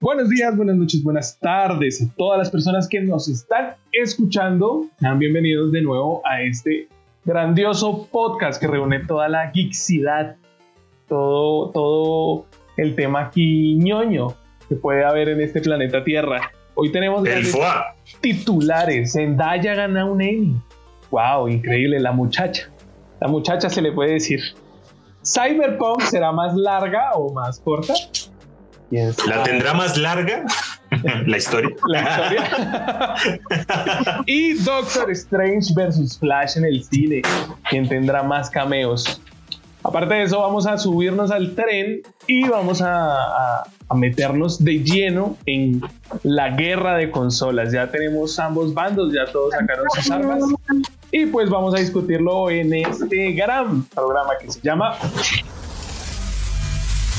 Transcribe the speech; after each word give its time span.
Buenos 0.00 0.28
días, 0.28 0.56
buenas 0.56 0.76
noches, 0.76 1.02
buenas 1.02 1.40
tardes 1.40 2.00
a 2.00 2.14
todas 2.16 2.38
las 2.38 2.50
personas 2.52 2.86
que 2.88 3.00
nos 3.00 3.28
están 3.28 3.74
escuchando. 3.90 4.86
Sean 5.00 5.18
bienvenidos 5.18 5.72
de 5.72 5.82
nuevo 5.82 6.22
a 6.24 6.40
este 6.40 6.86
grandioso 7.24 8.06
podcast 8.06 8.60
que 8.60 8.68
reúne 8.68 9.00
toda 9.00 9.28
la 9.28 9.50
geeksidad, 9.50 10.36
todo, 11.08 11.70
todo 11.70 12.46
el 12.76 12.94
tema 12.94 13.22
aquí 13.22 13.74
ñoño 13.74 14.36
que 14.68 14.76
puede 14.76 15.04
haber 15.04 15.30
en 15.30 15.40
este 15.40 15.60
planeta 15.60 16.04
Tierra. 16.04 16.52
Hoy 16.76 16.92
tenemos 16.92 17.28
titulares. 18.20 19.14
Zendaya 19.14 19.74
gana 19.74 20.04
un 20.04 20.22
Emmy. 20.22 20.62
Wow, 21.10 21.48
increíble, 21.48 21.98
la 21.98 22.12
muchacha. 22.12 22.70
La 23.20 23.26
muchacha 23.26 23.68
se 23.68 23.82
le 23.82 23.90
puede 23.90 24.12
decir. 24.12 24.40
¿Cyberpunk 25.24 26.02
será 26.02 26.30
más 26.30 26.54
larga 26.54 27.14
o 27.14 27.32
más 27.32 27.58
corta? 27.58 27.94
¿La 28.90 29.42
tendrá 29.42 29.74
más 29.74 29.98
larga? 29.98 30.44
la 31.26 31.36
historia. 31.36 31.76
La 31.86 32.00
historia. 32.00 33.14
y 34.26 34.54
Doctor 34.54 35.10
Strange 35.10 35.74
versus 35.74 36.18
Flash 36.18 36.56
en 36.56 36.64
el 36.64 36.82
cine. 36.84 37.22
¿Quién 37.68 37.88
tendrá 37.88 38.22
más 38.22 38.48
cameos? 38.50 39.20
Aparte 39.82 40.14
de 40.14 40.22
eso, 40.24 40.40
vamos 40.40 40.66
a 40.66 40.76
subirnos 40.76 41.30
al 41.30 41.54
tren 41.54 42.02
y 42.26 42.48
vamos 42.48 42.82
a, 42.82 43.64
meternos 43.94 44.62
de 44.62 44.82
lleno 44.82 45.38
en 45.46 45.80
la 46.22 46.50
guerra 46.50 46.96
de 46.96 47.10
consolas. 47.10 47.72
Ya 47.72 47.90
tenemos 47.90 48.38
ambos 48.38 48.74
bandos, 48.74 49.14
ya 49.14 49.24
todos 49.32 49.52
sacaron 49.52 49.86
sus 49.94 50.10
armas. 50.10 50.42
Y 51.10 51.26
pues 51.26 51.48
vamos 51.48 51.74
a 51.74 51.78
discutirlo 51.78 52.50
en 52.50 52.74
este 52.74 53.32
gran 53.32 53.84
programa 53.84 54.32
que 54.38 54.50
se 54.50 54.60
llama 54.60 54.94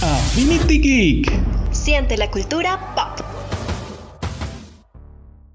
Affinity 0.02 0.80
Geek. 0.80 1.59
Siente 1.80 2.18
la 2.18 2.30
cultura 2.30 2.78
pop. 2.94 3.26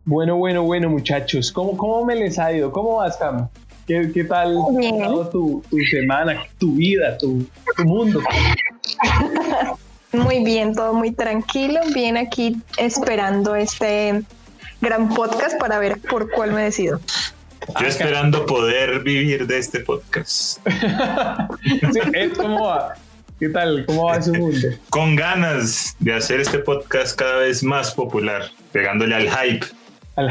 Bueno, 0.07 0.37
bueno, 0.37 0.63
bueno, 0.63 0.89
muchachos. 0.89 1.53
¿Cómo, 1.53 1.77
cómo 1.77 2.03
me 2.07 2.15
les 2.17 2.39
ha 2.39 2.51
ido? 2.51 2.73
¿Cómo 2.73 2.97
vas, 2.97 3.19
Cam? 3.19 3.49
¿Qué, 3.87 4.11
qué 4.13 4.25
tal 4.25 4.55
tu, 5.31 5.63
tu, 5.69 5.79
semana, 5.91 6.43
tu 6.59 6.77
vida, 6.77 7.19
tu, 7.19 7.47
tu 7.77 7.85
mundo? 7.85 8.23
Muy 10.13 10.43
bien, 10.43 10.75
todo 10.75 10.95
muy 10.95 11.13
tranquilo. 11.13 11.81
Bien 11.95 12.17
aquí 12.17 12.57
esperando 12.79 13.55
este 13.55 14.23
gran 14.81 15.11
podcast 15.11 15.61
para 15.61 15.79
ver 15.79 16.01
por 16.09 16.31
cuál 16.31 16.53
me 16.53 16.63
decido. 16.63 17.01
Yo 17.79 17.87
esperando 17.87 18.47
poder 18.47 19.03
vivir 19.03 19.47
de 19.47 19.59
este 19.59 19.81
podcast. 19.81 20.67
sí, 21.63 22.01
¿Cómo 22.35 22.65
va? 22.65 22.95
¿Qué 23.45 23.51
tal? 23.51 23.85
¿Cómo 23.85 24.07
va 24.07 24.23
su 24.23 24.33
mundo? 24.33 24.69
Con 24.89 25.17
ganas 25.17 25.95
de 25.99 26.15
hacer 26.15 26.41
este 26.41 26.61
podcast 26.61 27.15
cada 27.15 27.41
vez 27.41 27.63
más 27.63 27.93
popular, 27.93 28.45
pegándole 28.73 29.15
al 29.15 29.29
hype 29.29 29.67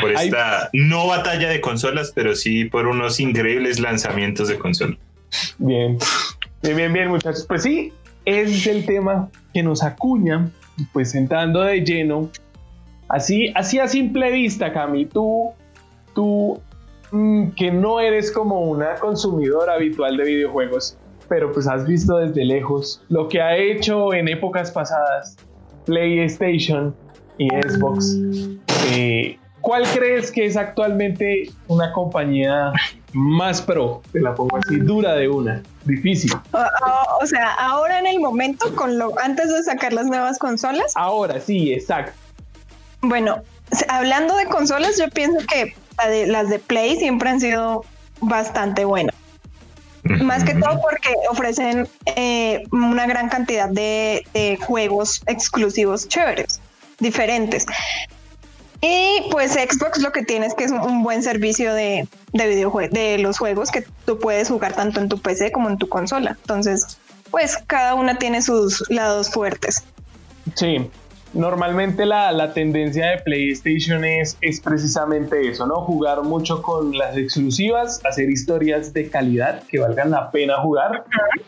por 0.02 0.12
esta 0.12 0.72
no 0.74 1.06
batalla 1.06 1.48
de 1.48 1.62
consolas, 1.62 2.12
pero 2.16 2.34
sí 2.34 2.66
por 2.66 2.88
unos 2.88 3.20
increíbles 3.20 3.80
lanzamientos 3.80 4.48
de 4.48 4.58
consola. 4.58 4.98
Bien, 5.60 6.00
bien, 6.64 6.76
bien, 6.76 6.92
bien, 6.92 7.10
muchachos. 7.10 7.46
Pues 7.48 7.62
sí, 7.62 7.94
es 8.26 8.66
el 8.66 8.84
tema 8.84 9.30
que 9.54 9.62
nos 9.62 9.84
acuña, 9.84 10.50
pues 10.92 11.14
entrando 11.14 11.62
de 11.62 11.82
lleno, 11.82 12.32
así, 13.10 13.54
así 13.54 13.78
a 13.78 13.88
simple 13.88 14.32
vista, 14.32 14.74
Cami, 14.74 15.06
tú, 15.06 15.52
tú 16.16 16.60
mm, 17.12 17.50
que 17.50 17.70
no 17.70 18.00
eres 18.00 18.32
como 18.32 18.62
una 18.62 18.96
consumidora 18.96 19.76
habitual 19.76 20.18
de 20.18 20.24
videojuegos, 20.24 20.98
pero 21.34 21.52
pues 21.52 21.68
has 21.68 21.88
visto 21.88 22.18
desde 22.18 22.46
lejos 22.46 23.02
lo 23.10 23.28
que 23.28 23.42
ha 23.42 23.58
hecho 23.58 24.14
en 24.14 24.28
épocas 24.28 24.70
pasadas 24.70 25.36
PlayStation 25.84 26.96
y 27.40 27.48
Xbox. 27.48 28.20
Eh, 28.92 29.40
¿Cuál 29.60 29.84
crees 29.88 30.32
que 30.32 30.46
es 30.46 30.56
actualmente 30.56 31.50
una 31.68 31.92
compañía 31.92 32.72
más 33.14 33.64
pro? 33.64 34.04
Te 34.12 34.22
la 34.22 34.36
pongo 34.36 34.58
así, 34.58 34.78
dura 34.78 35.16
de 35.16 35.28
una, 35.28 35.64
difícil. 35.86 36.32
O, 37.20 37.26
sea, 37.26 37.56
ahora 37.56 37.98
en 37.98 38.06
el 38.06 38.20
momento, 38.20 38.76
con 38.76 39.00
lo 39.00 39.20
antes 39.20 39.52
de 39.52 39.64
sacar 39.64 39.92
las 39.92 40.06
nuevas 40.06 40.38
consolas. 40.38 40.94
Ahora 40.94 41.40
sí, 41.40 41.74
exacto. 41.74 42.14
Bueno, 43.02 43.42
hablando 43.90 44.36
de 44.36 44.46
consolas, 44.46 45.00
yo 45.00 45.10
pienso 45.10 45.40
que 45.48 45.74
las 46.28 46.52
de 46.52 46.60
Play 46.60 46.98
siempre 46.98 47.32
han 47.32 47.40
sido 47.40 47.84
bastante 48.22 48.86
buenas. 48.86 49.16
Más 50.04 50.44
que 50.44 50.54
todo 50.56 50.82
porque 50.82 51.14
ofrecen 51.30 51.88
eh, 52.06 52.64
una 52.72 53.06
gran 53.08 53.30
cantidad 53.30 53.70
de, 53.70 54.26
de 54.34 54.58
juegos 54.58 55.22
exclusivos 55.28 56.08
chéveres, 56.08 56.60
diferentes. 57.00 57.66
Y 58.82 59.24
pues 59.32 59.54
Xbox 59.54 60.00
lo 60.00 60.12
que 60.12 60.24
tiene 60.24 60.46
es 60.46 60.54
que 60.56 60.66
es 60.66 60.72
un 60.72 61.04
buen 61.04 61.24
servicio 61.24 61.74
de, 61.74 62.06
de 62.34 62.48
videojuegos, 62.48 62.92
de 62.94 63.18
los 63.18 63.38
juegos 63.38 63.72
que 63.72 63.86
tú 64.06 64.20
puedes 64.20 64.50
jugar 64.50 64.74
tanto 64.74 65.00
en 65.00 65.08
tu 65.08 65.22
PC 65.22 65.54
como 65.54 65.70
en 65.70 65.78
tu 65.78 65.88
consola. 65.88 66.36
Entonces, 66.42 66.98
pues 67.32 67.58
cada 67.66 67.94
una 67.94 68.20
tiene 68.20 68.42
sus 68.42 68.84
lados 68.90 69.30
fuertes. 69.30 69.86
Sí, 70.56 70.90
normalmente 71.34 72.06
la, 72.06 72.32
la, 72.32 72.54
tendencia 72.54 73.12
de 73.12 73.18
PlayStation 73.20 74.04
es, 74.06 74.38
es 74.42 74.60
precisamente 74.62 75.48
eso, 75.48 75.66
¿no? 75.66 75.76
Jugar 75.82 76.24
mucho 76.24 76.62
con 76.62 76.98
las 76.98 77.18
exclusivas, 77.18 78.02
hacer 78.06 78.30
historias 78.30 78.94
de 78.94 79.10
calidad 79.10 79.64
que 79.64 79.80
valgan 79.80 80.12
la 80.12 80.32
pena 80.32 80.58
jugar 80.58 81.06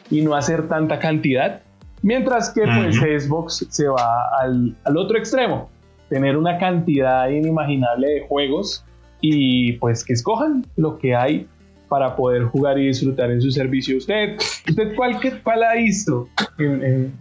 y 0.09 0.21
no 0.21 0.35
hacer 0.35 0.67
tanta 0.67 0.99
cantidad. 0.99 1.61
Mientras 2.01 2.49
que 2.51 2.61
pues 2.61 2.97
Xbox 2.97 3.65
se 3.69 3.87
va 3.87 4.29
al, 4.39 4.75
al 4.83 4.97
otro 4.97 5.17
extremo, 5.17 5.69
tener 6.09 6.37
una 6.37 6.57
cantidad 6.57 7.27
inimaginable 7.29 8.07
de 8.07 8.27
juegos 8.27 8.85
y 9.21 9.73
pues 9.73 10.03
que 10.03 10.13
escojan 10.13 10.65
lo 10.75 10.97
que 10.97 11.15
hay 11.15 11.47
para 11.89 12.15
poder 12.15 12.43
jugar 12.45 12.77
y 12.77 12.87
disfrutar 12.87 13.31
en 13.31 13.41
su 13.41 13.51
servicio. 13.51 13.97
¿Usted, 13.97 14.37
usted 14.67 14.95
cuál, 14.95 15.17
cuál 15.43 15.63
ha 15.63 15.75
visto? 15.75 16.27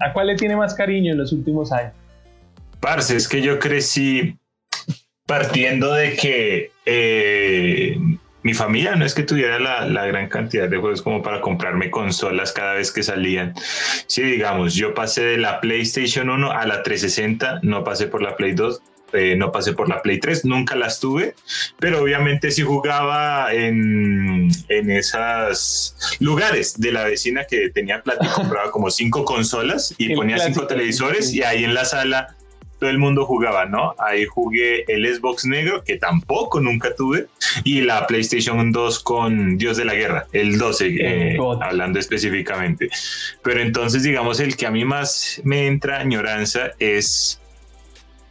¿A 0.00 0.12
cuál 0.12 0.26
le 0.28 0.36
tiene 0.36 0.56
más 0.56 0.74
cariño 0.74 1.12
en 1.12 1.18
los 1.18 1.32
últimos 1.32 1.72
años? 1.72 1.92
Parce, 2.84 3.16
es 3.16 3.28
que 3.28 3.40
yo 3.40 3.58
crecí 3.58 4.36
partiendo 5.24 5.94
de 5.94 6.16
que 6.16 6.70
eh, 6.84 7.96
mi 8.42 8.52
familia 8.52 8.94
no 8.94 9.06
es 9.06 9.14
que 9.14 9.22
tuviera 9.22 9.58
la, 9.58 10.04
gran 10.04 10.28
cantidad 10.28 10.68
de 10.68 10.76
juegos 10.76 11.00
como 11.00 11.22
para 11.22 11.40
comprarme 11.40 11.90
consolas 11.90 12.52
cada 12.52 12.74
vez 12.74 12.92
que 12.92 13.02
salían. 13.02 13.54
Si 14.06 14.20
digamos, 14.20 14.74
yo 14.74 14.92
pasé 14.92 15.24
de 15.24 15.38
la 15.38 15.62
PlayStation 15.62 16.28
1 16.28 16.52
a 16.52 16.66
la 16.66 16.82
360, 16.82 17.60
no 17.62 17.84
pasé 17.84 18.06
por 18.06 18.20
la 18.20 18.36
Play 18.36 18.52
2, 18.52 18.82
eh, 19.14 19.34
no 19.34 19.50
pasé 19.50 19.72
por 19.72 19.88
la 19.88 20.02
Play 20.02 20.20
3, 20.20 20.44
nunca 20.44 20.76
las 20.76 21.00
tuve, 21.00 21.34
pero 21.78 22.02
obviamente 22.02 22.50
sí 22.50 22.60
jugaba 22.60 23.50
en, 23.54 24.50
en 24.68 24.90
esos 24.90 25.96
lugares 26.20 26.78
de 26.78 26.92
la 26.92 27.04
vecina 27.04 27.46
que 27.46 27.70
tenía 27.70 28.02
plata 28.02 28.26
y 28.26 28.28
compraba 28.28 28.70
como 28.70 28.90
cinco 28.90 29.24
consolas 29.24 29.94
y 29.96 30.14
ponía 30.14 30.38
cinco 30.38 30.66
televisores 30.66 31.32
y 31.32 31.42
ahí 31.42 31.64
en 31.64 31.72
la 31.72 31.86
sala 31.86 32.36
todo 32.84 32.90
el 32.90 32.98
mundo 32.98 33.24
jugaba, 33.24 33.64
¿no? 33.64 33.94
Ahí 33.98 34.26
jugué 34.26 34.84
el 34.88 35.06
Xbox 35.06 35.46
negro, 35.46 35.82
que 35.82 35.96
tampoco 35.96 36.60
nunca 36.60 36.94
tuve, 36.94 37.28
y 37.64 37.80
la 37.80 38.06
PlayStation 38.06 38.72
2 38.72 39.00
con 39.00 39.56
Dios 39.56 39.78
de 39.78 39.86
la 39.86 39.94
Guerra, 39.94 40.26
el 40.32 40.58
12, 40.58 40.96
eh, 41.00 41.38
hablando 41.62 41.98
específicamente. 41.98 42.90
Pero 43.42 43.62
entonces, 43.62 44.02
digamos, 44.02 44.38
el 44.38 44.58
que 44.58 44.66
a 44.66 44.70
mí 44.70 44.84
más 44.84 45.40
me 45.44 45.66
entra 45.66 45.98
añoranza 45.98 46.72
es 46.78 47.40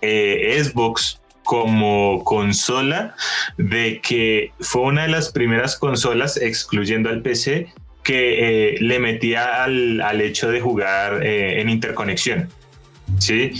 eh, 0.03 0.62
Xbox 0.64 1.20
como 1.44 2.24
consola 2.24 3.16
de 3.58 4.02
que 4.02 4.52
fue 4.59 4.84
una 4.84 5.02
de 5.02 5.09
las 5.09 5.31
primeras 5.31 5.78
consolas, 5.78 6.38
excluyendo 6.38 7.09
al 7.09 7.24
PC, 7.24 7.74
que 8.03 8.74
eh, 8.74 8.78
le 8.81 9.00
metía 9.00 9.64
al, 9.64 10.00
al, 10.02 10.22
hecho 10.22 10.52
de 10.52 10.62
jugar 10.62 11.25
en 11.25 11.70
interconexión. 11.70 12.50
Sí, 13.19 13.52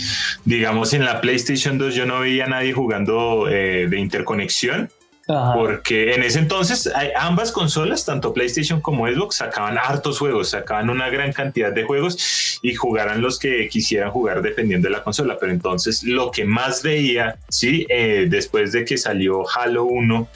digamos 0.44 0.92
en 0.92 1.04
la 1.04 1.20
PlayStation 1.20 1.78
2 1.78 1.94
yo 1.94 2.06
no 2.06 2.20
veía 2.20 2.46
a 2.46 2.48
nadie 2.48 2.72
jugando 2.72 3.48
eh, 3.48 3.86
de 3.88 3.98
interconexión. 3.98 4.90
Porque 5.26 6.14
en 6.14 6.22
ese 6.22 6.38
entonces 6.38 6.90
ambas 7.16 7.50
consolas, 7.50 8.04
tanto 8.04 8.34
PlayStation 8.34 8.82
como 8.82 9.06
Xbox, 9.06 9.36
sacaban 9.36 9.78
hartos 9.78 10.18
juegos, 10.18 10.50
sacaban 10.50 10.90
una 10.90 11.08
gran 11.08 11.32
cantidad 11.32 11.72
de 11.72 11.84
juegos 11.84 12.58
y 12.60 12.74
jugaran 12.74 13.22
los 13.22 13.38
que 13.38 13.68
quisieran 13.68 14.10
jugar 14.10 14.42
dependiendo 14.42 14.88
de 14.88 14.92
la 14.92 15.02
consola. 15.02 15.38
Pero 15.40 15.52
entonces 15.52 16.04
lo 16.04 16.30
que 16.30 16.44
más 16.44 16.82
veía, 16.82 17.38
sí, 17.48 17.86
eh, 17.88 18.26
después 18.28 18.72
de 18.72 18.84
que 18.84 18.98
salió 18.98 19.44
Halo 19.48 19.84
1, 19.84 20.28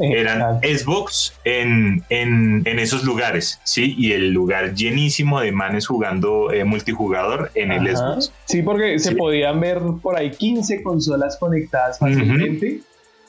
eran 0.00 0.60
Xbox 0.60 1.34
en, 1.44 2.02
en, 2.08 2.62
en, 2.64 2.78
esos 2.78 3.04
lugares, 3.04 3.60
¿sí? 3.64 3.94
Y 3.98 4.12
el 4.12 4.32
lugar 4.32 4.74
llenísimo 4.74 5.40
de 5.40 5.52
manes 5.52 5.86
jugando 5.86 6.50
eh, 6.52 6.64
multijugador 6.64 7.50
en 7.54 7.72
el 7.72 7.96
Xbox. 7.96 8.32
Sí, 8.46 8.62
porque 8.62 8.98
se 8.98 9.14
podían 9.14 9.60
ver 9.60 9.80
por 10.02 10.16
ahí 10.16 10.30
15 10.30 10.82
consolas 10.82 11.36
conectadas 11.38 11.98
fácilmente, 11.98 12.80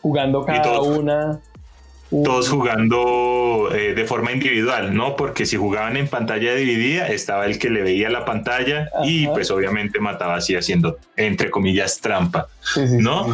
jugando 0.01 0.45
cada 0.45 0.81
una. 0.81 1.39
todos 2.09 2.50
jugando 2.50 3.69
eh, 3.74 3.94
de 3.94 4.06
forma 4.06 4.31
individual, 4.31 4.95
¿no? 4.95 5.15
Porque 5.15 5.45
si 5.45 5.57
jugaban 5.57 5.97
en 5.97 6.07
pantalla 6.07 6.53
dividida, 6.56 7.07
estaba 7.07 7.45
el 7.45 7.59
que 7.59 7.69
le 7.69 7.81
veía 7.81 8.09
la 8.09 8.25
pantalla 8.25 8.89
y 9.03 9.27
pues 9.27 9.51
obviamente 9.51 10.00
mataba 10.00 10.35
así 10.35 10.56
haciendo, 10.56 10.97
entre 11.17 11.50
comillas, 11.50 12.00
trampa, 12.00 12.47
¿no? 13.00 13.27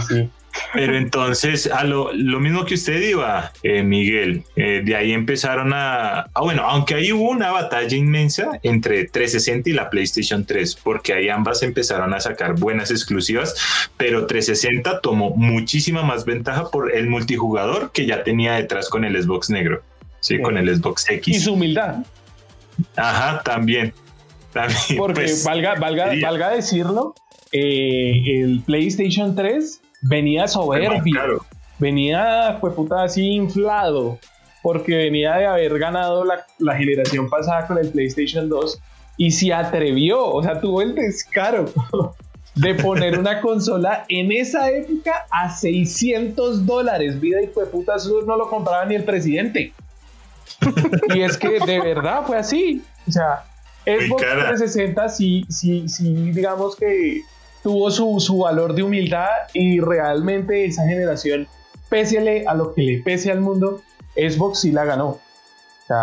Pero 0.74 0.98
entonces, 0.98 1.68
a 1.68 1.84
lo, 1.84 2.14
mismo 2.14 2.66
que 2.66 2.76
usted 2.76 3.02
iba, 3.02 3.52
eh, 3.64 3.84
Miguel, 3.84 4.44
eh, 4.56 4.82
de 4.84 4.96
ahí 4.96 5.12
empezaron 5.12 5.74
a... 5.74 6.28
Ah, 6.34 6.42
bueno, 6.42 6.64
aunque 6.64 6.96
ahí 6.96 7.12
hubo 7.12 7.30
una 7.30 7.52
batalla 7.52 7.96
inmensa 7.96 8.60
entre 8.64 9.06
360 9.06 9.70
y 9.70 9.74
la 9.74 9.90
PlayStation 9.90 10.46
3, 10.46 10.76
porque 10.76 11.14
ahí 11.14 11.30
ambas 11.30 11.64
empezaron 11.64 12.14
a 12.14 12.20
sacar 12.20 12.56
buenas 12.60 12.92
exclusivas, 12.92 13.56
pero 13.98 14.28
360 14.28 15.02
tomó 15.02 15.32
muchísima 15.32 16.04
más 16.04 16.26
ventaja 16.26 16.70
por 16.70 16.96
el 16.96 17.08
multijugador 17.08 17.92
que 17.92 18.06
ya 18.06 18.24
tenía 18.24 18.54
detrás 18.54 18.90
con 18.90 19.06
el 19.06 19.22
Xbox 19.22 19.50
negro, 19.50 19.82
¿sí? 20.20 20.40
Con 20.40 20.58
el 20.58 20.76
Xbox 20.76 21.10
X. 21.10 21.38
Y 21.38 21.40
su 21.40 21.54
humildad. 21.54 22.04
Ajá, 22.96 23.42
también. 23.44 23.94
porque 24.98 25.22
pues, 25.22 25.44
valga, 25.44 25.76
valga, 25.76 26.12
valga 26.22 26.50
decirlo, 26.50 27.16
eh, 27.52 28.42
el 28.42 28.62
PlayStation 28.66 29.36
3 29.36 29.82
venía 30.08 30.48
soberbio, 30.48 31.46
venía, 31.80 32.58
fue 32.60 32.74
puta, 32.74 33.04
así 33.04 33.34
inflado, 33.34 34.20
porque 34.62 34.96
venía 34.96 35.36
de 35.36 35.46
haber 35.46 35.78
ganado 35.80 36.24
la, 36.26 36.76
generación 36.76 37.30
pasada 37.30 37.68
con 37.68 37.78
el 37.78 37.90
PlayStation 37.90 38.50
2 38.50 38.80
y 39.18 39.32
se 39.32 39.54
atrevió, 39.54 40.26
o 40.26 40.44
sea, 40.44 40.60
tuvo 40.60 40.82
el 40.82 40.96
descaro 40.96 41.66
de 42.56 42.76
poner 42.76 43.18
una 43.20 43.42
consola 43.42 44.06
en 44.10 44.32
esa 44.32 44.70
época 44.72 45.26
a 45.30 45.50
600 45.50 46.66
dólares. 46.66 47.20
Vida 47.20 47.42
y 47.42 47.48
fue 47.48 47.66
puta, 47.68 47.96
eso 47.96 48.22
no 48.26 48.36
lo 48.36 48.50
compraba 48.50 48.86
ni 48.86 48.96
el 48.96 49.04
presidente. 49.04 49.74
y 51.16 51.22
es 51.22 51.38
que 51.38 51.60
de 51.60 51.80
verdad 51.80 52.24
fue 52.26 52.38
así. 52.38 52.82
O 53.08 53.12
sea, 53.12 53.44
Xbox 53.86 54.22
360 54.22 55.10
sí, 55.10 55.46
sí, 55.50 55.88
sí, 55.88 56.32
digamos 56.32 56.76
que 56.76 57.22
tuvo 57.68 57.92
su, 57.92 58.18
su, 58.22 58.38
valor 58.38 58.76
de 58.76 58.84
humildad 58.84 59.28
y 59.54 59.82
realmente 59.82 60.64
esa 60.64 60.88
generación, 60.88 61.48
pese 61.90 62.46
a 62.48 62.54
lo 62.54 62.74
que 62.74 62.82
le 62.82 63.02
pese 63.02 63.30
al 63.30 63.42
mundo, 63.42 63.82
Xbox 64.16 64.62
sí 64.62 64.72
la 64.72 64.86
ganó. 64.86 65.20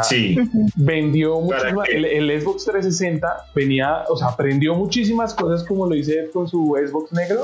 sí. 0.02 0.37
Vendió 0.76 1.40
muchísimas. 1.40 1.88
El, 1.88 2.38
Xbox 2.38 2.66
360 2.66 3.46
venía, 3.55 4.05
o 4.11 4.16
sea, 4.19 4.28
aprendió 4.28 4.75
muchísimas 4.75 5.32
cosas 5.32 5.66
como 5.66 5.87
lo 5.87 5.94
hice 5.94 6.28
con 6.34 6.46
su 6.49 6.76
Xbox 6.78 7.12
negro 7.12 7.40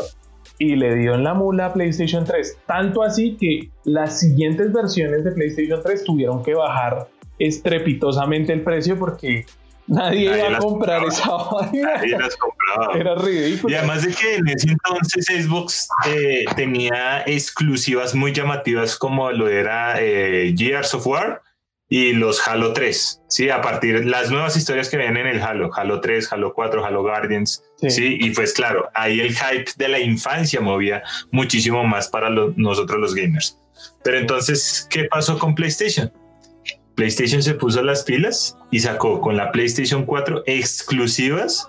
y 0.59 0.77
le 0.77 0.97
dio 0.97 1.15
en 1.15 1.25
la 1.25 1.33
mula 1.33 1.65
a 1.65 1.73
PlayStation 1.73 2.27
3. 2.27 2.59
Tanto 2.67 3.03
así 3.03 3.39
que 3.41 3.71
las 3.85 4.21
siguientes 4.21 4.71
versiones 4.71 5.25
de 5.25 5.31
PlayStation 5.31 5.81
3 5.83 6.05
tuvieron 6.05 6.43
que 6.43 6.53
bajar 6.53 7.09
estrepitosamente 7.39 8.53
el 8.53 8.65
precio 8.65 8.99
porque 8.99 9.47
Nadie, 9.91 10.21
iba 10.27 10.57
a 10.57 10.59
comprar 10.59 11.05
esa 11.05 11.29
vaina. 11.31 11.95
Nadie 11.97 12.17
las 12.17 12.37
compraba. 12.37 12.97
Era 12.97 13.15
ridículo. 13.17 13.73
Y 13.73 13.77
además 13.77 14.05
de 14.05 14.15
que 14.15 14.37
en 14.37 14.49
ese 14.49 14.71
entonces 14.71 15.27
Xbox 15.27 15.89
eh, 16.07 16.45
tenía 16.55 17.23
exclusivas 17.27 18.15
muy 18.15 18.33
llamativas 18.33 18.97
como 18.97 19.33
lo 19.33 19.49
era 19.49 20.01
eh, 20.01 20.55
Gears 20.57 20.95
of 20.95 21.07
War 21.09 21.43
y 21.89 22.13
los 22.13 22.47
Halo 22.47 22.73
3. 22.73 23.23
Sí, 23.27 23.51
a 23.51 23.61
partir 23.61 23.99
de 23.99 24.07
las 24.07 24.31
nuevas 24.31 24.57
historias 24.57 24.89
que 24.89 24.97
vienen 24.97 25.27
en 25.27 25.37
el 25.37 25.43
Halo, 25.43 25.71
Halo 25.75 26.01
3, 26.01 26.33
Halo 26.33 26.55
4, 26.55 26.87
Halo 26.87 27.03
Guardians. 27.03 27.65
Sí. 27.89 28.17
y 28.21 28.31
pues 28.31 28.53
claro, 28.53 28.89
ahí 28.95 29.19
el 29.19 29.35
hype 29.35 29.73
de 29.77 29.89
la 29.89 29.99
infancia 29.99 30.61
movía 30.61 31.03
muchísimo 31.33 31.83
más 31.83 32.07
para 32.07 32.31
nosotros 32.31 33.01
los 33.01 33.15
gamers. 33.15 33.59
Pero 34.05 34.19
entonces, 34.19 34.87
¿qué 34.89 35.05
pasó 35.05 35.37
con 35.37 35.55
PlayStation? 35.55 36.13
PlayStation 37.01 37.43
se 37.43 37.55
puso 37.55 37.83
las 37.83 38.03
pilas 38.03 38.59
y 38.71 38.81
sacó 38.81 39.23
con 39.23 39.35
la 39.35 39.51
PlayStation 39.53 40.05
4 40.05 40.43
exclusivas 40.45 41.67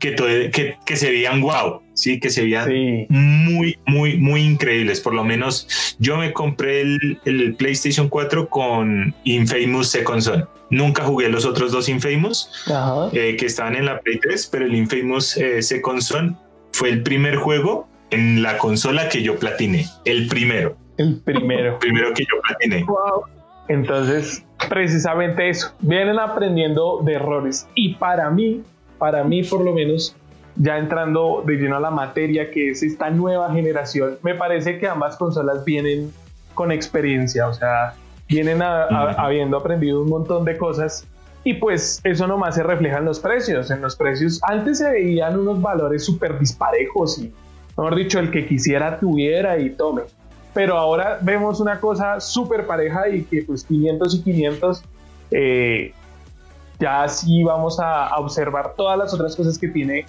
que, 0.00 0.16
que, 0.52 0.76
que 0.84 0.96
se 0.96 1.12
veían 1.12 1.40
wow, 1.42 1.80
sí, 1.92 2.18
que 2.18 2.28
se 2.28 2.42
veían 2.42 2.68
muy, 3.08 3.78
muy, 3.86 4.18
muy 4.18 4.40
increíbles. 4.40 4.98
Por 4.98 5.14
lo 5.14 5.22
menos 5.22 5.94
yo 6.00 6.16
me 6.16 6.32
compré 6.32 6.80
el, 6.80 7.54
PlayStation 7.56 8.08
4 8.08 8.48
con 8.48 9.14
Infamous 9.22 9.90
Second 9.90 10.22
Son. 10.22 10.48
Nunca 10.70 11.04
jugué 11.04 11.28
los 11.28 11.44
otros 11.44 11.70
dos 11.70 11.88
Infamous 11.88 12.50
eh, 13.12 13.36
que 13.36 13.46
estaban 13.46 13.76
en 13.76 13.86
la 13.86 14.00
Play 14.00 14.18
3, 14.18 14.48
pero 14.50 14.66
el 14.66 14.74
Infamous 14.74 15.36
eh, 15.36 15.62
Second 15.62 16.00
Son 16.00 16.36
fue 16.72 16.90
el 16.90 17.04
primer 17.04 17.36
juego 17.36 17.86
en 18.10 18.42
la 18.42 18.58
consola 18.58 19.08
que 19.08 19.22
yo 19.22 19.38
platiné. 19.38 19.86
El 20.04 20.26
primero. 20.26 20.76
El 20.98 21.20
primero. 21.20 21.74
El 21.74 21.78
primero 21.78 22.12
que 22.12 22.24
yo 22.24 22.40
platiné. 22.42 22.82
Wow. 22.82 23.34
Entonces, 23.68 24.44
precisamente 24.68 25.48
eso, 25.48 25.72
vienen 25.80 26.18
aprendiendo 26.18 27.00
de 27.02 27.14
errores. 27.14 27.68
Y 27.74 27.94
para 27.94 28.30
mí, 28.30 28.62
para 28.98 29.24
mí 29.24 29.42
por 29.42 29.64
lo 29.64 29.72
menos, 29.72 30.16
ya 30.56 30.78
entrando 30.78 31.42
de 31.46 31.54
lleno 31.56 31.76
a 31.76 31.80
la 31.80 31.90
materia 31.90 32.50
que 32.50 32.70
es 32.70 32.82
esta 32.82 33.10
nueva 33.10 33.52
generación, 33.52 34.18
me 34.22 34.34
parece 34.34 34.78
que 34.78 34.86
ambas 34.86 35.16
consolas 35.16 35.64
vienen 35.64 36.12
con 36.54 36.70
experiencia, 36.70 37.48
o 37.48 37.54
sea, 37.54 37.94
vienen 38.28 38.62
habiendo 38.62 39.56
aprendido 39.56 40.02
un 40.02 40.08
montón 40.08 40.44
de 40.44 40.56
cosas. 40.56 41.06
Y 41.46 41.54
pues 41.54 42.00
eso 42.04 42.26
nomás 42.26 42.54
se 42.54 42.62
refleja 42.62 42.98
en 42.98 43.04
los 43.04 43.20
precios. 43.20 43.70
En 43.70 43.82
los 43.82 43.96
precios 43.96 44.40
antes 44.44 44.78
se 44.78 44.90
veían 44.90 45.38
unos 45.38 45.60
valores 45.60 46.04
súper 46.04 46.38
disparejos 46.38 47.18
y, 47.18 47.34
mejor 47.76 47.96
dicho, 47.96 48.18
el 48.18 48.30
que 48.30 48.46
quisiera 48.46 48.98
tuviera 48.98 49.58
y 49.58 49.70
tome 49.70 50.04
pero 50.54 50.78
ahora 50.78 51.18
vemos 51.20 51.60
una 51.60 51.80
cosa 51.80 52.20
súper 52.20 52.66
pareja 52.66 53.08
y 53.08 53.24
que 53.24 53.42
pues 53.42 53.64
500 53.64 54.14
y 54.14 54.22
500 54.22 54.82
eh, 55.32 55.92
ya 56.78 57.08
sí 57.08 57.42
vamos 57.42 57.78
a, 57.80 58.16
observar 58.16 58.74
todas 58.76 58.96
las 58.96 59.12
otras 59.12 59.34
cosas 59.36 59.58
que 59.58 59.68
tiene 59.68 60.06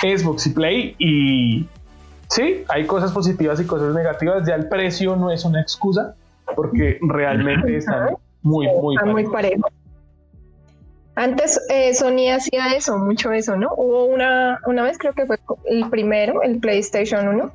Xbox 0.00 0.46
y 0.46 0.50
Play 0.50 0.96
y 0.98 1.66
sí, 2.28 2.64
hay 2.68 2.86
cosas 2.86 3.12
positivas 3.12 3.60
y 3.60 3.66
cosas 3.66 3.94
negativas, 3.94 4.48
ya 4.48 4.54
el 4.54 4.68
precio 4.68 5.16
no 5.16 5.30
es 5.30 5.44
una 5.44 5.60
excusa 5.60 6.14
porque 6.56 6.98
realmente 7.02 7.76
están 7.76 8.16
muy, 8.42 8.66
muy, 8.66 8.96
muy 9.04 9.24
parejos. 9.26 9.70
Antes 11.16 11.60
eh, 11.68 11.94
Sony 11.94 12.32
hacía 12.34 12.74
eso, 12.74 12.98
mucho 12.98 13.30
eso, 13.30 13.56
¿no? 13.56 13.72
Hubo 13.76 14.06
una, 14.06 14.60
una 14.66 14.82
vez, 14.82 14.98
creo 14.98 15.12
que 15.12 15.26
fue 15.26 15.38
el 15.66 15.88
primero, 15.88 16.42
el 16.42 16.58
PlayStation 16.58 17.28
1, 17.28 17.52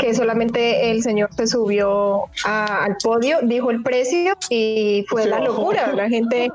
que 0.00 0.12
solamente 0.12 0.90
el 0.90 1.02
señor 1.02 1.32
se 1.34 1.46
subió 1.46 2.24
al 2.44 2.96
podio, 3.02 3.38
dijo 3.42 3.70
el 3.70 3.82
precio 3.84 4.34
y 4.50 5.04
fue 5.08 5.26
la 5.26 5.38
locura. 5.38 5.92
La 5.92 6.08
gente 6.08 6.48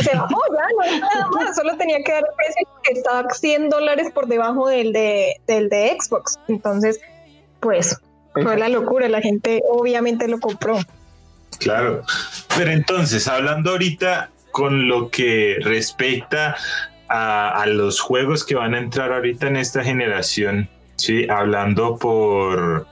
se 0.00 0.16
bajó, 0.16 0.40
ya, 0.54 0.92
no 0.92 1.00
nada 1.00 1.28
más, 1.30 1.56
solo 1.56 1.76
tenía 1.76 1.98
que 2.04 2.12
dar 2.12 2.22
el 2.22 2.34
precio 2.36 2.68
que 2.84 2.92
estaba 2.92 3.28
100 3.28 3.68
dólares 3.68 4.12
por 4.12 4.28
debajo 4.28 4.68
del 4.68 4.92
de, 4.92 5.40
del 5.48 5.68
de 5.68 5.96
Xbox. 5.98 6.38
Entonces, 6.46 7.00
pues 7.58 8.00
fue 8.34 8.56
la 8.56 8.68
locura, 8.68 9.08
la 9.08 9.20
gente 9.20 9.62
obviamente 9.68 10.28
lo 10.28 10.38
compró. 10.38 10.78
Claro, 11.58 12.04
pero 12.56 12.70
entonces, 12.70 13.26
hablando 13.26 13.72
ahorita 13.72 14.30
con 14.58 14.88
lo 14.88 15.08
que 15.08 15.58
respecta 15.60 16.56
a, 17.08 17.64
los 17.68 18.00
juegos 18.00 18.44
que 18.44 18.56
van 18.56 18.74
a 18.74 18.78
entrar 18.78 19.12
ahorita 19.12 19.46
en 19.46 19.56
esta 19.56 19.84
generación, 19.84 20.68
sí, 20.96 21.28
hablando 21.30 21.96
por, 21.96 22.88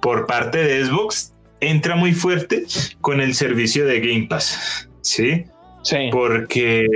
por 0.00 0.28
parte 0.28 0.58
de 0.62 0.84
Xbox, 0.84 1.34
entra 1.58 1.96
muy 1.96 2.12
fuerte 2.12 2.64
con 3.00 3.20
el 3.20 3.34
servicio 3.34 3.86
de 3.86 3.98
Game 3.98 4.28
Pass, 4.28 4.88
¿sí? 5.00 5.46
Sí. 5.82 6.10
Porque 6.12 6.86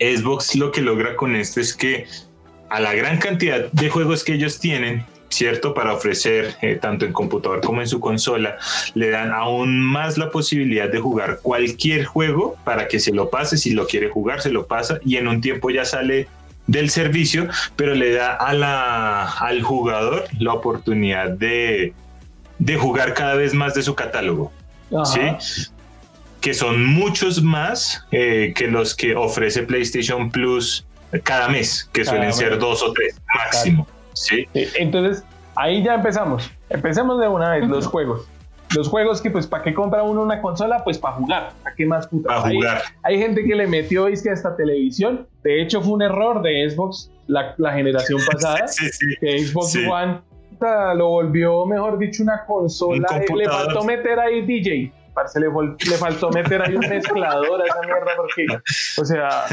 Xbox 0.00 0.56
lo 0.56 0.72
que 0.72 0.82
logra 0.82 1.14
con 1.14 1.36
esto 1.36 1.60
es 1.60 1.76
que 1.76 2.06
a 2.70 2.80
la 2.80 2.92
gran 2.92 3.18
cantidad 3.18 3.70
de 3.70 3.88
juegos 3.88 4.24
que 4.24 4.34
ellos 4.34 4.58
tienen, 4.58 5.06
¿cierto? 5.28 5.74
Para 5.74 5.92
ofrecer 5.92 6.56
eh, 6.62 6.76
tanto 6.76 7.04
en 7.04 7.12
computador 7.12 7.60
como 7.60 7.80
en 7.80 7.88
su 7.88 8.00
consola, 8.00 8.56
le 8.94 9.10
dan 9.10 9.32
aún 9.32 9.80
más 9.80 10.18
la 10.18 10.30
posibilidad 10.30 10.88
de 10.90 10.98
jugar 11.00 11.40
cualquier 11.42 12.04
juego 12.04 12.56
para 12.64 12.88
que 12.88 13.00
se 13.00 13.12
lo 13.12 13.30
pase, 13.30 13.58
si 13.58 13.72
lo 13.72 13.86
quiere 13.86 14.08
jugar, 14.08 14.40
se 14.40 14.50
lo 14.50 14.66
pasa 14.66 14.98
y 15.04 15.16
en 15.16 15.28
un 15.28 15.40
tiempo 15.40 15.70
ya 15.70 15.84
sale 15.84 16.28
del 16.66 16.90
servicio, 16.90 17.48
pero 17.76 17.94
le 17.94 18.12
da 18.12 18.34
a 18.34 18.52
la, 18.52 19.24
al 19.24 19.62
jugador 19.62 20.24
la 20.38 20.52
oportunidad 20.52 21.30
de, 21.30 21.94
de 22.58 22.76
jugar 22.76 23.14
cada 23.14 23.34
vez 23.34 23.54
más 23.54 23.74
de 23.74 23.82
su 23.82 23.94
catálogo. 23.94 24.52
¿sí? 25.04 25.70
Que 26.40 26.54
son 26.54 26.84
muchos 26.84 27.42
más 27.42 28.04
eh, 28.12 28.52
que 28.54 28.68
los 28.68 28.94
que 28.94 29.16
ofrece 29.16 29.62
PlayStation 29.62 30.30
Plus 30.30 30.86
cada 31.22 31.48
mes, 31.48 31.88
que 31.92 32.04
suelen 32.04 32.32
ser 32.32 32.58
dos 32.58 32.82
o 32.82 32.92
tres 32.92 33.16
máximo. 33.34 33.86
Sí. 34.26 34.46
Entonces, 34.54 35.24
ahí 35.56 35.82
ya 35.82 35.94
empezamos. 35.94 36.50
Empecemos 36.70 37.20
de 37.20 37.28
una 37.28 37.50
vez 37.50 37.68
los 37.68 37.86
juegos. 37.86 38.28
Los 38.76 38.88
juegos 38.88 39.22
que, 39.22 39.30
pues, 39.30 39.46
¿para 39.46 39.62
qué 39.62 39.72
compra 39.72 40.02
uno 40.02 40.22
una 40.22 40.42
consola? 40.42 40.84
Pues 40.84 40.98
para 40.98 41.14
jugar. 41.14 41.52
¿Para 41.62 41.74
qué 41.74 41.86
más 41.86 42.06
puta? 42.06 42.28
Para 42.28 42.50
jugar. 42.50 42.82
Hay 43.02 43.18
gente 43.18 43.42
que 43.44 43.54
le 43.54 43.66
metió, 43.66 44.08
es 44.08 44.22
que 44.22 44.30
hasta 44.30 44.56
televisión. 44.56 45.26
De 45.42 45.62
hecho, 45.62 45.80
fue 45.80 45.94
un 45.94 46.02
error 46.02 46.42
de 46.42 46.68
Xbox 46.68 47.10
la, 47.26 47.72
generación 47.72 48.20
pasada. 48.30 48.68
sí, 48.68 48.88
sí, 48.90 49.06
que 49.20 49.38
Xbox 49.38 49.76
One 49.76 50.20
lo 50.96 51.08
volvió, 51.08 51.64
mejor 51.66 51.98
dicho, 51.98 52.22
una 52.22 52.44
consola. 52.44 53.06
Le 53.34 53.48
faltó 53.48 53.84
meter 53.84 54.18
ahí 54.18 54.42
DJ 54.42 54.92
parce, 55.18 55.40
le, 55.40 55.48
le 55.48 55.96
faltó 55.96 56.30
meter 56.30 56.62
ahí 56.62 56.76
un 56.76 56.80
mezclador 56.88 57.62
a 57.62 57.66
esa 57.66 57.80
mierda 57.80 58.12
porque, 58.16 58.46
o 59.00 59.04
sea, 59.04 59.44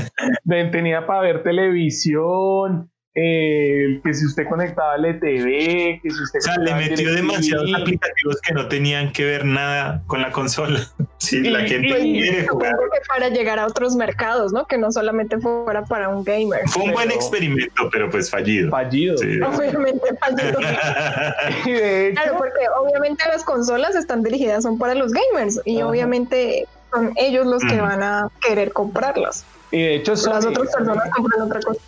tenía 0.72 1.06
para 1.08 1.22
ver 1.22 1.44
televisión, 1.44 2.92
eh, 3.18 4.02
que 4.04 4.14
si 4.14 4.26
usted 4.26 4.46
conectaba 4.48 4.96
al 4.96 5.06
ETV, 5.06 6.02
que 6.02 6.10
si 6.12 6.22
usted... 6.22 6.40
O 6.40 6.42
sea, 6.42 6.58
le 6.58 6.76
metió 6.76 7.14
demasiados 7.14 7.74
aplicativos 7.74 8.42
que 8.42 8.54
no 8.54 8.68
tenían 8.68 9.14
que 9.14 9.24
ver 9.24 9.46
nada 9.46 10.04
con 10.08 10.22
la 10.22 10.32
consola. 10.32 10.82
Sí, 11.18 11.40
la 11.40 11.62
gente 11.62 11.88
quiere 11.88 12.46
jugar. 12.46 12.74
que 12.74 13.00
para 13.08 13.30
llegar 13.30 13.58
a 13.58 13.66
otros 13.66 13.96
mercados, 13.96 14.54
¿no? 14.54 14.68
Que 14.68 14.78
no 14.78 14.92
solamente 14.92 15.40
fuera 15.40 15.84
para 15.84 16.10
un 16.10 16.24
gamer. 16.24 16.60
Fue 16.68 16.84
un 16.84 16.92
buen 16.92 17.10
experimento, 17.10 17.90
pero 17.92 18.12
pues 18.12 18.30
fallido. 18.30 18.70
Fallido. 18.70 19.16
Obviamente 19.48 20.06
fallido. 20.20 20.60
claro, 22.14 22.38
porque 22.38 22.60
obviamente 22.80 23.24
las 23.28 23.44
consolas 23.44 23.96
están 23.96 24.22
dirigidas 24.22 24.62
son 24.62 24.78
para 24.78 24.94
los 24.94 25.14
gamers 25.14 25.60
y 25.66 25.82
obviamente 25.82 26.68
son 26.92 27.12
ellos 27.16 27.48
los 27.48 27.64
que 27.64 27.82
van 27.82 28.04
a 28.04 28.30
querer 28.46 28.72
comprarlas. 28.72 29.46
Y 29.72 29.82
de 29.82 29.96
hecho 29.96 30.12
las 30.12 30.46
otras 30.46 30.70
personas 30.70 31.10
compran 31.16 31.42
otra 31.42 31.60
cosa. 31.62 31.82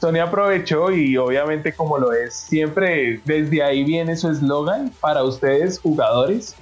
Sony 0.00 0.20
aprovechó 0.20 0.90
y 0.92 1.16
obviamente 1.16 1.72
como 1.72 1.98
lo 1.98 2.12
es 2.12 2.34
siempre, 2.34 3.20
desde 3.24 3.62
ahí 3.62 3.84
viene 3.84 4.16
su 4.16 4.30
eslogan 4.30 4.92
para 5.00 5.24
ustedes 5.24 5.80
jugadores, 5.80 6.54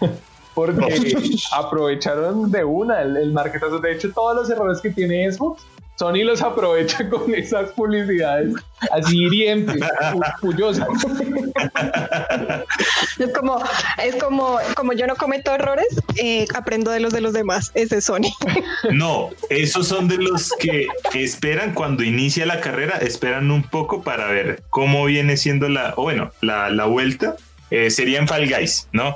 porque 0.54 1.14
aprovecharon 1.52 2.50
de 2.50 2.64
una 2.64 3.02
el, 3.02 3.16
el 3.16 3.32
marketazo. 3.32 3.78
De 3.78 3.92
hecho, 3.92 4.12
todos 4.12 4.36
los 4.36 4.50
errores 4.50 4.80
que 4.80 4.90
tiene 4.90 5.30
Xbox 5.30 5.62
Sony 5.98 6.22
los 6.24 6.42
aprovecha 6.42 7.08
con 7.10 7.34
esas 7.34 7.72
publicidades 7.72 8.54
así 8.92 9.24
hirientes, 9.24 9.80
curiosas. 10.40 10.86
Es 13.18 13.32
como, 13.32 13.60
es 14.02 14.14
como, 14.16 14.58
como 14.76 14.92
yo 14.92 15.08
no 15.08 15.16
cometo 15.16 15.52
errores, 15.52 15.88
eh, 16.16 16.46
aprendo 16.54 16.92
de 16.92 17.00
los 17.00 17.12
de 17.12 17.20
los 17.20 17.32
demás. 17.32 17.72
Ese 17.74 17.98
es 17.98 18.04
Sony. 18.04 18.30
No, 18.92 19.30
esos 19.50 19.88
son 19.88 20.06
de 20.06 20.18
los 20.18 20.52
que 20.52 20.86
esperan 21.14 21.74
cuando 21.74 22.04
inicia 22.04 22.46
la 22.46 22.60
carrera, 22.60 22.98
esperan 22.98 23.50
un 23.50 23.64
poco 23.64 24.02
para 24.02 24.28
ver 24.28 24.62
cómo 24.70 25.04
viene 25.04 25.36
siendo 25.36 25.68
la, 25.68 25.94
bueno, 25.94 26.30
la, 26.40 26.70
la 26.70 26.84
vuelta 26.84 27.36
eh, 27.70 27.90
serían 27.90 28.26
Fall 28.26 28.48
Guys, 28.48 28.88
¿no? 28.92 29.14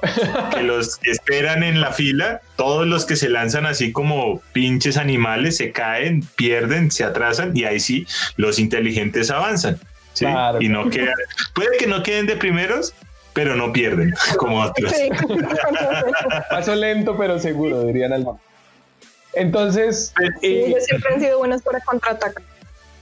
que 0.55 0.63
los 0.63 0.99
que 0.99 1.11
esperan 1.11 1.63
en 1.63 1.81
la 1.81 1.93
fila, 1.93 2.41
todos 2.57 2.87
los 2.87 3.05
que 3.07 3.17
se 3.17 3.29
lanzan 3.29 3.67
así 3.67 3.93
como 3.93 4.41
pinches 4.53 4.97
animales, 4.97 5.57
se 5.57 5.73
caen, 5.73 6.23
pierden, 6.37 6.91
se 6.91 7.05
atrasan 7.05 7.57
y 7.57 7.65
ahí 7.65 7.81
sí 7.81 8.07
los 8.37 8.59
inteligentes 8.59 9.31
avanzan. 9.31 9.79
¿sí? 10.13 10.27
y 10.61 10.69
no 10.69 10.91
quedan, 10.91 11.15
puede 11.55 11.77
que 11.79 11.87
no 11.87 12.03
queden 12.03 12.27
de 12.27 12.37
primeros, 12.37 12.95
pero 13.33 13.57
no 13.57 13.73
pierden 13.73 14.13
como 14.37 14.61
otros. 14.61 14.93
Paso 16.51 16.75
lento 16.75 17.17
pero 17.17 17.39
seguro, 17.39 17.85
dirían 17.85 18.13
al 18.13 18.27
Entonces, 19.33 20.13
sí, 20.41 20.47
eh, 20.47 20.67
ellos 20.67 20.85
siempre 20.85 21.15
han 21.15 21.21
sido 21.21 21.39
buenos 21.39 21.63
para 21.63 21.81
contraatacar. 21.81 22.43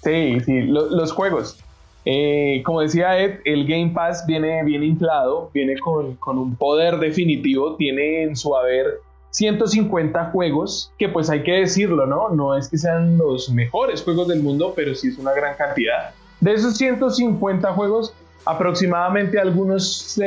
Sí, 0.05 0.39
sí, 0.47 0.63
los 0.63 1.13
juegos. 1.13 1.59
Eh, 2.05 2.63
como 2.65 2.81
decía 2.81 3.19
Ed, 3.19 3.41
el 3.45 3.67
Game 3.67 3.93
Pass 3.95 4.25
viene 4.27 4.65
bien 4.65 4.83
inflado, 4.83 5.51
viene 5.53 5.79
con, 5.79 6.17
con, 6.17 6.39
un 6.39 6.57
poder 6.57 6.99
definitivo, 6.99 7.77
tiene 7.77 8.23
en 8.23 8.37
su 8.37 8.57
haber 8.57 9.01
150 9.31 10.31
juegos, 10.31 10.93
que 10.99 11.09
pues 11.09 11.31
hay 11.31 11.43
que 11.43 11.53
decirlo, 11.53 12.07
¿no? 12.07 12.31
No 12.31 12.57
es 12.57 12.69
que 12.69 12.79
sean 12.79 13.19
los 13.19 13.51
mejores 13.51 14.03
juegos 14.03 14.29
del 14.29 14.43
mundo, 14.43 14.73
pero 14.75 14.95
sí 14.95 15.09
es 15.09 15.19
una 15.19 15.33
gran 15.33 15.57
cantidad. 15.57 16.15
De 16.41 16.55
esos 16.55 16.77
150 16.79 17.73
juegos, 17.75 18.15
aproximadamente 18.47 19.39
algunos 19.39 20.19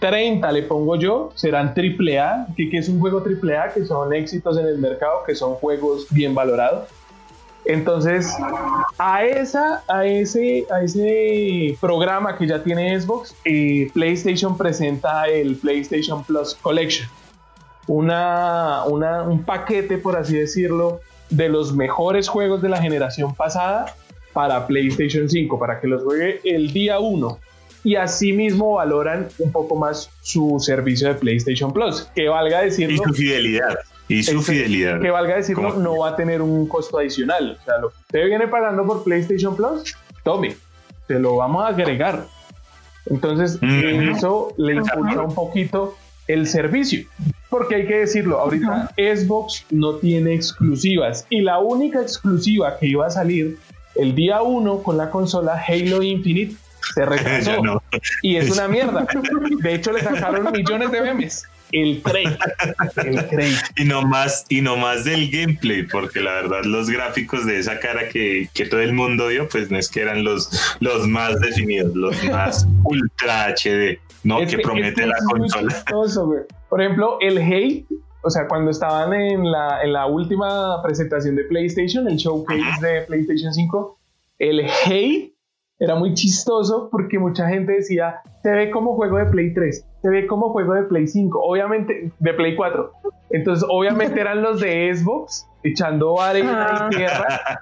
30 0.00 0.52
le 0.52 0.62
pongo 0.62 0.96
yo, 0.96 1.30
serán 1.34 1.68
AAA, 1.68 2.48
que, 2.56 2.68
que 2.68 2.78
es 2.78 2.88
un 2.88 2.98
juego 2.98 3.22
AAA, 3.22 3.74
que 3.74 3.84
son 3.84 4.12
éxitos 4.12 4.58
en 4.58 4.66
el 4.66 4.78
mercado, 4.78 5.22
que 5.24 5.34
son 5.34 5.54
juegos 5.54 6.06
bien 6.10 6.34
valorados. 6.34 6.88
Entonces, 7.64 8.34
a, 8.98 9.24
esa, 9.24 9.82
a, 9.88 10.06
ese, 10.06 10.66
a 10.70 10.82
ese 10.82 11.76
programa 11.80 12.36
que 12.36 12.46
ya 12.46 12.62
tiene 12.62 12.98
Xbox, 12.98 13.34
eh, 13.44 13.90
PlayStation 13.92 14.56
presenta 14.56 15.26
el 15.26 15.56
PlayStation 15.56 16.24
Plus 16.24 16.54
Collection. 16.54 17.08
Una, 17.86 18.84
un 18.84 19.42
paquete, 19.44 19.98
por 19.98 20.16
así 20.16 20.36
decirlo, 20.36 21.00
de 21.28 21.48
los 21.48 21.74
mejores 21.74 22.28
juegos 22.28 22.62
de 22.62 22.68
la 22.68 22.80
generación 22.80 23.34
pasada 23.34 23.94
para 24.32 24.66
PlayStation 24.66 25.28
5, 25.28 25.58
para 25.58 25.80
que 25.80 25.88
los 25.88 26.02
juegue 26.04 26.40
el 26.44 26.72
día 26.72 26.98
1. 26.98 27.38
Y 27.82 27.96
asimismo 27.96 28.74
valoran 28.74 29.28
un 29.38 29.50
poco 29.50 29.74
más 29.74 30.10
su 30.20 30.58
servicio 30.60 31.08
de 31.08 31.14
PlayStation 31.14 31.72
Plus, 31.72 32.02
que 32.14 32.28
valga 32.28 32.62
decirlo. 32.62 32.94
Y 32.94 33.08
su 33.08 33.14
fidelidad. 33.14 33.76
Y 34.10 34.24
su 34.24 34.42
fidelidad. 34.42 35.00
Que 35.00 35.10
valga 35.10 35.36
decirlo, 35.36 35.74
no 35.74 35.98
va 35.98 36.10
a 36.10 36.16
tener 36.16 36.42
un 36.42 36.66
costo 36.66 36.98
adicional. 36.98 37.56
O 37.60 37.64
sea, 37.64 37.78
lo 37.78 37.90
que 37.90 37.96
usted 38.00 38.26
viene 38.26 38.48
pagando 38.48 38.84
por 38.84 39.04
PlayStation 39.04 39.54
Plus, 39.54 39.96
tome, 40.24 40.56
se 41.06 41.18
lo 41.20 41.36
vamos 41.36 41.64
a 41.64 41.68
agregar. 41.68 42.26
Entonces, 43.06 43.58
eso 43.62 44.52
le 44.56 44.74
impulsa 44.74 45.22
un 45.22 45.34
poquito 45.34 45.96
el 46.26 46.48
servicio. 46.48 47.06
Porque 47.48 47.76
hay 47.76 47.86
que 47.86 47.98
decirlo, 47.98 48.40
ahorita 48.40 48.92
Xbox 48.96 49.64
no 49.70 49.94
tiene 49.94 50.34
exclusivas. 50.34 51.26
Y 51.30 51.42
la 51.42 51.60
única 51.60 52.02
exclusiva 52.02 52.78
que 52.78 52.88
iba 52.88 53.06
a 53.06 53.10
salir 53.10 53.58
el 53.94 54.14
día 54.16 54.42
1 54.42 54.82
con 54.82 54.96
la 54.96 55.10
consola 55.10 55.62
Halo 55.66 56.02
Infinite 56.02 56.56
se 56.94 57.04
retrasó. 57.06 57.82
Y 58.22 58.36
es 58.36 58.50
una 58.50 58.66
mierda. 58.68 59.06
De 59.62 59.74
hecho, 59.74 59.92
le 59.92 60.00
sacaron 60.00 60.50
millones 60.50 60.90
de 60.90 61.00
memes 61.00 61.46
el 61.72 62.02
crate. 62.02 62.38
El 63.04 63.54
Y 63.76 63.84
no 63.84 64.02
más, 64.02 64.44
y 64.48 64.60
no 64.60 64.76
más 64.76 65.04
del 65.04 65.30
gameplay, 65.30 65.84
porque 65.84 66.20
la 66.20 66.32
verdad 66.32 66.64
los 66.64 66.90
gráficos 66.90 67.46
de 67.46 67.58
esa 67.58 67.78
cara 67.80 68.08
que, 68.08 68.48
que, 68.54 68.66
todo 68.66 68.80
el 68.80 68.92
mundo 68.92 69.28
vio, 69.28 69.48
pues 69.48 69.70
no 69.70 69.78
es 69.78 69.88
que 69.88 70.02
eran 70.02 70.24
los, 70.24 70.76
los 70.80 71.06
más 71.06 71.40
definidos, 71.40 71.94
los 71.94 72.22
más 72.24 72.66
ultra 72.84 73.48
HD, 73.48 73.98
¿no? 74.24 74.38
que, 74.46 74.58
promete 74.58 75.06
la 75.06 75.16
consola. 75.30 75.84
Por 76.68 76.80
ejemplo, 76.80 77.18
el 77.20 77.38
Hate, 77.38 77.86
o 78.22 78.30
sea, 78.30 78.46
cuando 78.46 78.70
estaban 78.70 79.12
en 79.12 79.50
la, 79.50 79.82
en 79.82 79.92
la 79.92 80.06
última 80.06 80.82
presentación 80.82 81.36
de 81.36 81.44
PlayStation, 81.44 82.06
el 82.08 82.16
showcase 82.16 82.86
de 82.86 83.02
PlayStation 83.02 83.52
5, 83.52 83.98
el 84.38 84.66
Hate 84.86 85.34
era 85.80 85.94
muy 85.94 86.12
chistoso 86.12 86.88
porque 86.92 87.18
mucha 87.18 87.48
gente 87.48 87.72
decía, 87.72 88.20
se 88.42 88.50
ve 88.50 88.70
como 88.70 88.94
juego 88.94 89.16
de 89.16 89.24
Play 89.24 89.54
3, 89.54 89.86
se 90.02 90.08
ve 90.08 90.26
como 90.26 90.50
juego 90.50 90.74
de 90.74 90.82
Play 90.82 91.06
5, 91.06 91.40
obviamente 91.42 92.12
de 92.18 92.34
Play 92.34 92.54
4. 92.54 92.92
Entonces, 93.30 93.66
obviamente 93.68 94.20
eran 94.20 94.42
los 94.42 94.60
de 94.60 94.94
Xbox 94.94 95.46
echando 95.62 96.20
arena 96.20 96.88
y 96.90 96.96
tierra. 96.96 97.60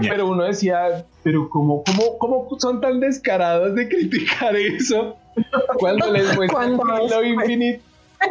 pero, 0.08 0.28
uno 0.28 0.44
decía, 0.44 1.04
pero 1.24 1.48
¿cómo, 1.50 1.82
cómo, 1.84 2.18
¿cómo 2.18 2.48
son 2.60 2.80
tan 2.80 3.00
descarados 3.00 3.74
de 3.74 3.88
criticar 3.88 4.54
eso 4.54 5.16
cuando 5.78 6.12
les 6.12 6.36
muestran 6.36 6.78
Halo 6.80 7.24
Infinite? 7.24 7.82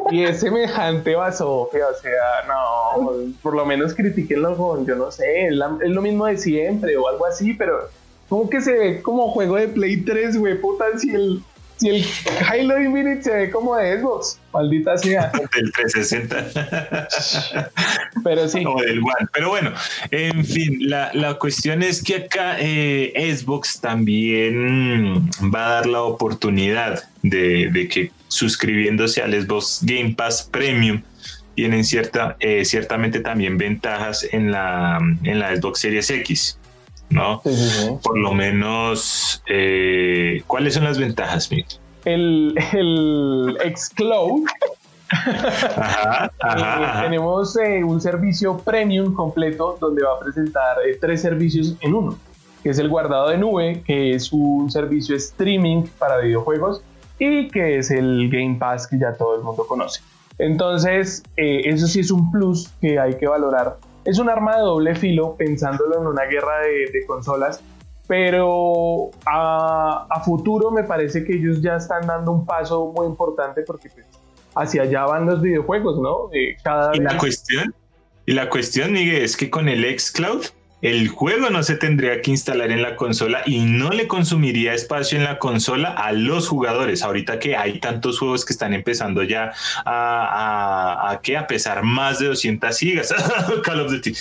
Y 0.09 0.23
es 0.23 0.39
semejante 0.39 1.15
basofia, 1.15 1.85
o 1.87 1.93
sea, 1.95 2.47
no, 2.47 3.11
por 3.41 3.53
lo 3.57 3.65
menos 3.65 3.93
critiquenlo 3.93 4.55
con, 4.55 4.85
yo 4.85 4.95
no 4.95 5.11
sé, 5.11 5.47
es 5.47 5.53
lo 5.53 6.01
mismo 6.01 6.27
de 6.27 6.37
siempre 6.37 6.95
o 6.95 7.09
algo 7.09 7.25
así, 7.25 7.53
pero 7.55 7.89
¿cómo 8.31 8.49
que 8.49 8.61
se 8.61 8.71
ve 8.71 9.01
como 9.01 9.29
juego 9.31 9.57
de 9.57 9.67
Play 9.67 9.97
3, 9.97 10.37
güey? 10.37 10.57
Puta, 10.57 10.85
si 10.97 11.09
el, 11.13 11.43
si 11.75 11.89
el 11.89 12.05
Halo 12.47 12.81
Infinite 12.81 13.23
se 13.23 13.35
ve 13.35 13.51
como 13.51 13.75
de 13.75 13.99
Xbox, 13.99 14.39
maldita 14.53 14.97
sea. 14.97 15.33
Del 15.53 15.69
360. 15.73 17.09
Pero 18.23 18.47
sí. 18.47 18.63
O 18.65 18.81
del 18.81 18.99
One. 18.99 19.27
Pero 19.33 19.49
bueno, 19.49 19.73
en 20.11 20.45
fin, 20.45 20.77
la, 20.79 21.11
la 21.13 21.33
cuestión 21.33 21.83
es 21.83 22.01
que 22.01 22.15
acá 22.15 22.55
eh, 22.57 23.35
Xbox 23.35 23.81
también 23.81 25.29
va 25.53 25.67
a 25.67 25.71
dar 25.73 25.87
la 25.87 26.03
oportunidad 26.03 27.03
de, 27.23 27.69
de, 27.69 27.89
que 27.89 28.11
suscribiéndose 28.29 29.21
al 29.21 29.33
Xbox 29.33 29.79
Game 29.81 30.15
Pass 30.15 30.47
Premium 30.49 31.01
tienen 31.55 31.83
cierta, 31.83 32.37
eh, 32.39 32.63
ciertamente 32.63 33.19
también 33.19 33.57
ventajas 33.57 34.25
en 34.31 34.53
la, 34.53 34.99
en 35.23 35.37
la 35.37 35.53
Xbox 35.53 35.81
Series 35.81 36.09
X. 36.09 36.57
¿no? 37.11 37.41
Por 38.03 38.17
lo 38.17 38.33
menos, 38.33 39.43
eh, 39.47 40.43
¿cuáles 40.47 40.73
son 40.73 40.85
las 40.85 40.97
ventajas, 40.97 41.49
El, 42.05 42.55
el 42.73 43.57
Xcloud. 43.75 44.45
Eh, 45.13 47.01
tenemos 47.01 47.57
eh, 47.57 47.83
un 47.83 47.99
servicio 47.99 48.57
premium 48.59 49.13
completo 49.13 49.77
donde 49.79 50.03
va 50.03 50.13
a 50.13 50.19
presentar 50.19 50.77
tres 51.01 51.21
servicios 51.21 51.75
en 51.81 51.93
uno, 51.93 52.17
que 52.63 52.69
es 52.69 52.79
el 52.79 52.87
guardado 52.87 53.29
de 53.29 53.37
nube, 53.37 53.83
que 53.85 54.13
es 54.13 54.31
un 54.31 54.71
servicio 54.71 55.15
streaming 55.17 55.83
para 55.99 56.17
videojuegos 56.19 56.81
y 57.19 57.49
que 57.49 57.79
es 57.79 57.91
el 57.91 58.29
Game 58.31 58.55
Pass 58.57 58.87
que 58.87 58.97
ya 58.97 59.13
todo 59.13 59.35
el 59.35 59.43
mundo 59.43 59.65
conoce. 59.67 60.01
Entonces, 60.37 61.23
eso 61.35 61.87
sí 61.87 61.99
es 61.99 62.09
un 62.09 62.31
plus 62.31 62.69
que 62.79 62.97
hay 62.97 63.15
que 63.15 63.27
valorar 63.27 63.77
es 64.05 64.19
un 64.19 64.29
arma 64.29 64.57
de 64.57 64.61
doble 64.61 64.95
filo 64.95 65.35
pensándolo 65.35 65.99
en 65.99 66.07
una 66.07 66.23
guerra 66.23 66.59
de, 66.61 67.05
consolas, 67.05 67.61
pero 68.07 69.11
a, 69.25 70.21
futuro 70.25 70.71
me 70.71 70.83
parece 70.83 71.23
que 71.23 71.35
ellos 71.35 71.61
ya 71.61 71.75
están 71.75 72.05
dando 72.07 72.31
un 72.31 72.45
paso 72.45 72.91
muy 72.95 73.07
importante 73.07 73.61
porque 73.61 73.89
pues, 73.89 74.05
hacia 74.55 74.83
allá 74.83 75.05
van 75.05 75.25
los 75.25 75.41
videojuegos, 75.41 75.99
¿no? 75.99 76.29
cada 76.63 76.95
y 76.95 76.99
la 76.99 77.17
cuestión, 77.17 77.73
y 78.25 78.33
la 78.33 78.49
cuestión, 78.49 78.91
Miguel, 78.91 79.23
es 79.23 79.37
que 79.37 79.49
con 79.49 79.69
el 79.69 79.83
xCloud 79.99 80.45
el 80.81 81.09
juego 81.09 81.49
no 81.49 81.61
se 81.63 81.75
tendría 81.75 82.21
que 82.21 82.31
instalar 82.31 82.71
en 82.71 82.81
la 82.81 82.95
consola 82.95 83.43
y 83.45 83.59
no 83.59 83.91
le 83.91 84.07
consumiría 84.07 84.73
espacio 84.73 85.17
en 85.17 85.25
la 85.25 85.37
consola 85.37 85.89
a 85.89 86.11
los 86.11 86.47
jugadores. 86.47 87.03
Ahorita 87.03 87.39
que 87.39 87.55
hay 87.55 87.79
tantos 87.79 88.17
juegos 88.17 88.45
que 88.45 88.53
están 88.53 88.73
empezando 88.73 89.21
ya 89.23 89.53
a, 89.85 91.11
a 91.11 91.47
pesar 91.47 91.83
más 91.83 92.19
de 92.19 92.27
200 92.27 92.77
gigas. 92.77 93.13
Call 93.63 93.81
of 93.81 93.91
Duty. 93.91 94.13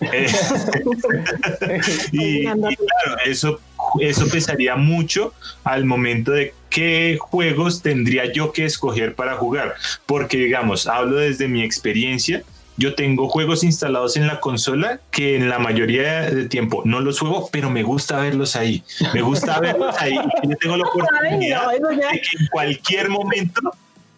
Eh, 0.00 0.26
y, 2.12 2.44
claro, 2.44 3.18
eso, 3.26 3.60
eso 4.00 4.28
pesaría 4.28 4.76
mucho 4.76 5.34
al 5.62 5.84
momento 5.84 6.32
de 6.32 6.54
qué 6.70 7.18
juegos 7.20 7.82
tendría 7.82 8.32
yo 8.32 8.52
que 8.52 8.64
escoger 8.64 9.14
para 9.14 9.36
jugar. 9.36 9.74
Porque, 10.06 10.38
digamos, 10.38 10.86
hablo 10.86 11.16
desde 11.16 11.48
mi 11.48 11.62
experiencia 11.62 12.42
yo 12.80 12.94
tengo 12.94 13.28
juegos 13.28 13.62
instalados 13.62 14.16
en 14.16 14.26
la 14.26 14.40
consola 14.40 15.00
que 15.10 15.36
en 15.36 15.50
la 15.50 15.58
mayoría 15.58 16.22
de 16.22 16.46
tiempo 16.46 16.80
no 16.86 17.00
los 17.00 17.20
juego, 17.20 17.50
pero 17.52 17.68
me 17.68 17.82
gusta 17.82 18.18
verlos 18.18 18.56
ahí. 18.56 18.82
Me 19.12 19.20
gusta 19.20 19.60
verlos 19.60 19.94
ahí. 19.98 20.14
yo 20.42 20.56
tengo 20.56 20.78
la 20.78 20.88
oportunidad 20.88 21.72
de 21.72 21.78
que 21.78 22.38
en 22.38 22.46
cualquier 22.50 23.10
momento 23.10 23.60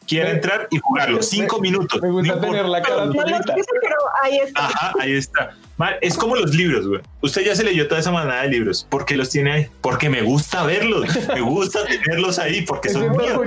quiera 0.06 0.30
entrar 0.30 0.68
y 0.70 0.78
jugarlo. 0.78 1.20
Cinco 1.24 1.58
minutos. 1.60 2.00
Me 2.00 2.10
gusta 2.10 2.40
tener 2.40 2.66
la 2.66 2.80
cara 2.82 3.10
pero 3.10 3.96
ahí 4.22 4.38
está. 4.38 4.66
Ajá, 4.66 4.92
ahí 5.00 5.12
está. 5.12 5.56
Es 6.00 6.16
como 6.16 6.36
los 6.36 6.54
libros, 6.54 6.86
güey. 6.86 7.00
Usted 7.20 7.44
ya 7.44 7.56
se 7.56 7.64
leyó 7.64 7.88
toda 7.88 8.00
esa 8.00 8.12
manada 8.12 8.42
de 8.42 8.48
libros. 8.48 8.86
¿Por 8.88 9.04
qué 9.04 9.16
los 9.16 9.30
tiene 9.30 9.52
ahí? 9.52 9.66
Porque 9.80 10.08
me 10.08 10.22
gusta 10.22 10.62
verlos. 10.62 11.08
Me 11.34 11.40
gusta 11.40 11.84
tenerlos 11.84 12.38
ahí 12.38 12.62
porque 12.62 12.90
son 12.90 13.10
míos. 13.16 13.40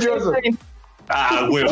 Ah, 1.09 1.47
huevo. 1.51 1.71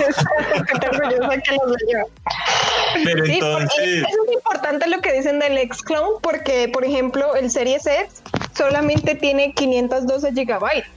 Pero 3.03 3.25
entonces. 3.25 3.79
Es, 3.79 4.03
es 4.03 4.33
importante 4.33 4.87
lo 4.87 5.01
que 5.01 5.13
dicen 5.13 5.39
del 5.39 5.57
X-Clone, 5.57 6.19
porque, 6.21 6.69
por 6.69 6.85
ejemplo, 6.85 7.35
el 7.35 7.49
Series 7.49 7.85
X 7.85 8.21
solamente 8.55 9.15
tiene 9.15 9.53
512 9.53 10.33
gigabytes 10.33 10.87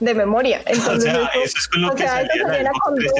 de 0.00 0.14
memoria. 0.14 0.60
Entonces, 0.66 1.14
o 1.14 1.16
sea, 1.16 1.28
eso, 1.42 1.58
es 1.58 1.68
con 1.68 1.82
lo 1.82 1.94
que 1.94 2.02
sea, 2.02 2.28
con, 2.84 2.94
dos 2.94 3.12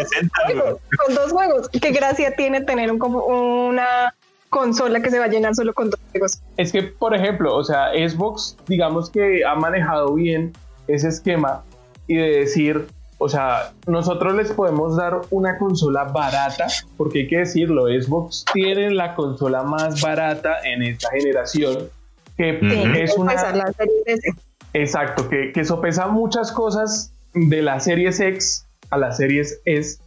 juegos, 0.45 0.81
con 1.05 1.15
dos 1.15 1.33
juegos. 1.33 1.69
¿Qué 1.69 1.91
gracia 1.91 2.35
tiene 2.35 2.61
tener 2.61 2.91
un, 2.91 3.03
una 3.03 4.15
consola 4.51 5.01
que 5.01 5.11
se 5.11 5.19
va 5.19 5.27
a 5.27 5.29
llenar 5.29 5.55
solo 5.55 5.73
con 5.73 5.91
dos 5.91 6.01
juegos? 6.11 6.41
Es 6.57 6.73
que, 6.73 6.83
por 6.83 7.15
ejemplo, 7.15 7.55
o 7.55 7.65
sea, 7.65 7.91
Xbox, 7.93 8.57
digamos 8.67 9.11
que 9.11 9.45
ha 9.45 9.55
manejado 9.55 10.15
bien 10.15 10.53
ese 10.87 11.09
esquema 11.09 11.65
y 12.07 12.17
de 12.17 12.41
decir, 12.41 12.87
o 13.25 13.29
sea, 13.31 13.73
nosotros 13.87 14.35
les 14.35 14.53
podemos 14.53 14.99
dar 14.99 15.23
una 15.31 15.57
consola 15.57 16.05
barata, 16.05 16.67
porque 16.99 17.21
hay 17.21 17.27
que 17.27 17.39
decirlo, 17.39 17.87
Xbox 17.87 18.45
tiene 18.53 18.91
la 18.91 19.15
consola 19.15 19.63
más 19.63 20.03
barata 20.03 20.59
en 20.63 20.83
esta 20.83 21.09
generación, 21.09 21.89
que 22.37 22.59
es 23.03 23.17
una... 23.17 23.33
Exacto, 24.75 25.27
que, 25.31 25.53
que 25.53 25.65
sopesa 25.65 26.07
muchas 26.09 26.53
cosas 26.53 27.15
de 27.33 27.63
la 27.63 27.81
Series 27.81 28.21
X 28.21 28.69
a 28.91 28.99
la 28.99 29.11
Series 29.11 29.59
S, 29.65 30.03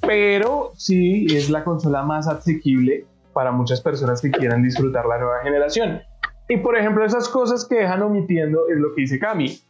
pero 0.00 0.72
sí 0.74 1.26
es 1.32 1.50
la 1.50 1.62
consola 1.62 2.02
más 2.02 2.26
asequible 2.26 3.06
para 3.32 3.52
muchas 3.52 3.80
personas 3.80 4.20
que 4.20 4.32
quieran 4.32 4.64
disfrutar 4.64 5.06
la 5.06 5.18
nueva 5.18 5.40
generación. 5.44 6.00
Y 6.48 6.56
por 6.56 6.76
ejemplo, 6.76 7.04
esas 7.04 7.28
cosas 7.28 7.64
que 7.64 7.76
dejan 7.76 8.02
omitiendo 8.02 8.68
es 8.68 8.76
lo 8.76 8.92
que 8.92 9.02
dice 9.02 9.20
Cami. 9.20 9.60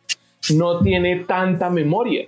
No 0.55 0.81
tiene 0.81 1.25
tanta 1.27 1.69
memoria 1.69 2.27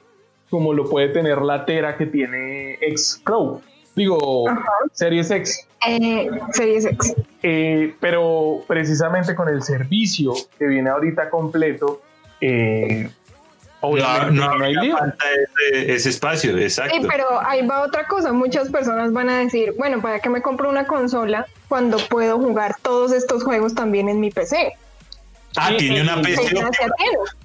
como 0.52 0.74
lo 0.74 0.84
puede 0.84 1.08
tener 1.08 1.38
la 1.38 1.64
Tera 1.64 1.96
que 1.96 2.04
tiene 2.04 2.74
X-Crow. 2.74 3.62
Digo, 3.96 4.44
Series 4.92 5.30
X. 5.30 5.66
Eh, 5.88 6.28
series 6.52 6.84
X. 6.84 7.14
Eh, 7.42 7.94
pero 7.98 8.60
precisamente 8.68 9.34
con 9.34 9.48
el 9.48 9.62
servicio 9.62 10.34
que 10.58 10.66
viene 10.66 10.90
ahorita 10.90 11.30
completo, 11.30 12.02
eh, 12.42 13.08
obviamente 13.80 14.34
no, 14.34 14.58
no, 14.58 14.64
hay 14.66 14.74
falta 14.90 15.24
ese, 15.70 15.94
ese, 15.94 16.08
espacio, 16.10 16.58
exacto. 16.58 16.96
Sí, 17.00 17.06
pero 17.10 17.40
ahí 17.40 17.66
va 17.66 17.80
otra 17.80 18.06
cosa. 18.06 18.34
Muchas 18.34 18.68
personas 18.68 19.10
van 19.10 19.30
a 19.30 19.38
decir, 19.38 19.72
bueno, 19.78 20.02
¿para 20.02 20.20
qué 20.20 20.28
me 20.28 20.42
compro 20.42 20.68
una 20.68 20.86
consola 20.86 21.46
cuando 21.68 21.96
puedo 22.10 22.38
jugar 22.38 22.76
todos 22.82 23.10
estos 23.10 23.42
juegos 23.42 23.74
también 23.74 24.10
en 24.10 24.20
mi 24.20 24.30
PC? 24.30 24.74
Ah, 25.56 25.70
tiene 25.76 26.00
una 26.02 26.20
PC 26.20 26.40
óptima. 26.40 26.70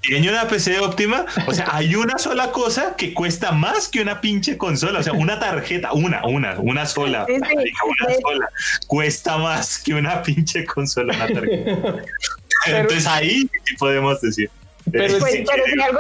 Tiene 0.02 0.30
una 0.30 0.48
PC 0.48 0.80
óptima. 0.80 1.26
O 1.46 1.54
sea, 1.54 1.67
hay 1.72 1.96
una 1.96 2.17
sola 2.17 2.52
cosa 2.52 2.96
que 2.96 3.13
cuesta 3.13 3.52
más 3.52 3.88
que 3.89 4.02
una 4.02 4.22
pinche 4.22 4.58
consola. 4.58 5.00
O 5.00 5.04
sea, 5.04 5.13
una 5.13 5.39
tarjeta, 5.39 5.93
una, 5.93 6.26
una, 6.26 6.60
una 6.60 6.86
sola. 6.86 7.26
una 7.28 8.13
sola. 8.22 8.50
Cuesta 8.88 9.38
más 9.38 9.80
que 9.80 9.93
una 9.93 10.22
pinche 10.22 10.65
consola, 10.65 11.15
una 11.15 11.28
tarjeta. 11.28 11.96
Entonces 12.65 13.08
ahí 13.08 13.50
podemos 13.78 14.22
decir. 14.22 14.50
Pero, 14.91 15.19
pues, 15.19 15.43
pero 15.45 15.63
si 15.65 15.82
algo, 15.82 16.00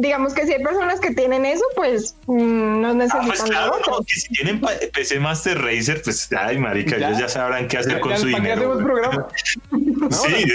digamos 0.00 0.34
que 0.34 0.46
si 0.46 0.52
hay 0.54 0.62
personas 0.62 1.00
que 1.00 1.14
tienen 1.14 1.44
eso, 1.44 1.64
pues 1.76 2.16
mm, 2.26 2.80
no 2.80 2.94
necesitan. 2.94 3.22
Ah, 3.22 3.26
pues 3.26 3.42
claro, 3.42 3.76
no, 3.86 3.98
que 3.98 4.14
si 4.14 4.28
tienen 4.28 4.60
PC 4.92 5.20
Master 5.20 5.60
Racer, 5.60 6.02
pues 6.02 6.28
ay, 6.32 6.58
marica, 6.58 6.96
ellos 6.96 7.18
ya 7.18 7.28
sabrán 7.28 7.68
qué 7.68 7.78
hacer 7.78 8.00
con 8.00 8.16
su 8.16 8.26
dinero. 8.26 8.78
programa? 8.78 9.28
sí. 10.10 10.46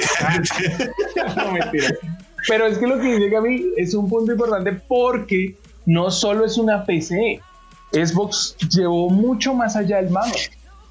no, 1.36 1.52
mentira. 1.52 1.90
Pero 2.48 2.68
es 2.68 2.78
que 2.78 2.88
lo 2.88 3.00
que 3.00 3.16
dice 3.16 3.30
Gaby 3.30 3.74
es 3.78 3.94
un 3.94 4.10
punto 4.10 4.32
importante 4.32 4.74
porque 4.88 5.56
no 5.86 6.12
solo 6.12 6.46
es 6.46 6.58
una 6.58 6.86
PC. 6.86 7.40
Xbox 7.92 8.56
llevó 8.70 9.10
mucho 9.10 9.54
más 9.54 9.76
allá 9.76 9.98
del 9.98 10.10
mano 10.12 10.34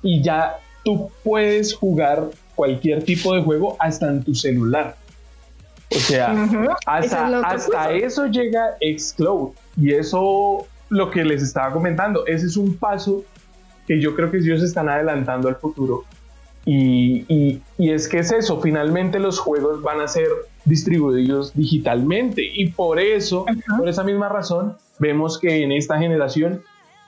y 0.02 0.22
ya 0.22 0.58
tú 0.84 1.10
puedes 1.22 1.74
jugar 1.74 2.28
cualquier 2.54 3.04
tipo 3.04 3.34
de 3.34 3.42
juego 3.42 3.76
hasta 3.78 4.08
en 4.08 4.24
tu 4.24 4.34
celular. 4.34 4.96
O 5.90 5.98
sea, 5.98 6.34
hasta, 6.86 7.92
eso 7.92 8.26
llega 8.26 8.76
Xcloud. 8.80 9.52
Y 9.76 9.92
eso, 9.92 10.66
lo 10.90 11.10
que 11.10 11.24
les 11.24 11.42
estaba 11.42 11.72
comentando, 11.72 12.26
ese 12.26 12.46
es 12.46 12.56
un 12.56 12.76
paso 12.76 13.24
que 13.86 14.00
yo 14.00 14.14
creo 14.14 14.30
que 14.30 14.38
ellos 14.38 14.62
están 14.62 14.88
adelantando 14.88 15.48
al 15.48 15.56
futuro. 15.56 16.04
Y, 16.70 17.62
es 17.78 18.08
que 18.08 18.18
es 18.18 18.30
eso, 18.30 18.60
finalmente 18.60 19.18
los 19.18 19.38
juegos 19.38 19.80
van 19.80 20.02
a 20.02 20.08
ser 20.08 20.28
distribuidos 20.66 21.54
digitalmente. 21.54 22.42
Y 22.44 22.68
por 22.68 23.00
eso, 23.00 23.46
por 23.78 23.88
esa 23.88 24.04
misma 24.04 24.28
razón, 24.28 24.76
vemos 24.98 25.38
que 25.38 25.62
en 25.62 25.72
esta 25.72 25.98
generación, 25.98 26.62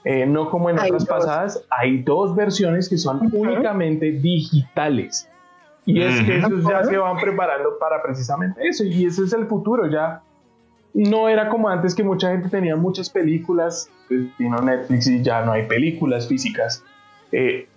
eh, 0.04 0.24
no 0.24 0.48
como 0.48 0.70
en 0.70 0.78
otras 0.78 1.04
pasadas, 1.04 1.62
hay 1.68 2.02
dos 2.02 2.34
versiones 2.34 2.88
que 2.88 2.96
son 2.96 3.28
únicamente 3.34 4.12
digitales. 4.12 5.28
Y 5.86 6.02
es 6.02 6.20
que 6.22 6.36
ellos 6.36 6.64
ya 6.68 6.84
se 6.84 6.96
van 6.96 7.16
preparando 7.16 7.78
para 7.78 8.02
precisamente 8.02 8.66
eso. 8.66 8.84
Y 8.84 9.06
ese 9.06 9.24
es 9.24 9.32
el 9.32 9.46
futuro. 9.46 9.88
Ya 9.90 10.22
no 10.94 11.28
era 11.28 11.48
como 11.48 11.68
antes 11.68 11.94
que 11.94 12.02
mucha 12.02 12.30
gente 12.30 12.48
tenía 12.48 12.76
muchas 12.76 13.10
películas. 13.10 13.90
Pues, 14.08 14.36
vino 14.38 14.60
Netflix 14.60 15.06
y 15.06 15.22
ya 15.22 15.44
no 15.44 15.52
hay 15.52 15.66
películas 15.66 16.28
físicas. 16.28 16.84
Eh, 17.32 17.68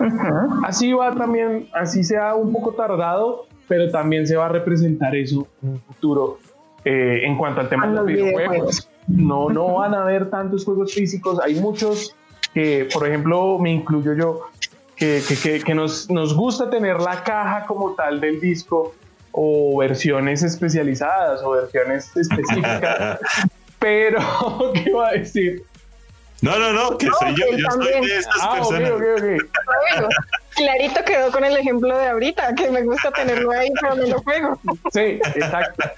así 0.63 0.94
va 0.94 1.13
también, 1.13 1.68
así 1.74 2.04
sea 2.04 2.34
un 2.36 2.52
poco 2.52 2.72
tardado, 2.72 3.46
pero 3.68 3.89
también 3.92 4.26
se 4.26 4.36
va 4.36 4.48
a 4.48 4.50
representar 4.50 5.16
eso 5.16 5.48
en 5.62 5.70
un 5.70 5.80
futuro 5.82 6.39
eh, 6.84 7.22
en 7.24 7.38
cuanto 7.38 7.62
al 7.62 7.70
tema 7.70 7.88
de 7.88 7.94
los 7.94 8.06
videojuegos. 8.06 8.89
No, 9.08 9.50
no 9.50 9.76
van 9.76 9.94
a 9.94 10.04
haber 10.04 10.30
tantos 10.30 10.66
juegos 10.66 10.94
físicos. 10.94 11.39
Hay 11.39 11.56
muchos 11.56 12.16
que, 12.54 12.88
por 12.94 13.08
ejemplo, 13.08 13.60
me 13.60 13.72
incluyo 13.72 14.13
yo, 14.13 14.42
que, 15.66 15.76
nos, 15.76 16.10
nos 16.10 16.34
gusta 16.36 16.70
tener 16.70 17.00
la 17.00 17.24
caja 17.24 17.66
como 17.66 17.94
tal 17.94 18.20
del 18.20 18.39
disco 18.39 18.94
o 19.32 19.78
versiones 19.78 20.44
especializadas 20.44 21.42
o 21.44 21.52
versiones 21.52 22.16
específicas. 22.16 23.20
Pero, 23.80 24.22
¿qué 24.74 24.92
va 24.92 25.10
a 25.10 25.12
decir? 25.13 25.63
No, 26.42 26.60
no, 26.60 26.74
no, 26.74 26.98
que 26.98 27.08
soy 27.20 27.36
yo, 27.36 27.46
yo 27.58 27.72
soy 27.72 28.06
de 28.06 28.18
estas 28.18 28.36
ah, 28.42 28.56
personas. 28.56 28.92
clarito 30.56 31.06
quedó 31.06 31.32
con 31.32 31.46
el 31.46 31.56
ejemplo 31.56 31.98
de 31.98 32.08
ahorita, 32.10 32.54
que 32.56 32.70
me 32.70 32.84
gusta 32.84 33.12
tenerlo 33.12 33.52
ahí, 33.52 33.70
pero 33.80 33.96
no 33.96 34.06
lo 34.06 34.22
juego. 34.22 34.60
Sí, 34.92 35.20
exacto. 35.36 35.89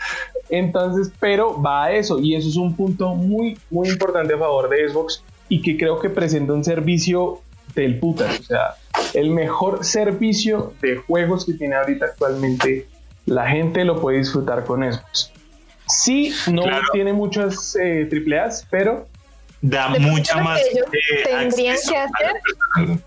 Entonces, 0.49 1.11
pero 1.19 1.59
va 1.59 1.85
a 1.85 1.91
eso, 1.93 2.19
y 2.19 2.35
eso 2.35 2.47
es 2.47 2.57
un 2.57 2.75
punto 2.75 3.15
muy, 3.15 3.57
muy 3.71 3.89
importante 3.89 4.35
a 4.35 4.37
favor 4.37 4.69
de 4.69 4.87
Xbox 4.87 5.23
y 5.49 5.63
que 5.63 5.77
creo 5.77 5.99
que 5.99 6.11
presenta 6.11 6.53
un 6.53 6.63
servicio 6.63 7.41
del 7.75 7.99
putas. 7.99 8.39
O 8.39 8.43
sea, 8.43 8.75
el 9.13 9.29
mejor 9.29 9.83
servicio 9.85 10.73
de 10.81 10.97
juegos 10.97 11.45
que 11.45 11.53
tiene 11.53 11.75
ahorita 11.75 12.05
actualmente, 12.05 12.87
la 13.25 13.47
gente 13.47 13.83
lo 13.85 13.99
puede 13.99 14.19
disfrutar 14.19 14.65
con 14.65 14.81
Xbox. 14.81 15.31
Sí, 15.87 16.33
no 16.51 16.63
tiene 16.91 17.13
muchas 17.13 17.75
eh, 17.79 18.09
AAAs, 18.11 18.67
pero 18.69 19.07
da 19.61 19.89
mucha 19.89 20.37
más. 20.37 20.59
Eh, 20.61 20.83
tendrían 21.23 21.77
que 21.87 21.97
hacer 21.97 22.99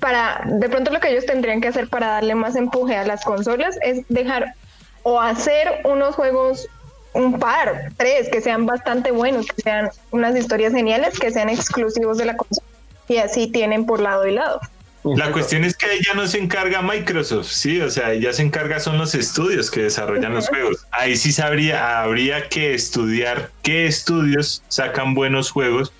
para, 0.00 0.42
de 0.46 0.68
pronto 0.68 0.90
lo 0.90 1.00
que 1.00 1.10
ellos 1.10 1.26
tendrían 1.26 1.60
que 1.60 1.68
hacer 1.68 1.88
para 1.88 2.08
darle 2.08 2.34
más 2.34 2.56
empuje 2.56 2.96
a 2.96 3.04
las 3.04 3.22
consolas 3.22 3.78
es 3.82 4.02
dejar 4.08 4.54
o 5.02 5.20
hacer 5.20 5.82
unos 5.84 6.14
juegos 6.14 6.68
un 7.12 7.38
par, 7.38 7.90
tres, 7.96 8.28
que 8.30 8.40
sean 8.40 8.66
bastante 8.66 9.10
buenos, 9.10 9.46
que 9.46 9.62
sean 9.62 9.90
unas 10.10 10.36
historias 10.36 10.72
geniales, 10.72 11.18
que 11.18 11.30
sean 11.30 11.48
exclusivos 11.48 12.18
de 12.18 12.26
la 12.26 12.36
consola 12.36 12.69
y 13.10 13.18
así 13.18 13.48
tienen 13.48 13.86
por 13.86 14.00
lado 14.00 14.26
y 14.26 14.32
lado. 14.32 14.60
La 15.02 15.32
cuestión 15.32 15.64
es 15.64 15.76
que 15.76 15.86
ya 16.06 16.14
no 16.14 16.26
se 16.26 16.38
encarga 16.38 16.82
Microsoft, 16.82 17.50
sí, 17.50 17.80
o 17.80 17.90
sea, 17.90 18.14
ya 18.14 18.32
se 18.32 18.42
encarga 18.42 18.78
son 18.80 18.98
los 18.98 19.14
estudios 19.14 19.70
que 19.70 19.82
desarrollan 19.82 20.34
los 20.34 20.48
juegos. 20.48 20.86
Ahí 20.92 21.16
sí 21.16 21.32
sabría, 21.32 22.02
habría 22.02 22.48
que 22.48 22.74
estudiar 22.74 23.50
qué 23.62 23.86
estudios 23.86 24.62
sacan 24.68 25.14
buenos 25.14 25.50
juegos 25.50 25.92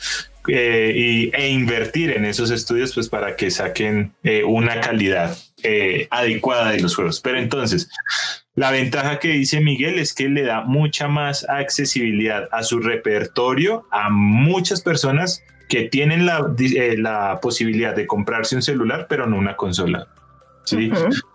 eh, 0.48 0.92
y, 0.94 1.30
e 1.34 1.48
invertir 1.48 2.10
en 2.12 2.26
esos 2.26 2.50
estudios 2.50 2.94
pues 2.94 3.08
para 3.08 3.36
que 3.36 3.50
saquen 3.50 4.12
eh, 4.22 4.44
una 4.44 4.80
calidad 4.80 5.36
eh, 5.62 6.06
adecuada 6.10 6.70
de 6.70 6.80
los 6.80 6.94
juegos. 6.94 7.20
Pero 7.20 7.38
entonces, 7.38 7.88
la 8.54 8.70
ventaja 8.70 9.18
que 9.18 9.28
dice 9.28 9.60
Miguel 9.60 9.98
es 9.98 10.12
que 10.12 10.28
le 10.28 10.42
da 10.42 10.60
mucha 10.60 11.08
más 11.08 11.48
accesibilidad 11.48 12.48
a 12.52 12.62
su 12.62 12.78
repertorio 12.78 13.86
a 13.90 14.10
muchas 14.10 14.82
personas 14.82 15.42
que 15.70 15.84
tienen 15.84 16.26
la, 16.26 16.52
eh, 16.58 16.96
la 16.98 17.38
posibilidad 17.40 17.94
de 17.94 18.04
comprarse 18.04 18.56
un 18.56 18.62
celular, 18.62 19.06
pero 19.08 19.26
no 19.26 19.36
una 19.36 19.56
consola. 19.56 20.08
¿sí? 20.64 20.90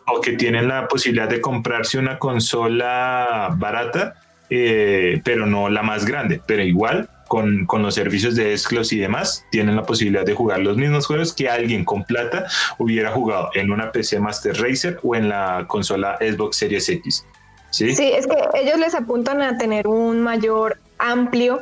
O 0.08 0.20
que 0.20 0.34
tienen 0.34 0.68
la 0.68 0.90
posibilidad 0.90 1.30
de 1.30 1.40
comprarse 1.40 1.98
una 1.98 2.20
consola 2.20 3.56
barata, 3.58 4.16
eh, 4.50 5.22
pero 5.24 5.46
no 5.46 5.70
la 5.70 5.84
más 5.84 6.06
grande. 6.06 6.42
Pero 6.46 6.64
igual, 6.64 7.10
con, 7.30 7.66
con, 7.66 7.82
los 7.82 7.96
servicios 7.96 8.36
de 8.36 8.56
Xclos 8.58 8.92
y 8.92 9.00
demás, 9.00 9.46
tienen 9.52 9.78
la 9.78 9.84
posibilidad 9.84 10.26
de 10.26 10.34
jugar 10.34 10.60
los 10.60 10.76
mismos 10.76 11.08
juegos 11.08 11.32
que 11.32 11.48
alguien 11.48 11.86
con 11.86 12.04
plata 12.04 12.46
hubiera 12.78 13.12
jugado 13.12 13.52
en 13.54 13.72
una 13.72 13.94
PC 13.94 14.20
Master 14.20 14.62
Racer 14.62 15.00
o 15.02 15.16
en 15.16 15.30
la 15.30 15.64
consola 15.66 16.18
Xbox 16.20 16.58
Series 16.58 16.90
X. 16.90 17.26
Sí, 17.72 17.96
sí 17.96 18.12
es 18.12 18.28
que 18.28 18.36
ellos 18.62 18.78
les 18.80 18.94
apuntan 18.96 19.42
a 19.42 19.58
tener 19.58 19.88
un 19.88 20.22
mayor 20.22 20.78
amplio 20.98 21.62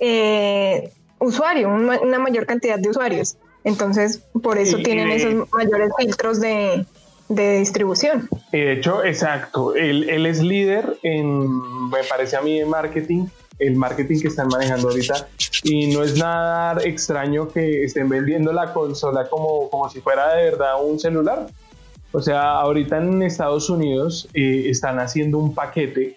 eh, 0.00 0.90
usuario, 1.18 1.68
una 1.68 2.18
mayor 2.18 2.46
cantidad 2.46 2.78
de 2.78 2.90
usuarios. 2.90 3.36
Entonces, 3.64 4.22
por 4.42 4.58
eso 4.58 4.76
tienen 4.78 5.10
esos 5.10 5.50
mayores 5.52 5.90
filtros 5.98 6.40
de, 6.40 6.86
distribución. 7.28 8.28
Y 8.52 8.60
de 8.60 8.72
hecho, 8.72 9.02
exacto, 9.02 9.74
él, 9.74 10.08
él, 10.10 10.26
es 10.26 10.42
líder 10.42 10.98
en, 11.02 11.88
me 11.88 12.04
parece 12.08 12.36
a 12.36 12.42
mí, 12.42 12.60
en 12.60 12.68
marketing, 12.68 13.26
el 13.58 13.76
marketing 13.76 14.20
que 14.20 14.28
están 14.28 14.48
manejando 14.48 14.90
ahorita. 14.90 15.28
Y 15.62 15.94
no 15.94 16.02
es 16.02 16.18
nada 16.18 16.82
extraño 16.84 17.48
que 17.48 17.84
estén 17.84 18.08
vendiendo 18.08 18.52
la 18.52 18.72
consola 18.74 19.28
como, 19.28 19.70
como 19.70 19.88
si 19.88 20.00
fuera 20.00 20.34
de 20.34 20.44
verdad 20.44 20.84
un 20.84 21.00
celular. 21.00 21.46
O 22.12 22.20
sea, 22.20 22.60
ahorita 22.60 22.98
en 22.98 23.22
Estados 23.22 23.70
Unidos 23.70 24.28
eh, 24.34 24.66
están 24.68 25.00
haciendo 25.00 25.38
un 25.38 25.54
paquete 25.54 26.16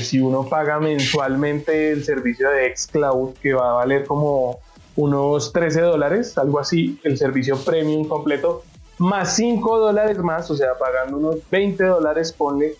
si 0.00 0.20
uno 0.20 0.46
paga 0.48 0.78
mensualmente 0.80 1.90
el 1.90 2.04
servicio 2.04 2.50
de 2.50 2.74
xCloud, 2.76 3.34
que 3.42 3.54
va 3.54 3.70
a 3.70 3.74
valer 3.74 4.04
como 4.04 4.60
unos 4.96 5.52
13 5.52 5.80
dólares, 5.80 6.36
algo 6.38 6.58
así, 6.60 7.00
el 7.04 7.18
servicio 7.18 7.56
premium 7.64 8.06
completo, 8.06 8.62
más 8.98 9.34
5 9.36 9.78
dólares 9.78 10.18
más, 10.18 10.50
o 10.50 10.56
sea, 10.56 10.78
pagando 10.78 11.18
unos 11.18 11.36
20 11.50 11.84
dólares, 11.84 12.32
ponle, 12.32 12.74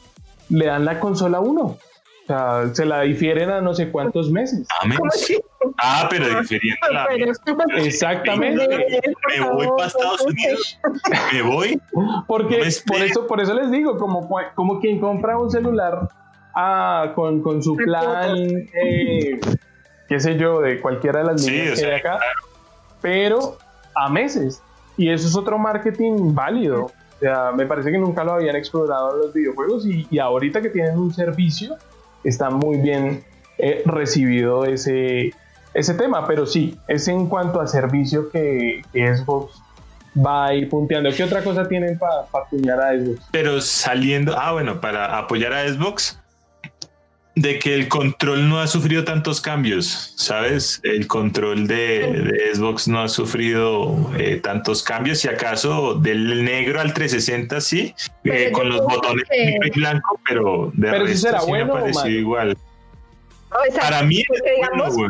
le 0.49 0.67
dan 0.67 0.85
la 0.85 1.01
consola 1.01 1.39
a 1.39 1.41
uno. 1.41 1.63
O 1.63 2.27
sea, 2.27 2.75
se 2.75 2.87
la 2.87 3.03
difieren 3.03 3.51
a 3.51 3.61
no 3.61 3.75
sé 3.75 3.91
cuántos 3.91 4.31
meses. 4.31 4.67
Ah, 5.79 6.07
pero 6.09 6.41
difiriendo 6.41 6.89
la. 6.91 7.07
Exactamente. 7.77 8.67
Me 9.29 9.51
voy 9.51 9.69
para 9.77 9.89
Estados 9.89 10.23
Unidos. 10.23 10.81
Me 11.33 11.43
voy. 11.43 11.81
Porque 12.27 12.67
por 12.87 13.03
eso, 13.03 13.27
por 13.27 13.41
eso 13.43 13.53
les 13.53 13.71
digo, 13.71 13.99
como, 13.99 14.27
como 14.55 14.81
quien 14.81 15.01
compra 15.01 15.37
un 15.37 15.51
celular 15.51 16.09
ah, 16.55 17.13
con, 17.15 17.43
con 17.43 17.63
su 17.63 17.77
plan, 17.77 18.37
eh, 18.37 19.41
qué 20.09 20.21
sé 20.21 20.37
yo, 20.37 20.61
de 20.61 20.81
cualquiera 20.81 21.21
de 21.21 21.27
las 21.27 21.45
líneas 21.45 21.81
que 21.81 21.87
hay 21.87 22.01
acá, 22.01 22.19
pero 23.01 23.59
a 23.95 24.09
meses. 24.09 24.63
Y 24.97 25.11
eso 25.11 25.27
es 25.27 25.37
otro 25.37 25.59
marketing 25.59 26.35
válido. 26.35 26.85
O 26.87 27.19
sea, 27.21 27.53
me 27.53 27.67
parece 27.67 27.91
que 27.91 27.99
nunca 27.99 28.23
lo 28.25 28.35
habían 28.35 28.57
explorado 28.57 29.15
en 29.15 29.21
los 29.21 29.33
videojuegos 29.33 29.87
y, 29.87 30.07
y 30.11 30.19
ahorita 30.19 30.61
que 30.63 30.71
tienen 30.71 30.99
un 30.99 31.13
servicio, 31.13 31.77
está 32.23 32.51
muy 32.51 32.79
bien 32.79 33.25
eh, 33.59 33.83
recibido 33.87 34.65
ese, 34.65 35.33
ese 35.75 35.95
tema. 35.95 36.27
Pero 36.27 36.47
sí, 36.47 36.79
es 36.89 37.09
en 37.09 37.27
cuanto 37.29 37.61
a 37.61 37.67
servicio 37.67 38.31
que, 38.31 38.83
que 38.93 39.17
Xbox 39.17 39.63
va 40.17 40.47
ahí 40.47 40.67
punteando. 40.67 41.11
¿Qué 41.11 41.25
otra 41.25 41.43
cosa 41.43 41.67
tienen 41.69 41.99
para 41.99 42.21
apoyar 42.33 42.81
a 42.81 42.93
Xbox? 42.93 43.29
Pero 43.33 43.61
saliendo, 43.61 44.37
ah, 44.39 44.53
bueno, 44.53 44.81
para 44.81 45.19
apoyar 45.19 45.53
a 45.53 45.69
Xbox, 45.69 46.21
de 47.37 47.59
que 47.59 47.75
el 47.75 47.89
control 47.89 48.49
no 48.49 48.61
ha 48.61 48.67
sufrido 48.67 49.05
tantos 49.05 49.41
cambios, 49.41 50.15
¿sabes? 50.17 50.81
El 50.85 51.09
control 51.09 51.67
de, 51.67 52.53
Xbox 52.55 52.87
no 52.87 53.01
ha 53.01 53.09
sufrido 53.09 54.13
eh, 54.17 54.37
tantos 54.37 54.83
cambios, 54.83 55.19
si 55.19 55.29
acaso 55.29 55.95
del 55.95 56.45
negro 56.45 56.81
al 56.81 56.95
360 56.95 57.61
sí, 57.61 57.95
eh, 58.25 58.53
con 58.53 58.69
los 58.69 58.83
botones 58.83 59.25
negro 59.29 59.67
y 59.67 59.71
blanco, 59.71 60.21
pero 60.29 60.71
de 60.75 60.91
pero 60.91 61.05
resto 61.07 61.29
será 61.29 61.41
sí 61.41 61.47
bueno 61.49 61.75
me 61.75 61.81
pareció 61.81 62.11
igual. 62.11 62.57
Para 63.81 64.03
mí 64.03 64.21
es 64.21 64.43
bueno, 64.57 65.09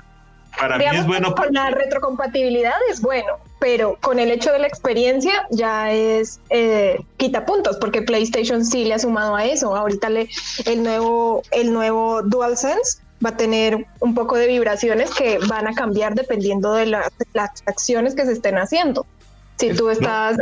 para 0.59 0.79
mí 0.79 0.85
es 0.93 1.07
bueno. 1.07 1.35
Con 1.35 1.53
la 1.53 1.71
retrocompatibilidad 1.71 2.75
es 2.91 3.01
bueno, 3.01 3.39
pero 3.59 3.97
con 4.01 4.19
el 4.19 4.31
hecho 4.31 4.53
de 4.53 4.59
la 4.59 4.67
experiencia 4.67 5.47
ya 5.51 5.91
es 5.91 6.41
eh, 6.51 6.99
quita 7.17 7.47
puntos, 7.47 7.77
porque 7.81 8.03
PlayStation 8.03 8.65
sí 8.65 8.85
le 8.85 8.95
ha 8.95 8.99
sumado 8.99 9.37
a 9.37 9.45
eso. 9.45 9.75
Ahorita 9.75 10.11
le, 10.11 10.29
el 10.67 10.83
nuevo, 10.83 11.43
el 11.51 11.73
nuevo 11.73 12.23
DualSense 12.23 12.99
va 13.25 13.31
a 13.31 13.37
tener 13.37 13.87
un 14.01 14.15
poco 14.15 14.37
de 14.37 14.47
vibraciones 14.47 15.11
que 15.15 15.39
van 15.49 15.67
a 15.67 15.75
cambiar 15.75 16.15
dependiendo 16.15 16.75
de, 16.75 16.87
las 16.87 17.09
acciones 17.67 18.15
que 18.15 18.27
se 18.27 18.33
estén 18.33 18.59
haciendo. 18.59 19.07
Si 19.57 19.73
tú 19.73 19.89
estás 19.89 20.37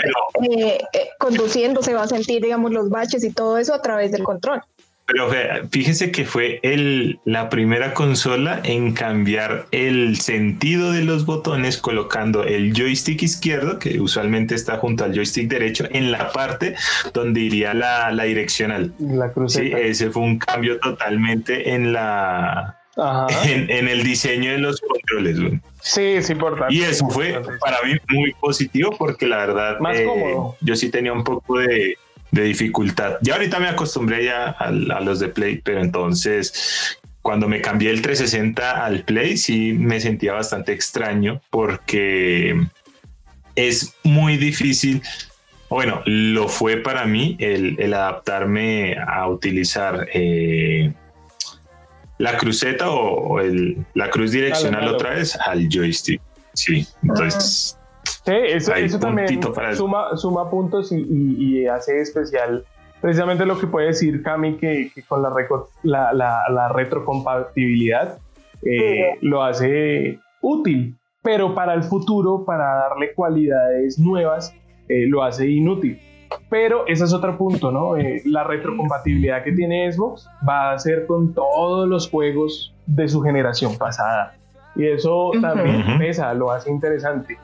eh, 0.50 0.78
eh, 0.92 1.08
conduciendo, 1.18 1.82
se 1.82 1.92
va 1.92 2.02
a 2.02 2.08
sentir, 2.08 2.42
digamos, 2.42 2.72
los 2.72 2.88
baches 2.88 3.22
y 3.24 3.30
todo 3.30 3.58
eso 3.58 3.74
a 3.74 3.82
través 3.82 4.10
del 4.10 4.22
control. 4.22 4.62
Pero 5.06 5.30
fíjese 5.70 6.10
que 6.10 6.24
fue 6.24 6.60
el, 6.62 7.18
la 7.24 7.48
primera 7.48 7.92
consola 7.92 8.60
en 8.64 8.92
cambiar 8.92 9.66
el 9.72 10.16
sentido 10.20 10.92
de 10.92 11.02
los 11.02 11.26
botones 11.26 11.76
colocando 11.76 12.44
el 12.44 12.72
joystick 12.72 13.22
izquierdo, 13.22 13.78
que 13.78 14.00
usualmente 14.00 14.54
está 14.54 14.78
junto 14.78 15.04
al 15.04 15.12
joystick 15.12 15.48
derecho, 15.48 15.86
en 15.90 16.12
la 16.12 16.30
parte 16.32 16.76
donde 17.12 17.40
iría 17.40 17.74
la, 17.74 18.10
la 18.12 18.24
direccional. 18.24 18.92
La 19.00 19.32
Sí, 19.48 19.72
ese 19.74 20.10
fue 20.10 20.22
un 20.22 20.38
cambio 20.38 20.78
totalmente 20.78 21.74
en 21.74 21.92
la... 21.92 22.78
En, 23.44 23.88
el 23.88 24.04
diseño 24.04 24.52
de 24.52 24.58
los 24.58 24.80
controles. 24.82 25.38
Sí, 25.80 26.02
es 26.02 26.28
importante. 26.28 26.74
Y 26.74 26.82
eso 26.82 27.08
fue 27.08 27.40
para 27.58 27.78
mí 27.84 27.96
muy 28.10 28.34
positivo 28.34 28.94
porque 28.98 29.26
la 29.26 29.38
verdad 29.38 29.78
Más 29.80 29.98
eh, 29.98 30.04
cómodo. 30.04 30.56
yo 30.60 30.76
sí 30.76 30.90
tenía 30.90 31.14
un 31.14 31.24
poco 31.24 31.58
de, 31.58 31.96
de 32.32 32.42
dificultad. 32.44 33.18
Ya 33.20 33.34
ahorita 33.34 33.60
me 33.60 33.68
acostumbré 33.68 34.24
ya 34.24 34.48
a, 34.48 34.70
los 34.70 35.20
de 35.20 35.28
Play, 35.28 35.60
pero 35.62 35.80
entonces 35.80 36.98
cuando 37.20 37.46
me 37.46 37.60
cambié 37.60 37.90
el 37.90 38.02
360 38.02 38.84
al 38.84 39.04
Play 39.04 39.36
sí 39.36 39.74
me 39.74 40.00
sentía 40.00 40.32
bastante 40.32 40.72
extraño 40.72 41.40
porque 41.50 42.58
es 43.54 43.94
muy 44.02 44.38
difícil. 44.38 45.02
Bueno, 45.68 46.02
lo 46.06 46.48
fue 46.48 46.78
para 46.78 47.04
mí 47.04 47.36
el, 47.38 47.94
adaptarme 47.94 48.96
a 48.98 49.28
utilizar 49.28 50.08
eh, 50.12 50.92
la 52.18 52.36
cruceta 52.38 52.90
o, 52.90 53.40
el, 53.40 53.84
la 53.94 54.08
cruz 54.10 54.32
direccional 54.32 54.88
otra 54.88 55.10
vez 55.10 55.36
al 55.36 55.68
joystick. 55.68 56.20
Sí, 56.54 56.86
entonces 57.02 57.78
Sí, 58.24 58.32
eso, 58.34 58.98
también 59.00 59.40
suma, 59.74 60.16
suma, 60.16 60.48
puntos 60.48 60.92
y, 60.92 61.66
hace 61.66 62.00
especial 62.00 62.64
precisamente 63.00 63.44
lo 63.44 63.58
que 63.58 63.66
puede 63.66 63.88
decir 63.88 64.22
Cami 64.22 64.56
que, 64.56 64.92
con 65.08 65.22
la, 65.82 66.12
la, 66.12 66.68
retrocompatibilidad 66.72 68.18
eh, 68.62 69.18
lo 69.20 69.42
hace 69.42 70.20
útil, 70.40 70.96
pero 71.20 71.54
para 71.54 71.74
el 71.74 71.82
futuro, 71.82 72.44
para 72.44 72.88
darle 72.88 73.12
cualidades 73.12 73.98
nuevas, 73.98 74.54
eh, 74.88 75.06
lo 75.06 75.24
hace 75.24 75.48
inútil. 75.48 76.00
Pero 76.48 76.86
ese 76.86 77.04
es 77.04 77.12
otro 77.12 77.36
punto, 77.36 77.70
¿no? 77.70 77.96
Eh, 77.96 78.22
la 78.24 78.44
retrocompatibilidad 78.44 79.42
que 79.42 79.52
tiene 79.52 79.90
Xbox 79.92 80.28
va 80.48 80.72
a 80.72 80.78
ser 80.78 81.06
con 81.06 81.34
todos 81.34 81.88
los 81.88 82.08
juegos 82.08 82.74
de 82.86 83.08
su 83.08 83.20
generación 83.20 83.76
pasada. 83.76 84.36
Y 84.74 84.86
eso 84.86 85.32
también 85.40 85.98
pesa, 85.98 86.32
lo 86.34 86.50
hace 86.50 86.70
interesante. 86.70 87.36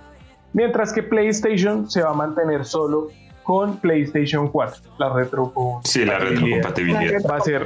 Mientras 0.52 0.92
que 0.92 1.02
PlayStation 1.02 1.90
se 1.90 2.02
va 2.02 2.10
a 2.10 2.14
mantener 2.14 2.64
solo 2.64 3.08
con 3.42 3.78
PlayStation 3.78 4.48
4, 4.48 4.82
la 4.98 5.12
retrocompatibilidad. 5.12 5.80
Sí, 5.84 6.04
la 6.04 6.18
retrocompatibilidad. 6.18 7.30
Va 7.30 7.36
a 7.36 7.40
ser. 7.40 7.64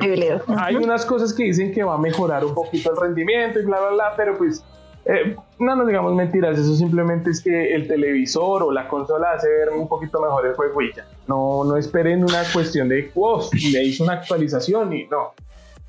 Hay 0.59 0.77
unas 0.77 1.05
cosas 1.05 1.33
que 1.33 1.45
dicen 1.45 1.73
que 1.73 1.83
va 1.83 1.95
a 1.95 1.99
mejorar 1.99 2.45
un 2.45 2.55
poquito 2.55 2.93
el 2.93 2.97
rendimiento 3.01 3.59
y 3.59 3.65
bla, 3.65 3.81
bla, 3.81 3.91
bla, 3.91 4.13
pero 4.17 4.39
pues 4.39 4.63
eh, 5.05 5.35
no 5.59 5.75
nos 5.75 5.87
digamos 5.87 6.15
mentiras, 6.15 6.57
eso 6.57 6.77
simplemente 6.77 7.31
es 7.31 7.43
que 7.43 7.75
el 7.75 7.89
televisor 7.89 8.63
o 8.63 8.71
la 8.71 8.87
consola 8.87 9.33
hace 9.33 9.49
ver 9.49 9.71
un 9.71 9.89
poquito 9.89 10.21
mejor 10.21 10.47
el 10.47 10.55
juego 10.55 10.81
y 10.81 10.93
ya. 10.95 11.07
No, 11.27 11.65
no 11.65 11.77
esperen 11.77 12.23
una 12.23 12.45
cuestión 12.53 12.89
de, 12.89 13.11
wow, 13.15 13.43
le 13.73 13.83
hizo 13.83 14.05
una 14.05 14.15
actualización 14.15 14.93
y 14.93 15.07
no. 15.07 15.33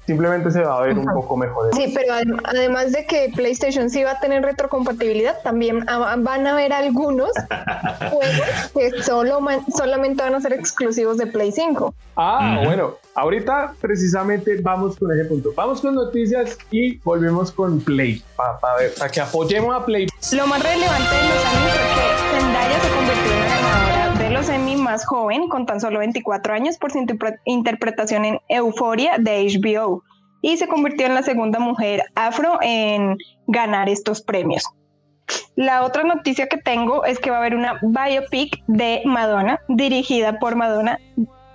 Simplemente 0.06 0.52
se 0.52 0.62
va 0.62 0.78
a 0.78 0.82
ver 0.82 0.98
un 0.98 1.06
poco 1.06 1.38
mejor. 1.38 1.74
Sí, 1.76 1.92
pero 1.94 2.14
además 2.44 2.92
de 2.92 3.06
que 3.06 3.32
PlayStation 3.36 3.90
sí 3.90 4.04
va 4.04 4.12
a 4.12 4.20
tener 4.20 4.44
retrocompatibilidad, 4.44 5.42
también 5.42 5.86
van 5.86 6.48
a 6.48 6.52
haber 6.52 6.74
algunos 6.74 7.32
juegos 8.12 8.72
que 8.74 9.04
solo 9.04 9.40
solamente 9.76 10.24
van 10.24 10.36
a 10.36 10.42
ser 10.42 10.54
exclusivos 10.54 11.18
de 11.18 11.28
Play 11.28 11.52
5. 11.52 11.94
Ah, 12.16 12.62
bueno, 12.64 12.96
ahorita 13.16 13.74
precisamente 13.82 14.60
vamos 14.62 14.98
con 14.98 15.12
ese 15.12 15.26
punto. 15.26 15.52
Vamos 15.56 15.82
con 15.82 15.96
noticias 15.96 16.58
y 16.72 16.98
volvemos 16.98 17.52
con 17.52 17.80
Play, 17.80 18.24
para 18.36 18.58
para 18.60 19.10
que 19.12 19.22
apoyemos 19.22 19.76
a 19.76 19.86
Play. 19.86 20.08
Lo 20.34 20.48
más 20.48 20.62
relevante 20.62 21.16
de 21.16 21.24
los 21.24 21.46
años 21.46 21.74
es 21.74 21.94
que 21.96 22.40
Zendaya 22.40 22.80
se 22.82 22.90
convirtió 22.90 23.34
en 23.34 23.63
Emmy 24.50 24.76
más 24.76 25.06
joven, 25.06 25.48
con 25.48 25.66
tan 25.66 25.80
solo 25.80 26.00
24 26.00 26.54
años, 26.54 26.78
por 26.78 26.92
su 26.92 27.06
interpretación 27.46 28.26
en 28.26 28.40
Euforia 28.50 29.18
de 29.18 29.48
HBO, 29.48 30.04
y 30.42 30.58
se 30.58 30.68
convirtió 30.68 31.06
en 31.06 31.16
la 31.16 31.24
segunda 31.24 31.60
mujer 31.60 32.04
afro 32.16 32.60
en 32.62 33.18
ganar 33.48 33.90
estos 33.90 34.22
premios. 34.22 34.64
La 35.56 35.84
otra 35.84 36.04
noticia 36.04 36.48
que 36.48 36.58
tengo 36.58 37.06
es 37.06 37.20
que 37.20 37.30
va 37.30 37.38
a 37.38 37.40
haber 37.40 37.56
una 37.56 37.80
biopic 37.82 38.64
de 38.68 39.02
Madonna, 39.06 39.60
dirigida 39.70 40.40
por 40.40 40.56
Madonna, 40.56 41.00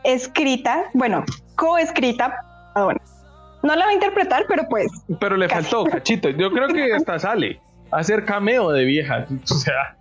escrita, 0.04 0.84
bueno, 0.94 1.24
coescrita 1.56 2.40
por 2.74 2.82
Madonna. 2.82 3.00
No 3.62 3.76
la 3.76 3.84
va 3.84 3.90
a 3.90 3.94
interpretar, 3.94 4.44
pero 4.48 4.66
pues. 4.68 4.86
Pero 5.20 5.36
le 5.36 5.48
faltó, 5.48 5.84
cachito. 5.84 6.30
Yo 6.30 6.50
creo 6.50 6.68
que 6.68 6.94
hasta 6.94 7.18
sale 7.18 7.60
hacer 7.90 8.24
cameo 8.24 8.70
de 8.70 8.84
vieja. 8.84 9.26
O 9.44 9.54
sea. 9.54 9.97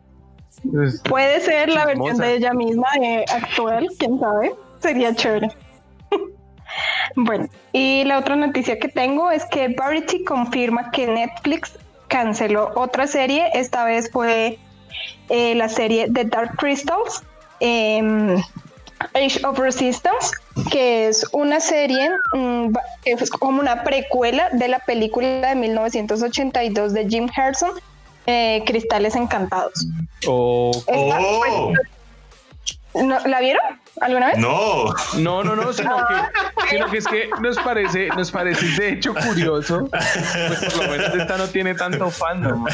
Puede 1.08 1.40
ser 1.42 1.70
la 1.70 1.86
versión 1.86 2.18
de 2.18 2.36
ella 2.36 2.54
misma 2.54 2.88
eh, 3.02 3.26
actual, 3.34 3.88
quién 4.00 4.20
sabe. 4.20 4.54
Sería 4.80 5.14
chévere. 5.16 5.50
bueno, 7.16 7.48
y 7.74 8.04
la 8.06 8.20
otra 8.20 8.36
noticia 8.36 8.80
que 8.80 8.88
tengo 8.88 9.32
es 9.32 9.46
que 9.46 9.70
Variety 9.70 10.24
confirma 10.24 10.92
que 10.92 11.08
Netflix 11.08 11.78
canceló 12.08 12.72
otra 12.76 13.08
serie. 13.08 13.50
Esta 13.54 13.86
vez 13.86 14.10
fue 14.12 14.58
eh, 15.30 15.56
la 15.56 15.70
serie 15.70 16.08
The 16.12 16.26
Dark 16.26 16.58
Crystals. 16.58 17.24
Em, 17.60 18.38
Age 19.14 19.46
of 19.46 19.60
Resistance, 19.60 20.32
que 20.72 21.08
es 21.08 21.26
una 21.32 21.60
serie 21.60 22.10
mm, 22.34 22.74
que 23.04 23.12
es 23.12 23.30
como 23.30 23.60
una 23.60 23.84
precuela 23.84 24.50
de 24.54 24.68
la 24.68 24.80
película 24.80 25.50
de 25.50 25.56
1982 25.56 26.94
de 26.94 27.08
Jim 27.08 27.28
Henson, 27.36 27.72
eh, 28.28 28.64
Cristales 28.66 29.16
Encantados. 29.16 29.88
Oh. 30.28 30.84
oh. 30.88 31.74
¿La 33.26 33.40
vieron 33.40 33.62
alguna 34.02 34.28
vez? 34.28 34.38
No, 34.40 34.86
no, 35.18 35.44
no, 35.44 35.56
no, 35.56 35.72
sino 35.74 35.98
que, 36.08 36.68
sino 36.70 36.90
que 36.90 36.98
es 36.98 37.08
que 37.08 37.30
nos 37.42 37.58
parece, 37.60 38.08
nos 38.10 38.32
parece 38.32 38.66
de 38.80 38.94
hecho 38.94 39.14
curioso, 39.14 39.88
pues 39.90 40.74
por 40.74 40.86
lo 40.86 40.92
menos 40.92 41.16
esta 41.16 41.38
no 41.38 41.48
tiene 41.48 41.76
tanto 41.76 42.10
fandom. 42.10 42.66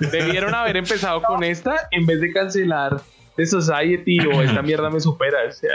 Debieron 0.00 0.54
haber 0.54 0.76
empezado 0.76 1.22
con 1.22 1.44
esta 1.44 1.88
en 1.92 2.04
vez 2.06 2.20
de 2.20 2.32
cancelar 2.32 3.00
The 3.36 3.46
Society 3.46 4.18
o 4.26 4.42
esta 4.42 4.62
mierda 4.62 4.90
me 4.90 5.00
supera. 5.00 5.38
O 5.48 5.52
sea, 5.52 5.70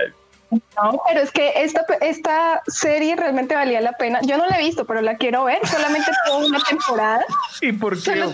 no, 0.51 1.01
pero 1.07 1.21
es 1.21 1.31
que 1.31 1.63
esta, 1.63 1.85
esta 2.01 2.61
serie 2.67 3.15
realmente 3.15 3.55
valía 3.55 3.81
la 3.81 3.93
pena. 3.93 4.19
Yo 4.23 4.37
no 4.37 4.45
la 4.45 4.59
he 4.59 4.63
visto, 4.63 4.85
pero 4.85 5.01
la 5.01 5.17
quiero 5.17 5.45
ver. 5.45 5.65
Solamente 5.67 6.11
tuvo 6.25 6.45
una 6.45 6.59
temporada. 6.59 7.25
¿Y 7.61 7.71
por 7.71 8.01
qué? 8.01 8.29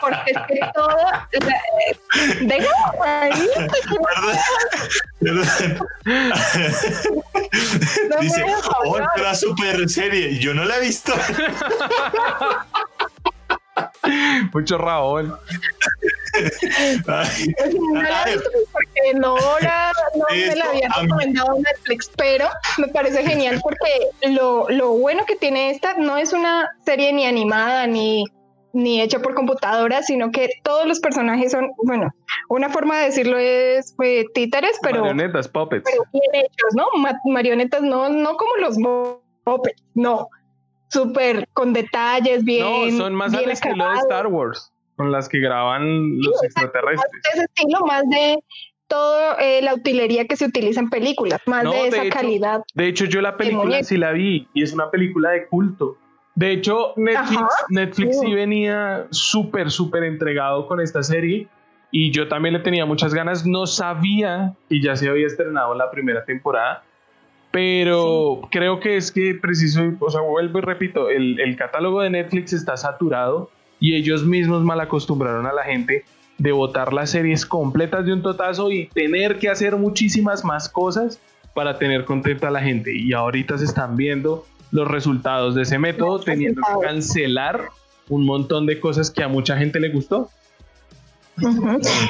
porque 0.00 0.30
es 0.30 0.38
que 0.48 0.60
todo. 0.74 0.96
Déjame 2.42 3.08
ahí. 3.08 3.48
Dice, 8.20 8.44
otra 8.86 9.34
super 9.34 9.88
serie. 9.88 10.38
Yo 10.38 10.54
no 10.54 10.64
la 10.64 10.76
he 10.76 10.80
visto. 10.80 11.12
Mucho 14.52 14.78
Raúl. 14.78 15.36
No 17.92 18.02
la 18.02 18.22
he 18.24 18.32
visto 18.34 18.50
porque 18.72 19.14
no, 19.14 19.36
la, 19.60 19.92
no 20.16 20.24
me 20.30 20.56
la 20.56 20.64
había 20.64 20.88
recomendado 21.00 21.58
Netflix, 21.58 22.10
pero 22.16 22.48
me 22.78 22.88
parece 22.88 23.24
genial 23.24 23.60
porque 23.62 24.08
lo, 24.32 24.68
lo 24.70 24.90
bueno 24.92 25.24
que 25.26 25.36
tiene 25.36 25.70
esta 25.70 25.94
no 25.94 26.16
es 26.16 26.32
una 26.32 26.68
serie 26.84 27.12
ni 27.12 27.26
animada 27.26 27.86
ni 27.86 28.24
ni 28.74 29.00
hecha 29.00 29.20
por 29.20 29.34
computadora, 29.34 30.02
sino 30.02 30.32
que 30.32 30.50
todos 30.64 30.84
los 30.84 30.98
personajes 30.98 31.52
son, 31.52 31.70
bueno, 31.84 32.12
una 32.48 32.68
forma 32.68 32.98
de 32.98 33.04
decirlo 33.06 33.38
es 33.38 33.94
títeres, 34.34 34.78
pero 34.82 35.00
marionetas, 35.00 35.48
puppets, 35.48 35.84
pero 35.88 36.04
bien 36.12 36.44
hechos, 36.44 36.74
¿no? 36.74 36.86
marionetas 37.24 37.82
no, 37.82 38.10
no 38.10 38.36
como 38.36 38.56
los 38.56 38.76
puppets, 39.44 39.80
no, 39.94 40.28
súper 40.88 41.48
con 41.52 41.72
detalles, 41.72 42.44
bien. 42.44 42.96
No, 42.96 43.04
son 43.04 43.14
más 43.14 43.32
al 43.32 43.48
estilo 43.48 43.88
de 43.88 43.98
Star 43.98 44.26
Wars, 44.26 44.72
con 44.96 45.12
las 45.12 45.28
que 45.28 45.38
graban 45.40 46.18
los 46.18 46.42
extraterrestres. 46.42 47.12
Más 47.12 47.34
ese 47.34 47.44
estilo, 47.44 47.80
más 47.86 48.02
de 48.08 48.38
toda 48.86 49.36
eh, 49.36 49.62
la 49.62 49.74
utilería 49.74 50.26
que 50.26 50.36
se 50.36 50.46
utiliza 50.46 50.80
en 50.80 50.90
películas, 50.90 51.40
más 51.46 51.64
de 51.64 51.88
esa 51.88 52.08
calidad. 52.10 52.62
De 52.74 52.86
hecho, 52.86 53.06
yo 53.06 53.20
la 53.20 53.36
película 53.36 53.82
sí 53.82 53.96
la 53.96 54.12
vi 54.12 54.48
y 54.54 54.62
es 54.62 54.72
una 54.72 54.90
película 54.90 55.30
de 55.30 55.46
culto. 55.46 55.96
De 56.34 56.52
hecho, 56.52 56.94
Netflix, 56.96 57.54
Netflix 57.68 58.20
sí 58.20 58.34
venía 58.34 59.06
súper, 59.10 59.70
súper 59.70 60.04
entregado 60.04 60.66
con 60.66 60.80
esta 60.80 61.02
serie 61.02 61.48
y 61.92 62.10
yo 62.10 62.28
también 62.28 62.54
le 62.54 62.60
tenía 62.60 62.84
muchas 62.86 63.14
ganas. 63.14 63.46
No 63.46 63.66
sabía 63.66 64.54
que 64.68 64.80
ya 64.80 64.96
se 64.96 65.08
había 65.08 65.26
estrenado 65.26 65.74
la 65.74 65.90
primera 65.90 66.24
temporada 66.24 66.82
pero 67.54 68.40
creo 68.50 68.80
que 68.80 68.96
es 68.96 69.12
que 69.12 69.32
preciso, 69.40 69.80
o 70.00 70.10
sea, 70.10 70.22
vuelvo 70.22 70.58
y 70.58 70.62
repito, 70.62 71.08
el, 71.08 71.38
el, 71.38 71.56
catálogo 71.56 72.00
de 72.00 72.10
Netflix 72.10 72.52
está 72.52 72.76
saturado 72.76 73.48
y 73.84 73.96
ellos 73.96 74.24
mismos 74.24 74.62
mal 74.62 74.80
acostumbraron 74.80 75.46
a 75.46 75.52
la 75.52 75.62
gente 75.62 76.04
de 76.38 76.52
votar 76.52 76.92
las 76.92 77.10
series 77.10 77.44
completas 77.44 78.06
de 78.06 78.12
un 78.12 78.22
totazo 78.22 78.70
y 78.70 78.86
tener 78.86 79.38
que 79.38 79.50
hacer 79.50 79.76
muchísimas 79.76 80.44
más 80.44 80.68
cosas 80.68 81.20
para 81.52 81.78
tener 81.78 82.04
contenta 82.04 82.48
a 82.48 82.50
la 82.50 82.60
gente. 82.60 82.96
Y 82.96 83.12
ahorita 83.12 83.58
se 83.58 83.64
están 83.64 83.96
viendo 83.96 84.46
los 84.70 84.88
resultados 84.88 85.54
de 85.54 85.62
ese 85.62 85.78
método, 85.78 86.18
teniendo 86.18 86.62
que 86.62 86.86
cancelar 86.86 87.68
un 88.08 88.24
montón 88.24 88.64
de 88.64 88.80
cosas 88.80 89.10
que 89.10 89.22
a 89.22 89.28
mucha 89.28 89.56
gente 89.56 89.78
le 89.80 89.90
gustó 89.90 90.30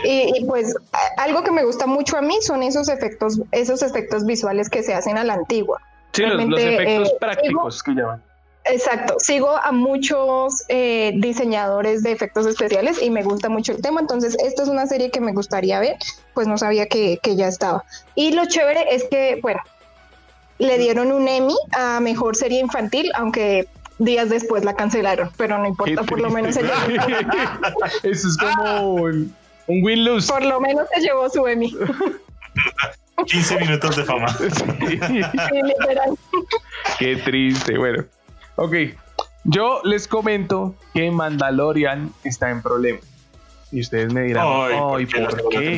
y, 0.05 0.45
pues 0.47 0.75
algo 1.17 1.43
que 1.43 1.51
me 1.51 1.65
gusta 1.65 1.87
mucho 1.87 2.17
a 2.17 2.23
mí 2.23 2.37
son 2.43 2.63
esos 2.63 2.89
efectos, 2.89 3.41
esos 3.53 3.83
efectos 3.83 4.27
visuales 4.27 4.69
que 4.69 4.83
se 4.83 4.95
hacen 4.95 5.17
a 5.17 5.25
la 5.25 5.35
antigua. 5.35 5.81
Sí, 6.13 6.23
los, 6.23 6.61
efectos 6.61 7.09
eh, 7.09 7.17
prácticos 7.19 7.83
que 7.83 7.93
llaman. 7.93 8.23
Exacto, 8.67 9.17
sigo 9.19 9.51
a 9.51 9.73
muchos 9.73 10.65
eh, 10.69 11.13
diseñadores 11.17 12.03
de 12.03 12.13
efectos 12.13 12.47
especiales 12.47 13.01
y 13.03 13.11
me 13.11 13.23
gusta 13.23 13.51
mucho 13.51 13.73
el 13.73 13.83
tema, 13.83 14.01
entonces 14.01 14.37
esto 14.43 14.63
es 14.63 14.69
una 14.69 14.87
serie 14.87 15.11
que 15.11 15.21
me 15.21 15.33
gustaría 15.33 15.81
ver, 15.81 15.97
pues 16.33 16.47
no 16.47 16.57
sabía 16.57 16.87
que, 16.87 17.19
que 17.23 17.37
ya 17.37 17.47
estaba. 17.47 17.85
Y 18.15 18.33
lo 18.33 18.47
chévere 18.47 18.87
es 18.95 19.05
que, 19.05 19.39
bueno, 19.43 19.61
le 20.59 20.79
dieron 20.79 21.13
un 21.13 21.29
Emmy 21.29 21.57
a 21.73 22.01
Mejor 22.01 22.37
Serie 22.37 22.61
Infantil, 22.61 23.11
aunque 23.15 23.69
días 23.99 24.31
después 24.31 24.65
la 24.65 24.75
cancelaron, 24.75 25.31
pero 25.37 25.59
no 25.59 25.67
importa, 25.67 26.03
por 26.03 26.21
lo 26.21 26.31
menos 26.31 26.55
se 26.55 26.63
llevó. 26.63 26.75
Eso 28.03 28.29
es 28.29 28.37
como 28.39 28.95
un, 28.95 29.35
win-lose. 29.67 30.33
Por 30.33 30.43
lo 30.45 30.61
menos 30.61 30.87
se 30.95 31.01
llevó 31.01 31.29
su 31.29 31.47
Emmy. 31.47 31.77
15 33.27 33.59
minutos 33.61 33.97
de 33.97 34.05
fama. 34.05 34.37
Qué 36.99 37.17
triste. 37.17 37.79
Bueno, 37.79 38.05
ok. 38.57 38.75
Yo 39.45 39.81
les 39.85 40.09
comento 40.09 40.75
que 40.95 41.11
Mandalorian 41.11 42.13
está 42.25 42.51
en 42.51 42.63
problemas. 42.63 43.05
Y 43.71 43.81
ustedes 43.81 44.13
me 44.13 44.23
dirán, 44.23 44.47
ay, 44.49 45.05
¿por, 45.05 45.49
qué? 45.51 45.77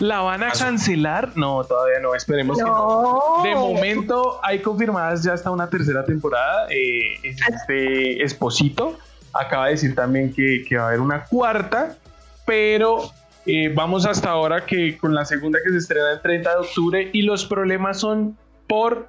¿La 0.00 0.20
van 0.20 0.42
a 0.42 0.50
cancelar? 0.50 1.30
No, 1.36 1.62
todavía 1.64 2.00
no, 2.00 2.14
esperemos 2.14 2.58
que 2.58 2.64
no. 2.64 3.40
De 3.44 3.54
momento 3.54 4.40
hay 4.42 4.58
confirmadas 4.60 5.22
ya 5.22 5.34
hasta 5.34 5.50
una 5.50 5.70
tercera 5.70 6.04
temporada. 6.04 6.66
Eh, 6.70 7.20
este 7.22 8.22
Esposito 8.22 8.98
acaba 9.32 9.66
de 9.66 9.72
decir 9.72 9.94
también 9.94 10.34
que, 10.34 10.64
va 10.76 10.82
a 10.82 10.88
haber 10.88 11.00
una 11.00 11.24
cuarta, 11.24 11.96
pero 12.44 13.12
eh, 13.46 13.72
vamos 13.72 14.06
hasta 14.06 14.30
ahora 14.30 14.66
que 14.66 14.98
con 14.98 15.14
la 15.14 15.24
segunda 15.24 15.60
que 15.64 15.70
se 15.70 15.78
estrena 15.78 16.12
el 16.12 16.20
30 16.20 16.50
de 16.50 16.56
octubre 16.56 17.10
y 17.12 17.22
los 17.22 17.44
problemas 17.44 18.00
son 18.00 18.36
por 18.66 19.08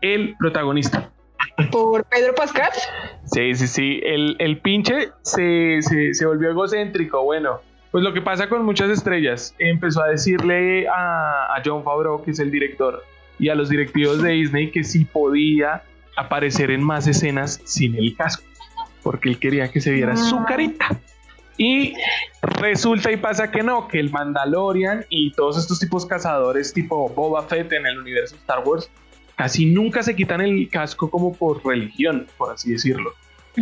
el 0.00 0.36
protagonista 0.38 1.10
por 1.66 2.04
Pedro 2.04 2.34
Pascal. 2.34 2.70
Sí, 3.24 3.54
sí, 3.54 3.66
sí. 3.66 4.00
El, 4.04 4.36
el 4.38 4.58
pinche 4.58 5.10
se, 5.22 5.80
se, 5.82 6.26
volvió 6.26 6.50
egocéntrico. 6.50 7.22
Bueno, 7.22 7.60
pues 7.90 8.04
lo 8.04 8.12
que 8.12 8.22
pasa 8.22 8.48
con 8.48 8.64
muchas 8.64 8.90
estrellas, 8.90 9.54
empezó 9.58 10.02
a 10.02 10.08
decirle 10.08 10.88
a, 10.88 11.56
a 11.56 11.62
John 11.64 11.82
Favreau, 11.82 12.22
que 12.22 12.30
es 12.30 12.38
el 12.38 12.50
director, 12.50 13.02
y 13.38 13.48
a 13.48 13.54
los 13.54 13.68
directivos 13.68 14.22
de 14.22 14.32
Disney 14.32 14.70
que 14.70 14.84
sí 14.84 15.04
podía 15.04 15.82
aparecer 16.16 16.70
en 16.70 16.82
más 16.82 17.06
escenas 17.06 17.60
sin 17.64 17.94
el 17.96 18.16
casco, 18.16 18.44
porque 19.02 19.28
él 19.28 19.38
quería 19.38 19.70
que 19.70 19.80
se 19.80 19.92
viera 19.92 20.16
su 20.16 20.36
ah. 20.36 20.44
carita. 20.46 20.88
Y 21.60 21.94
resulta 22.40 23.10
y 23.10 23.16
pasa 23.16 23.50
que 23.50 23.64
no, 23.64 23.88
que 23.88 23.98
el 23.98 24.10
Mandalorian 24.10 25.04
y 25.08 25.32
todos 25.32 25.58
estos 25.58 25.80
tipos 25.80 26.06
cazadores 26.06 26.72
tipo 26.72 27.08
Boba 27.08 27.42
Fett 27.42 27.72
en 27.72 27.84
el 27.84 27.98
universo 27.98 28.36
Star 28.36 28.62
Wars 28.64 28.88
casi 29.38 29.66
nunca 29.66 30.02
se 30.02 30.16
quitan 30.16 30.40
el 30.40 30.68
casco 30.68 31.08
como 31.08 31.32
por 31.32 31.64
religión, 31.64 32.26
por 32.36 32.52
así 32.52 32.72
decirlo. 32.72 33.14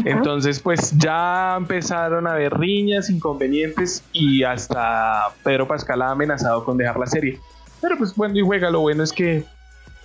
Entonces, 0.04 0.58
pues 0.58 0.96
ya 0.98 1.54
empezaron 1.56 2.26
a 2.26 2.32
haber 2.32 2.52
riñas, 2.58 3.08
inconvenientes 3.10 4.02
y 4.12 4.42
hasta 4.42 5.28
Pedro 5.44 5.68
Pascal 5.68 6.02
ha 6.02 6.10
amenazado 6.10 6.64
con 6.64 6.78
dejar 6.78 6.98
la 6.98 7.06
serie. 7.06 7.38
Pero 7.80 7.96
pues 7.98 8.14
bueno, 8.14 8.36
y 8.38 8.40
juega, 8.40 8.70
lo 8.70 8.80
bueno 8.80 9.02
es 9.02 9.12
que 9.12 9.44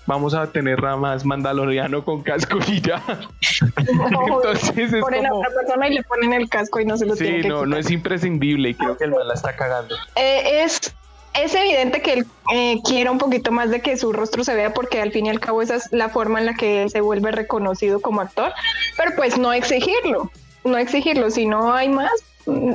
vamos 0.05 0.33
a 0.33 0.47
tener 0.47 0.81
nada 0.81 0.97
más 0.97 1.25
mandaloriano 1.25 2.03
con 2.03 2.21
casco 2.21 2.59
y 2.67 2.81
ya. 2.81 3.01
Entonces 3.77 4.93
es 4.93 5.01
ponen 5.01 5.25
a 5.25 5.33
otra 5.33 5.49
persona 5.51 5.87
y 5.87 5.93
le 5.95 6.03
ponen 6.03 6.33
el 6.33 6.49
casco 6.49 6.81
y 6.81 6.85
no 6.85 6.97
se 6.97 7.05
lo 7.05 7.15
sí, 7.15 7.23
tienen 7.23 7.41
que 7.43 7.47
no, 7.47 7.65
no 7.65 7.77
es 7.77 7.89
imprescindible 7.89 8.69
y 8.69 8.73
creo 8.75 8.97
que 8.97 9.05
el 9.05 9.11
mal 9.11 9.27
la 9.27 9.33
está 9.33 9.55
cagando. 9.55 9.95
Eh, 10.15 10.63
es 10.63 10.93
es 11.33 11.55
evidente 11.55 12.01
que 12.01 12.13
él 12.13 12.25
eh, 12.53 12.77
quiere 12.83 13.09
un 13.09 13.17
poquito 13.17 13.51
más 13.51 13.69
de 13.69 13.81
que 13.81 13.97
su 13.97 14.11
rostro 14.11 14.43
se 14.43 14.53
vea 14.53 14.73
porque 14.73 15.01
al 15.01 15.11
fin 15.11 15.27
y 15.27 15.29
al 15.29 15.39
cabo 15.39 15.61
esa 15.61 15.75
es 15.75 15.91
la 15.91 16.09
forma 16.09 16.39
en 16.39 16.47
la 16.47 16.53
que 16.53 16.83
él 16.83 16.89
se 16.89 17.01
vuelve 17.01 17.31
reconocido 17.31 18.01
como 18.01 18.21
actor, 18.21 18.53
pero 18.97 19.11
pues 19.15 19.37
no 19.37 19.53
exigirlo, 19.53 20.31
no 20.63 20.77
exigirlo, 20.77 21.29
si 21.31 21.45
no 21.45 21.73
hay 21.73 21.89
más, 21.89 22.11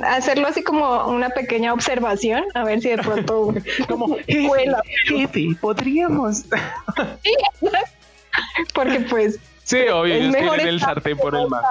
hacerlo 0.05 0.49
así 0.49 0.63
como 0.63 1.07
una 1.07 1.31
pequeña 1.31 1.73
observación, 1.73 2.45
a 2.55 2.65
ver 2.65 2.81
si 2.81 2.91
de 2.91 2.99
pronto 2.99 3.55
como 3.89 4.09
vuela. 4.47 4.81
Jefe, 5.07 5.49
podríamos. 5.61 6.45
porque 8.75 9.01
pues 9.01 9.39
Sí, 9.67 9.79
obvio, 9.93 10.15
es 10.15 10.31
mejor 10.31 10.61
el 10.61 10.79
sartén 10.79 11.19
por 11.19 11.35
el 11.35 11.49
mar. 11.49 11.65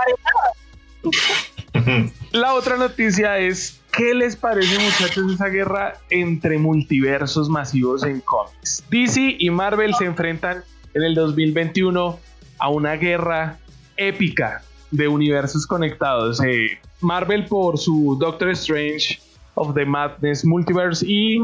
La 2.33 2.53
otra 2.53 2.75
noticia 2.75 3.37
es 3.37 3.79
¿Qué 3.97 4.13
les 4.13 4.35
parece, 4.35 4.77
muchachos, 4.77 5.31
esa 5.33 5.47
guerra 5.47 5.93
entre 6.09 6.57
multiversos 6.57 7.47
masivos 7.47 8.03
en 8.03 8.19
cómics? 8.19 8.83
DC 8.89 9.37
y 9.39 9.49
Marvel 9.49 9.93
se 9.95 10.03
enfrentan 10.03 10.65
en 10.93 11.03
el 11.03 11.15
2021 11.15 12.19
a 12.59 12.69
una 12.69 12.93
guerra 12.97 13.57
épica 13.95 14.63
de 14.91 15.07
universos 15.07 15.65
conectados. 15.65 16.43
Eh, 16.43 16.77
Marvel 16.99 17.45
por 17.45 17.77
su 17.77 18.17
Doctor 18.19 18.49
Strange 18.49 19.21
of 19.53 19.73
the 19.75 19.85
Madness 19.85 20.43
Multiverse 20.43 21.05
y, 21.07 21.39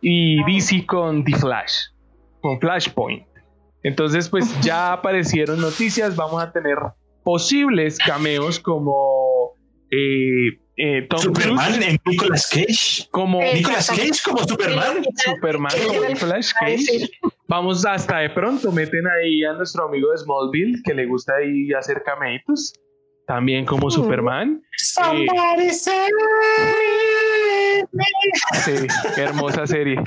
y 0.00 0.44
DC 0.44 0.86
con 0.86 1.24
The 1.24 1.36
Flash, 1.36 1.88
con 2.40 2.60
Flashpoint. 2.60 3.26
Entonces, 3.82 4.28
pues 4.28 4.60
ya 4.60 4.92
aparecieron 4.92 5.60
noticias, 5.60 6.14
vamos 6.14 6.40
a 6.40 6.52
tener 6.52 6.78
posibles 7.24 7.98
cameos 7.98 8.60
como 8.60 9.54
eh, 9.90 10.60
eh, 10.80 11.06
Tom 11.10 11.18
Superman 11.18 11.82
en 11.82 11.98
Nicolas 12.06 12.48
Cage. 12.48 13.08
Como 13.10 13.42
Nicolas 13.42 13.88
Cage 13.88 14.22
como 14.24 14.38
Superman. 14.38 15.04
Superman 15.24 15.72
como 15.84 16.04
Nicolas 16.08 16.54
Cage. 16.54 17.10
Vamos 17.48 17.84
hasta 17.84 18.18
de 18.18 18.30
pronto, 18.30 18.70
meten 18.70 19.04
ahí 19.08 19.44
a 19.44 19.54
nuestro 19.54 19.88
amigo 19.88 20.12
de 20.12 20.18
Smallville 20.18 20.80
que 20.84 20.94
le 20.94 21.06
gusta 21.06 21.34
ahí 21.34 21.72
hacer 21.72 22.02
cameitos. 22.04 22.72
También 23.26 23.66
como 23.66 23.90
Superman. 23.90 24.62
Eh, 25.12 25.26
sí, 28.64 28.86
hermosa 29.16 29.66
serie. 29.66 30.00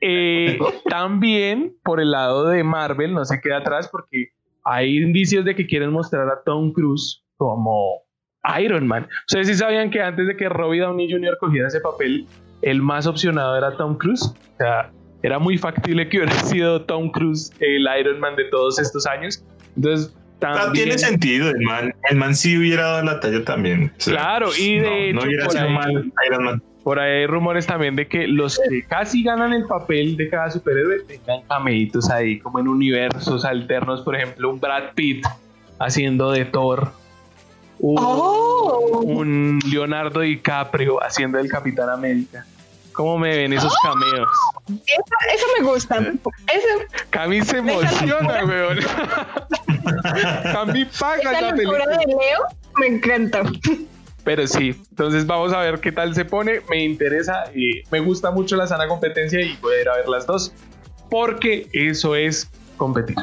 Eh, 0.00 0.58
también 0.90 1.74
por 1.82 2.00
el 2.00 2.10
lado 2.10 2.48
de 2.48 2.62
Marvel 2.64 3.14
no 3.14 3.24
se 3.24 3.40
queda 3.40 3.58
atrás 3.58 3.88
porque 3.90 4.28
hay 4.64 4.98
indicios 4.98 5.44
de 5.44 5.54
que 5.54 5.66
quieren 5.66 5.90
mostrar 5.90 6.28
a 6.28 6.42
Tom 6.44 6.72
Cruise 6.72 7.24
como 7.36 8.03
Iron 8.60 8.86
Man. 8.86 9.06
Ustedes 9.26 9.48
sí 9.48 9.54
sabían 9.54 9.90
que 9.90 10.02
antes 10.02 10.26
de 10.26 10.36
que 10.36 10.48
Robbie 10.48 10.80
Downey 10.80 11.10
Jr. 11.10 11.36
cogiera 11.38 11.68
ese 11.68 11.80
papel, 11.80 12.26
el 12.62 12.82
más 12.82 13.06
opcionado 13.06 13.56
era 13.56 13.76
Tom 13.76 13.96
Cruise. 13.96 14.22
O 14.22 14.56
sea, 14.58 14.90
era 15.22 15.38
muy 15.38 15.56
factible 15.56 16.08
que 16.08 16.18
hubiera 16.18 16.32
sido 16.44 16.82
Tom 16.82 17.10
Cruise 17.10 17.50
el 17.60 17.86
Iron 17.98 18.20
Man 18.20 18.36
de 18.36 18.44
todos 18.44 18.78
estos 18.78 19.06
años. 19.06 19.44
Entonces, 19.76 20.14
también... 20.38 20.72
tiene 20.72 20.98
sentido, 20.98 21.48
el 21.48 21.60
man, 21.62 21.94
el 22.10 22.16
man 22.16 22.34
sí 22.34 22.58
hubiera 22.58 22.82
dado 22.82 23.04
la 23.04 23.20
talla 23.20 23.44
también. 23.44 23.90
claro, 23.98 24.50
y 24.58 24.78
de 24.78 25.10
hecho, 25.10 25.20
por, 25.46 25.56
ahí, 25.56 26.12
Iron 26.26 26.44
Man. 26.44 26.62
por 26.82 26.98
ahí 26.98 27.20
hay 27.20 27.26
rumores 27.26 27.66
también 27.66 27.96
de 27.96 28.06
que 28.06 28.26
los 28.26 28.60
que 28.68 28.82
casi 28.82 29.22
ganan 29.22 29.54
el 29.54 29.64
papel 29.64 30.16
de 30.18 30.28
cada 30.28 30.50
superhéroe 30.50 30.98
tengan 31.06 31.42
cameitos 31.48 32.10
ahí, 32.10 32.38
como 32.40 32.58
en 32.58 32.68
universos 32.68 33.44
alternos, 33.44 34.02
por 34.02 34.16
ejemplo, 34.16 34.50
un 34.50 34.60
Brad 34.60 34.92
Pitt 34.94 35.24
haciendo 35.78 36.30
de 36.30 36.44
Thor 36.44 36.92
Oh. 37.80 39.02
un, 39.04 39.58
Leonardo 39.70 40.20
DiCaprio 40.20 41.02
haciendo 41.02 41.38
el 41.38 41.48
Capitán 41.48 41.88
América. 41.90 42.46
¿Cómo 42.92 43.18
me 43.18 43.36
ven 43.36 43.52
esos 43.52 43.74
cameos? 43.82 44.28
Eso, 44.86 45.46
me 45.58 45.66
gusta. 45.66 45.98
Eso, 45.98 46.68
Cami 47.10 47.42
se 47.42 47.58
emociona, 47.58 48.44
weón. 48.44 48.78
Cami 50.52 50.84
paga 50.98 51.40
la 51.40 51.50
película. 51.50 51.86
de 51.86 52.06
Leo 52.06 52.40
me 52.76 52.86
encanta. 52.86 53.42
Pero 54.22 54.46
sí, 54.46 54.80
entonces 54.90 55.26
vamos 55.26 55.52
a 55.52 55.58
ver 55.58 55.80
qué 55.80 55.90
tal 55.90 56.14
se 56.14 56.24
pone. 56.24 56.60
Me 56.70 56.84
interesa 56.84 57.50
y 57.54 57.82
me 57.90 58.00
gusta 58.00 58.30
mucho 58.30 58.56
la 58.56 58.66
sana 58.66 58.86
competencia 58.86 59.40
y 59.40 59.56
voy 59.56 59.74
a 59.74 59.80
ir 59.82 59.88
a 59.88 59.96
ver 59.96 60.08
las 60.08 60.26
dos. 60.26 60.52
Porque 61.10 61.68
eso 61.72 62.14
es 62.14 62.48
competir. 62.76 63.16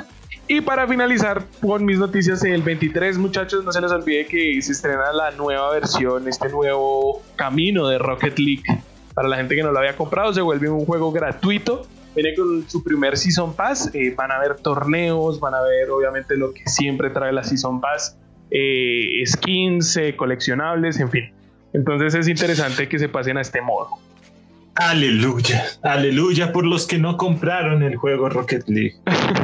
Y 0.54 0.60
para 0.60 0.86
finalizar 0.86 1.46
con 1.62 1.86
mis 1.86 1.98
noticias, 1.98 2.44
el 2.44 2.62
23, 2.62 3.18
muchachos, 3.18 3.64
no 3.64 3.72
se 3.72 3.80
les 3.80 3.90
olvide 3.90 4.26
que 4.26 4.62
se 4.62 4.74
estrena 4.74 5.14
la 5.14 5.32
nueva 5.32 5.72
versión, 5.72 6.28
este 6.28 6.50
nuevo 6.50 7.22
camino 7.38 7.88
de 7.88 7.98
Rocket 7.98 8.38
League. 8.38 8.64
Para 9.14 9.30
la 9.30 9.38
gente 9.38 9.56
que 9.56 9.64
no 9.64 9.72
lo 9.72 9.80
había 9.80 9.96
comprado, 9.96 10.34
se 10.34 10.42
vuelve 10.42 10.70
un 10.70 10.86
juego 10.86 11.14
gratuito. 11.14 11.88
Viene 12.16 12.36
con 12.36 12.70
su 12.70 12.84
primer 12.84 13.18
Season 13.18 13.56
Pass. 13.56 13.92
Eh, 13.94 14.14
van 14.14 14.34
a 14.34 14.40
ver 14.40 14.58
torneos, 14.58 15.40
van 15.40 15.54
a 15.54 15.62
ver 15.62 15.90
obviamente 15.90 16.36
lo 16.36 16.54
que 16.54 16.68
siempre 16.68 17.12
trae 17.12 17.32
la 17.32 17.46
Season 17.46 17.80
Pass. 17.80 18.18
Eh, 18.50 19.24
skins, 19.26 19.96
eh, 19.96 20.18
coleccionables, 20.18 21.00
en 21.00 21.10
fin. 21.10 21.32
Entonces 21.72 22.14
es 22.14 22.28
interesante 22.28 22.90
que 22.90 23.00
se 23.00 23.08
pasen 23.08 23.38
a 23.38 23.42
este 23.42 23.62
modo. 23.62 23.88
Aleluya, 24.76 25.66
aleluya 25.84 26.54
por 26.54 26.66
los 26.66 26.88
que 26.88 26.98
no 26.98 27.18
compraron 27.18 27.84
el 27.84 27.98
juego 27.98 28.30
Rocket 28.30 28.64
League. 28.68 28.96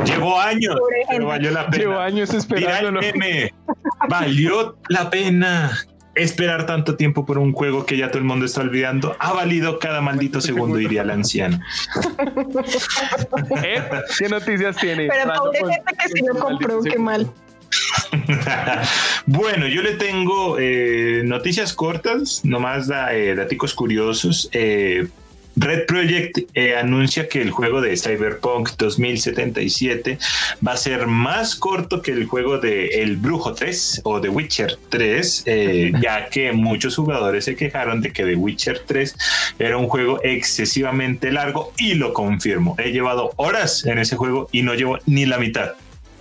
Llevó 0.06 0.40
años, 0.40 0.76
pero 1.10 1.28
valió 1.28 1.52
la 1.52 1.70
pena. 1.70 1.84
Llevó 1.84 2.00
años 2.00 2.34
esperándolo. 2.34 3.02
valió 4.10 4.78
la 4.88 5.10
pena 5.10 5.72
esperar 6.18 6.66
tanto 6.66 6.96
tiempo 6.96 7.26
por 7.26 7.38
un 7.38 7.54
juego 7.54 7.86
que 7.86 7.98
ya 7.98 8.08
todo 8.08 8.20
el 8.20 8.24
mundo 8.24 8.46
está 8.46 8.62
olvidando. 8.62 9.16
Ha 9.20 9.34
valido 9.34 9.80
cada 9.80 10.02
maldito 10.02 10.42
segundo, 10.42 10.78
diría 10.78 11.04
el 11.04 11.12
anciano. 11.12 11.60
¿Eh? 13.64 13.84
¿Qué 14.18 14.30
noticias 14.30 14.78
tiene? 14.78 15.08
Pero 15.08 15.34
pobre 15.34 15.60
gente 15.60 15.94
que 16.02 16.10
si 16.10 16.22
no 16.22 16.36
compró, 16.36 16.82
qué 16.82 16.98
mal. 16.98 17.32
bueno, 19.26 19.68
yo 19.68 19.82
le 19.82 19.94
tengo 19.94 20.58
eh, 20.60 21.22
noticias 21.24 21.74
cortas, 21.74 22.42
nomás 22.44 22.88
da, 22.88 23.14
eh, 23.14 23.36
datos 23.36 23.74
curiosos. 23.74 24.50
Eh, 24.52 25.08
Red 25.60 25.88
Project 25.88 26.56
anuncia 26.80 27.28
que 27.28 27.42
el 27.42 27.50
juego 27.50 27.82
de 27.82 27.98
Cyberpunk 27.98 28.74
2077 28.78 30.20
va 30.66 30.74
a 30.74 30.78
ser 30.78 31.08
más 31.08 31.56
corto 31.56 32.04
que 32.04 32.12
el 32.12 32.26
juego 32.28 32.60
de 32.60 33.02
El 33.02 33.18
Brujo 33.18 33.56
3 33.56 34.02
o 34.04 34.22
The 34.22 34.30
Witcher 34.30 34.78
3, 34.90 35.46
ya 36.00 36.30
que 36.30 36.52
muchos 36.52 36.96
jugadores 36.96 37.46
se 37.46 37.56
quejaron 37.56 38.02
de 38.02 38.14
que 38.14 38.24
The 38.24 38.36
Witcher 38.36 38.84
3 38.86 39.16
era 39.58 39.78
un 39.78 39.88
juego 39.88 40.20
excesivamente 40.22 41.32
largo 41.32 41.74
y 41.80 41.96
lo 41.96 42.14
confirmo. 42.14 42.76
He 42.78 42.92
llevado 42.92 43.32
horas 43.38 43.84
en 43.84 43.98
ese 43.98 44.16
juego 44.16 44.50
y 44.52 44.62
no 44.62 44.76
llevo 44.76 45.00
ni 45.08 45.26
la 45.26 45.40
mitad 45.40 45.72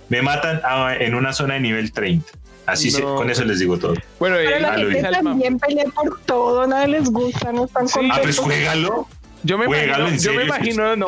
me 0.09 0.21
matan 0.21 0.61
en 0.99 1.15
una 1.15 1.33
zona 1.33 1.55
de 1.55 1.59
nivel 1.61 1.91
30. 1.91 2.25
Así 2.65 2.91
con 3.01 3.29
eso 3.29 3.45
les 3.45 3.59
digo 3.59 3.79
todo. 3.79 3.93
Bueno, 4.19 4.35
Pero 4.35 4.59
la 4.59 4.73
gente 4.75 5.01
también 5.23 5.57
pelea 5.57 5.85
por 5.95 6.19
todo, 6.25 6.67
nada 6.67 6.85
les 6.85 7.09
gusta, 7.09 7.53
no 7.53 7.65
están 7.65 7.87
sí. 7.87 8.09
Ah, 8.11 8.19
pues 8.21 8.37
juégalo. 8.37 9.07
Yo 9.43 9.57
me 9.57 9.65
imagino, 9.65 10.09
yo 10.17 10.33
me 10.33 10.43
imagino, 10.43 10.95
no, 10.95 11.07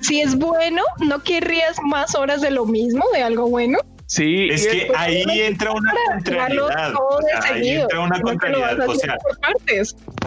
si 0.00 0.20
es 0.20 0.36
bueno, 0.36 0.82
¿no 0.98 1.22
querrías 1.22 1.76
más 1.82 2.14
horas 2.14 2.42
de 2.42 2.50
lo 2.50 2.66
mismo, 2.66 3.04
de 3.14 3.22
algo 3.22 3.48
bueno? 3.48 3.78
Sí, 4.06 4.48
es 4.50 4.66
que 4.68 4.88
ahí 4.96 5.24
entra 5.28 5.72
una 5.72 5.92
contrariedad. 6.06 6.94
ahí 7.42 7.70
entra 7.70 8.00
una 8.00 8.20
contrariedad. 8.20 8.88
O 8.88 8.94
sea, 8.94 9.16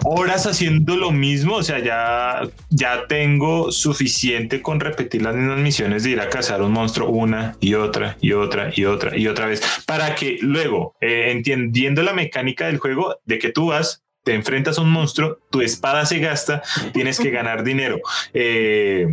horas 0.04 0.46
haciendo 0.46 0.98
lo 0.98 1.12
mismo, 1.12 1.56
o 1.56 1.64
sea, 1.64 1.80
ya, 1.80 2.42
ya 2.70 3.08
tengo 3.08 3.72
suficiente 3.72 4.62
con 4.62 4.80
repetir 4.82 5.22
las 5.22 5.36
mismas 5.36 5.60
misiones 5.60 6.04
de 6.04 6.12
ir 6.12 6.20
a 6.20 6.30
cazar 6.30 6.62
un 6.62 6.74
monstruo 6.74 7.10
una 7.10 7.56
y 7.62 7.76
otra 7.76 8.18
y 8.20 8.34
otra 8.34 8.72
y 8.76 8.86
otra 8.86 9.18
y 9.18 9.28
otra 9.28 9.46
vez, 9.48 9.62
para 9.86 10.14
que 10.16 10.38
luego, 10.42 10.96
eh, 11.00 11.32
entendiendo 11.32 12.04
la 12.04 12.14
mecánica 12.14 12.68
del 12.68 12.80
juego, 12.80 13.18
de 13.26 13.40
que 13.40 13.50
tú 13.50 13.68
vas, 13.68 14.04
te 14.26 14.34
enfrentas 14.34 14.78
a 14.78 14.82
un 14.82 14.92
monstruo, 14.92 15.40
tu 15.50 15.62
espada 15.62 16.06
se 16.06 16.20
gasta, 16.20 16.62
tienes 16.94 17.18
que 17.18 17.32
ganar 17.32 17.64
dinero. 17.64 18.00
Eh, 18.34 19.08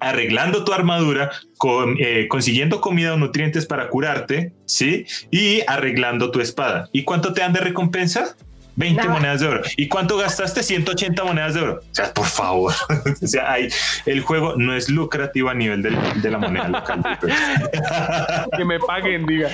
arreglando 0.00 0.64
tu 0.64 0.72
armadura, 0.72 1.30
con, 1.58 1.96
eh, 1.98 2.26
consiguiendo 2.28 2.80
comida 2.80 3.14
o 3.14 3.16
nutrientes 3.16 3.66
para 3.66 3.88
curarte, 3.88 4.52
¿sí? 4.64 5.06
Y 5.30 5.62
arreglando 5.66 6.30
tu 6.30 6.40
espada. 6.40 6.88
¿Y 6.92 7.04
cuánto 7.04 7.32
te 7.32 7.42
dan 7.42 7.52
de 7.52 7.60
recompensa? 7.60 8.36
20 8.76 9.08
monedas 9.08 9.40
de 9.40 9.46
oro. 9.46 9.60
¿Y 9.76 9.88
cuánto 9.88 10.16
gastaste? 10.16 10.62
180 10.62 11.22
monedas 11.24 11.54
de 11.54 11.60
oro. 11.60 11.80
O 11.80 11.94
sea, 11.94 12.14
por 12.14 12.26
favor. 12.26 12.72
o 13.22 13.26
sea, 13.26 13.52
hay, 13.52 13.68
el 14.06 14.22
juego 14.22 14.54
no 14.56 14.74
es 14.74 14.88
lucrativo 14.88 15.50
a 15.50 15.54
nivel 15.54 15.82
de 15.82 16.30
la 16.30 16.38
moneda 16.38 16.68
local. 16.68 17.02
que 18.56 18.64
me 18.64 18.78
paguen, 18.78 19.26
diga. 19.26 19.50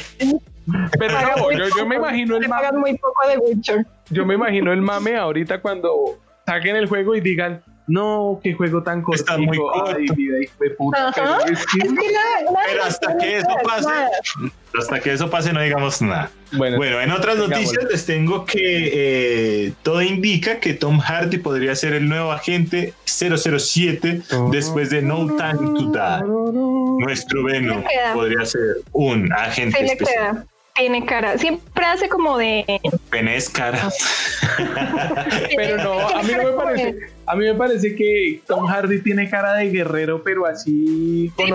Pero 0.99 1.21
no, 1.21 1.51
yo, 1.53 1.65
yo, 1.77 1.87
me 1.87 1.97
imagino 1.97 2.37
el 2.37 2.49
mame. 2.49 2.79
muy 2.79 2.99
poco 2.99 3.29
de 3.29 3.39
Witcher. 3.39 3.87
Yo 4.11 4.25
me 4.25 4.35
imagino 4.35 4.73
el 4.73 4.83
mame 4.83 5.17
ahorita 5.17 5.61
cuando 5.61 6.19
saquen 6.47 6.77
el 6.77 6.87
juego 6.87 7.17
y 7.17 7.21
digan, 7.21 7.63
no, 7.87 8.41
qué 8.43 8.53
juego 8.53 8.83
tan 8.83 9.03
corto. 9.03 9.21
Está 9.21 9.39
muy 9.39 9.57
corto. 9.57 9.97
Ay, 9.97 10.07
vida, 10.17 10.39
de 10.39 10.71
puta. 10.71 11.13
Pero, 11.15 11.39
pero 12.67 12.85
hasta 12.85 13.17
que 13.17 13.39
eso 13.39 13.49
pase, 13.65 13.89
hasta 14.79 15.01
que 15.01 15.13
eso 15.13 15.31
pase 15.31 15.53
no 15.53 15.61
digamos 15.61 16.03
nada. 16.03 16.31
Bueno, 16.53 16.77
bueno 16.77 17.01
en 17.01 17.11
otras 17.13 17.37
noticias 17.37 17.85
les 17.91 18.07
tengo 18.07 18.45
que 18.45 18.57
eh, 19.67 19.73
todo 19.83 20.03
indica 20.03 20.59
que 20.59 20.75
Tom 20.75 20.99
Hardy 20.99 21.39
podría 21.39 21.75
ser 21.75 21.93
el 21.93 22.09
nuevo 22.09 22.33
agente 22.33 22.95
007 23.05 24.23
después 24.51 24.91
de 24.91 25.03
No 25.03 25.27
Time 25.27 25.79
to 25.79 25.93
Die. 25.93 27.05
Nuestro 27.05 27.45
Venom 27.45 27.85
podría 28.15 28.45
ser 28.45 28.83
un 28.93 29.33
agente 29.33 29.85
especial 29.85 30.47
tiene 30.77 31.05
cara. 31.05 31.39
Siempre 31.39 31.87
hace 31.87 32.09
como 32.09 32.39
de. 32.39 32.81
Penés 33.11 33.49
cara. 33.49 33.91
pero 35.57 35.79
no, 35.79 36.09
a 36.09 36.23
mí 36.23 36.33
no 36.37 36.45
me 36.45 36.53
parece. 36.53 37.16
A 37.27 37.35
mí 37.35 37.45
me 37.45 37.55
parece 37.55 37.95
que 37.95 38.41
Tom 38.47 38.67
Hardy 38.67 39.01
tiene 39.03 39.29
cara 39.29 39.55
de 39.55 39.71
guerrero, 39.71 40.23
pero 40.23 40.47
así 40.47 41.33
con 41.37 41.47
sí, 41.47 41.53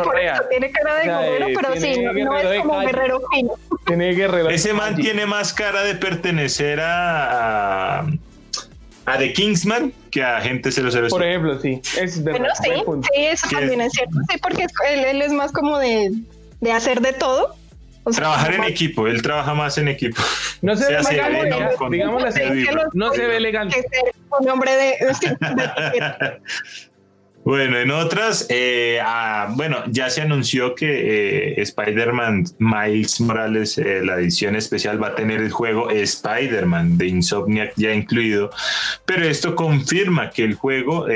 tiene 0.50 0.72
cara 0.72 0.96
de 0.96 1.06
guerrero, 1.06 1.48
pero 1.56 1.76
sí, 1.80 2.02
no, 2.24 2.38
es 2.38 2.62
como 2.62 2.80
guerrero 2.80 3.22
fino. 3.32 3.54
Tiene 3.86 4.14
guerrero. 4.14 4.50
Ese 4.50 4.74
man 4.74 4.96
tiene 4.96 5.26
más 5.26 5.54
cara 5.54 5.84
de 5.84 5.96
pertenecer 5.96 6.80
a, 6.82 8.02
a 8.02 9.18
The 9.18 9.34
Kingsman 9.34 9.94
que 10.12 10.24
a 10.24 10.42
Gente 10.42 10.72
007. 10.72 11.08
Por 11.10 11.24
ejemplo, 11.24 11.60
sí. 11.60 11.82
Es 11.98 12.22
bueno, 12.24 12.48
sí, 12.62 12.70
sí, 13.14 13.26
eso 13.26 13.48
también 13.50 13.82
es 13.82 13.94
cierto. 13.94 14.18
Sí, 14.30 14.38
porque 14.42 14.68
él, 14.90 15.06
él, 15.06 15.22
es 15.22 15.32
más 15.32 15.52
como 15.52 15.80
de, 15.80 16.12
de 16.60 16.72
hacer 16.72 17.00
de 17.00 17.14
todo 17.14 17.56
Trabajar 18.16 18.56
en 18.56 18.64
equipo, 18.64 19.08
él 19.08 19.22
trabaja 19.22 19.54
más 19.54 19.78
en 19.78 19.88
equipo. 19.88 20.22
No 20.62 20.76
se, 20.76 20.86
ve 20.92 21.00
elegante, 21.00 21.76
digamos 21.92 22.24
no 22.94 23.12
se 23.12 23.28
ve 23.28 23.38
elegante. 23.38 23.86
Un 24.40 24.50
hombre 24.50 24.72
de 24.76 24.98
Bueno, 27.44 27.80
en 27.80 27.90
otras, 27.90 28.46
eh, 28.50 29.00
ah, 29.04 29.48
bueno, 29.56 29.78
ya 29.88 30.12
se 30.12 30.22
anunció 30.22 30.76
que 30.76 31.54
eh, 31.54 31.62
Spider-Man 31.62 32.46
Miles 32.60 33.20
Morales, 33.20 33.80
eh, 33.80 34.02
la 34.06 34.18
edición 34.18 34.56
especial, 34.56 35.02
va 35.02 35.08
a 35.08 35.16
tener 35.16 35.42
el 35.42 35.52
juego 35.52 35.90
Spider-Man 35.90 37.00
de 37.00 37.08
Insomniac 37.08 37.74
ya 37.78 37.94
incluido, 37.94 38.52
pero 39.06 39.26
esto 39.26 39.56
confirma 39.56 40.30
que 40.30 40.44
el 40.44 40.54
juego 40.54 41.08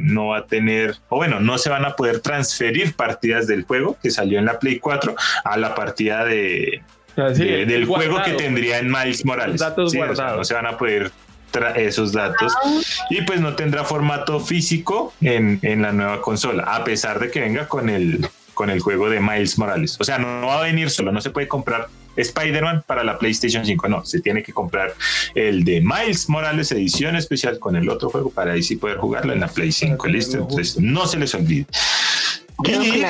no 0.00 0.28
va 0.28 0.38
a 0.38 0.46
tener, 0.46 0.96
o 1.10 1.16
bueno, 1.16 1.38
no 1.38 1.58
se 1.58 1.70
van 1.70 1.84
a 1.84 1.94
poder 1.94 2.20
transferir 2.20 2.94
partidas 2.94 3.46
del 3.46 3.62
juego 3.62 3.96
que 4.02 4.10
salió 4.10 4.40
en 4.40 4.46
la 4.46 4.58
Play 4.58 4.80
4 4.80 5.14
a 5.44 5.56
la 5.56 5.76
partida 5.76 6.24
de, 6.24 6.82
del 7.14 7.84
juego 7.84 8.20
que 8.24 8.32
tendría 8.32 8.78
en 8.78 8.90
Miles 8.90 9.24
Morales. 9.24 9.60
Datos 9.60 9.94
guardados. 9.94 10.38
no 10.38 10.44
se 10.44 10.54
van 10.54 10.66
a 10.66 10.76
poder 10.76 11.12
esos 11.76 12.12
datos 12.12 12.52
y 13.10 13.22
pues 13.22 13.40
no 13.40 13.54
tendrá 13.54 13.84
formato 13.84 14.40
físico 14.40 15.12
en, 15.20 15.58
en, 15.62 15.82
la 15.82 15.92
nueva 15.92 16.20
consola, 16.20 16.64
a 16.64 16.84
pesar 16.84 17.18
de 17.18 17.30
que 17.30 17.40
venga 17.40 17.68
con 17.68 17.88
el, 17.88 18.28
con 18.54 18.70
el 18.70 18.80
juego 18.80 19.08
de 19.08 19.20
Miles 19.20 19.58
Morales. 19.58 19.96
O 20.00 20.04
sea, 20.04 20.18
no, 20.18 20.46
va 20.46 20.58
a 20.58 20.62
venir 20.62 20.90
solo, 20.90 21.12
no 21.12 21.20
se 21.20 21.30
puede 21.30 21.48
comprar 21.48 21.88
Spider-Man 22.16 22.84
para 22.86 23.04
la 23.04 23.18
PlayStation 23.18 23.64
5, 23.64 23.88
no, 23.88 24.04
se 24.04 24.20
tiene 24.20 24.42
que 24.42 24.52
comprar 24.52 24.94
el 25.34 25.64
de 25.64 25.80
Miles 25.80 26.28
Morales 26.28 26.72
edición 26.72 27.16
especial 27.16 27.58
con 27.58 27.76
el 27.76 27.88
otro 27.88 28.10
juego 28.10 28.30
para 28.30 28.52
ahí 28.52 28.62
sí 28.62 28.76
poder 28.76 28.98
jugarlo 28.98 29.32
en 29.32 29.40
la 29.40 29.48
Play 29.48 29.72
5, 29.72 30.06
listo, 30.08 30.38
entonces 30.38 30.78
no 30.78 31.06
se 31.06 31.18
les 31.18 31.34
olvide. 31.34 31.66
Y, 32.64 33.04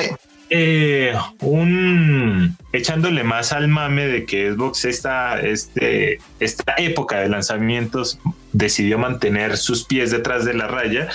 eh, 0.49 1.13
un 1.41 2.57
echándole 2.71 3.23
más 3.23 3.53
al 3.53 3.67
mame 3.67 4.07
de 4.07 4.25
que 4.25 4.51
Xbox 4.51 4.85
esta, 4.85 5.39
este, 5.39 6.19
esta 6.39 6.75
época 6.77 7.19
de 7.19 7.29
lanzamientos 7.29 8.19
decidió 8.51 8.97
mantener 8.97 9.57
sus 9.57 9.85
pies 9.85 10.11
detrás 10.11 10.45
de 10.45 10.53
la 10.53 10.67
raya, 10.67 11.07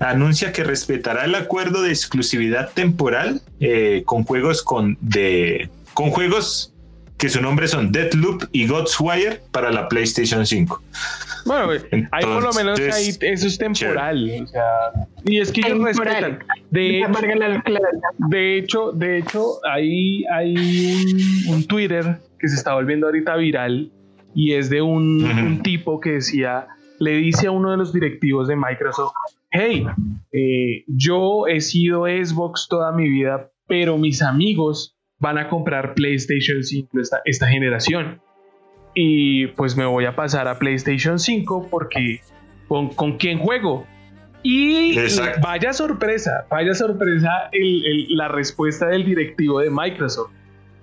anuncia 0.00 0.52
que 0.52 0.64
respetará 0.64 1.24
el 1.24 1.34
acuerdo 1.34 1.82
de 1.82 1.90
exclusividad 1.90 2.70
temporal 2.72 3.42
eh, 3.60 4.02
con 4.04 4.24
juegos 4.24 4.62
con 4.62 4.98
de 5.00 5.70
con 5.94 6.10
juegos 6.10 6.69
que 7.20 7.28
su 7.28 7.42
nombre 7.42 7.68
son 7.68 7.92
Deathloop 7.92 8.44
y 8.50 8.66
Ghostwire 8.66 9.42
para 9.52 9.70
la 9.70 9.88
PlayStation 9.88 10.46
5. 10.46 10.82
Bueno, 11.44 11.70
ahí 12.12 12.24
por 12.24 12.42
lo 12.42 12.52
menos 12.54 12.80
ahí, 12.80 13.10
eso 13.20 13.46
es 13.46 13.58
temporal. 13.58 14.30
O 14.42 14.46
sea, 14.46 14.62
y 15.24 15.38
es 15.38 15.52
que 15.52 15.60
ellos 15.60 15.82
respetan. 15.82 16.38
De 16.70 16.98
hecho, 16.98 17.22
de 18.18 18.58
hecho, 18.58 18.92
de 18.92 19.18
hecho, 19.18 19.44
ahí 19.70 20.24
hay 20.32 21.04
un, 21.48 21.66
Twitter 21.66 22.20
que 22.38 22.48
se 22.48 22.56
está 22.56 22.72
volviendo 22.72 23.06
ahorita 23.06 23.36
viral 23.36 23.92
y 24.34 24.54
es 24.54 24.70
de 24.70 24.80
un, 24.80 25.60
tipo 25.62 26.00
que 26.00 26.12
decía, 26.12 26.68
le 26.98 27.12
dice 27.16 27.48
a 27.48 27.50
uno 27.50 27.70
de 27.70 27.76
los 27.76 27.92
directivos 27.92 28.48
de 28.48 28.56
Microsoft, 28.56 29.12
hey, 29.50 29.86
eh, 30.32 30.84
yo 30.86 31.46
he 31.48 31.60
sido 31.60 32.04
Xbox 32.04 32.66
toda 32.66 32.92
mi 32.92 33.10
vida, 33.10 33.50
pero 33.66 33.98
mis 33.98 34.22
amigos 34.22 34.96
van 35.20 35.38
a 35.38 35.48
comprar 35.48 35.94
PlayStation 35.94 36.64
5 36.64 36.98
esta, 37.00 37.20
esta 37.24 37.46
generación. 37.46 38.20
Y 38.94 39.46
pues 39.48 39.76
me 39.76 39.84
voy 39.84 40.06
a 40.06 40.16
pasar 40.16 40.48
a 40.48 40.58
PlayStation 40.58 41.18
5 41.18 41.68
porque 41.70 42.20
con, 42.66 42.88
con 42.88 43.18
quién 43.18 43.38
juego. 43.38 43.86
Y 44.42 44.96
vaya 45.42 45.72
sorpresa, 45.72 46.46
vaya 46.50 46.74
sorpresa 46.74 47.50
la 47.52 48.28
respuesta 48.28 48.86
del 48.86 49.04
directivo 49.04 49.60
de 49.60 49.70
Microsoft. 49.70 50.32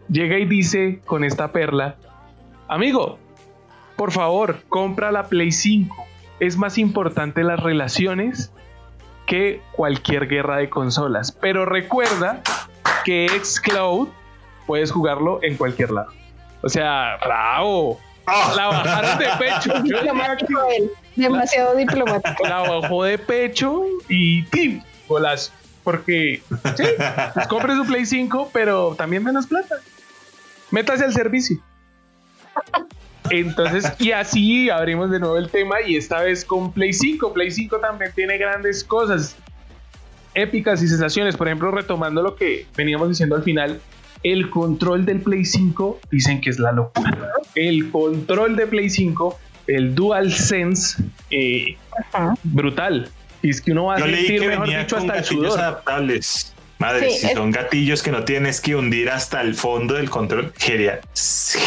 Llega 0.09 0.37
y 0.37 0.45
dice 0.45 1.01
con 1.05 1.23
esta 1.23 1.51
perla, 1.51 1.97
amigo, 2.67 3.17
por 3.95 4.11
favor, 4.11 4.59
compra 4.69 5.11
la 5.11 5.23
Play 5.23 5.51
5. 5.51 5.95
Es 6.39 6.55
más 6.55 6.77
importante 6.77 7.43
las 7.43 7.59
relaciones 7.59 8.53
que 9.25 9.59
cualquier 9.71 10.27
guerra 10.27 10.57
de 10.57 10.69
consolas. 10.69 11.31
Pero 11.31 11.65
recuerda 11.65 12.43
que 13.03 13.27
Xcloud 13.27 14.09
puedes 14.67 14.91
jugarlo 14.91 15.39
en 15.41 15.57
cualquier 15.57 15.89
lado. 15.91 16.11
O 16.61 16.69
sea, 16.69 17.17
bravo. 17.23 17.99
Ah. 18.27 18.53
La 18.55 18.67
bajaron 18.67 19.17
de 19.17 19.25
pecho. 19.39 19.73
Demasiado 21.15 21.75
diplomático. 21.75 22.47
La 22.47 22.59
bajó 22.59 23.03
de 23.05 23.17
pecho 23.17 23.83
y 24.09 24.43
¡pim! 24.43 24.83
Golazo. 25.07 25.51
Porque, 25.83 26.41
sí, 26.75 26.83
pues 27.33 27.47
compre 27.47 27.73
su 27.75 27.85
Play 27.85 28.05
5, 28.05 28.49
pero 28.51 28.93
también 28.95 29.23
menos 29.23 29.47
plata. 29.47 29.77
Métase 30.69 31.05
al 31.05 31.13
servicio. 31.13 31.63
Entonces, 33.29 33.93
y 33.99 34.11
así 34.11 34.69
abrimos 34.69 35.09
de 35.11 35.19
nuevo 35.19 35.37
el 35.37 35.49
tema 35.49 35.81
y 35.81 35.95
esta 35.95 36.21
vez 36.21 36.43
con 36.43 36.73
Play 36.73 36.91
5. 36.91 37.33
Play 37.33 37.51
5 37.51 37.79
también 37.79 38.11
tiene 38.13 38.37
grandes 38.37 38.83
cosas 38.83 39.37
épicas 40.33 40.81
y 40.81 40.87
sensaciones. 40.87 41.37
Por 41.37 41.47
ejemplo, 41.47 41.71
retomando 41.71 42.21
lo 42.21 42.35
que 42.35 42.67
veníamos 42.75 43.09
diciendo 43.09 43.35
al 43.35 43.43
final, 43.43 43.79
el 44.23 44.49
control 44.49 45.05
del 45.05 45.21
Play 45.21 45.45
5 45.45 45.99
dicen 46.11 46.41
que 46.41 46.49
es 46.49 46.59
la 46.59 46.71
locura. 46.71 47.31
El 47.55 47.91
control 47.91 48.55
de 48.55 48.67
Play 48.67 48.89
5, 48.89 49.39
el 49.67 49.95
Dual 49.95 50.31
Sense, 50.31 51.03
eh, 51.31 51.77
brutal. 52.43 53.09
Y 53.41 53.49
es 53.49 53.61
que 53.61 53.71
uno 53.71 53.85
va 53.85 53.95
a 53.95 53.99
sentir, 53.99 54.45
mejor 54.45 54.67
dicho, 54.67 54.97
hasta 54.97 55.17
el 55.17 55.23
sudor. 55.23 55.59
adaptables. 55.59 56.53
Madre, 56.79 57.09
si 57.09 57.27
son 57.29 57.51
gatillos 57.51 58.03
que 58.03 58.11
no 58.11 58.23
tienes 58.23 58.61
que 58.61 58.75
hundir 58.75 59.09
hasta 59.09 59.41
el 59.41 59.55
fondo 59.55 59.95
del 59.95 60.09
control, 60.09 60.53
genial. 60.57 61.01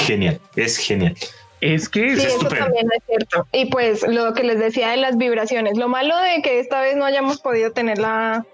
Genial, 0.06 0.40
es 0.54 0.76
genial. 0.76 1.16
Es 1.60 1.88
que 1.88 2.16
sí, 2.16 2.26
eso 2.26 2.48
también 2.48 2.86
es 2.96 3.02
cierto. 3.06 3.46
Y 3.52 3.66
pues 3.66 4.06
lo 4.06 4.32
que 4.34 4.44
les 4.44 4.58
decía 4.58 4.90
de 4.90 4.96
las 4.96 5.18
vibraciones, 5.18 5.76
lo 5.76 5.88
malo 5.88 6.16
de 6.16 6.40
que 6.42 6.58
esta 6.58 6.80
vez 6.80 6.96
no 6.96 7.04
hayamos 7.04 7.40
podido 7.40 7.72
tener 7.72 7.98
la, 7.98 8.46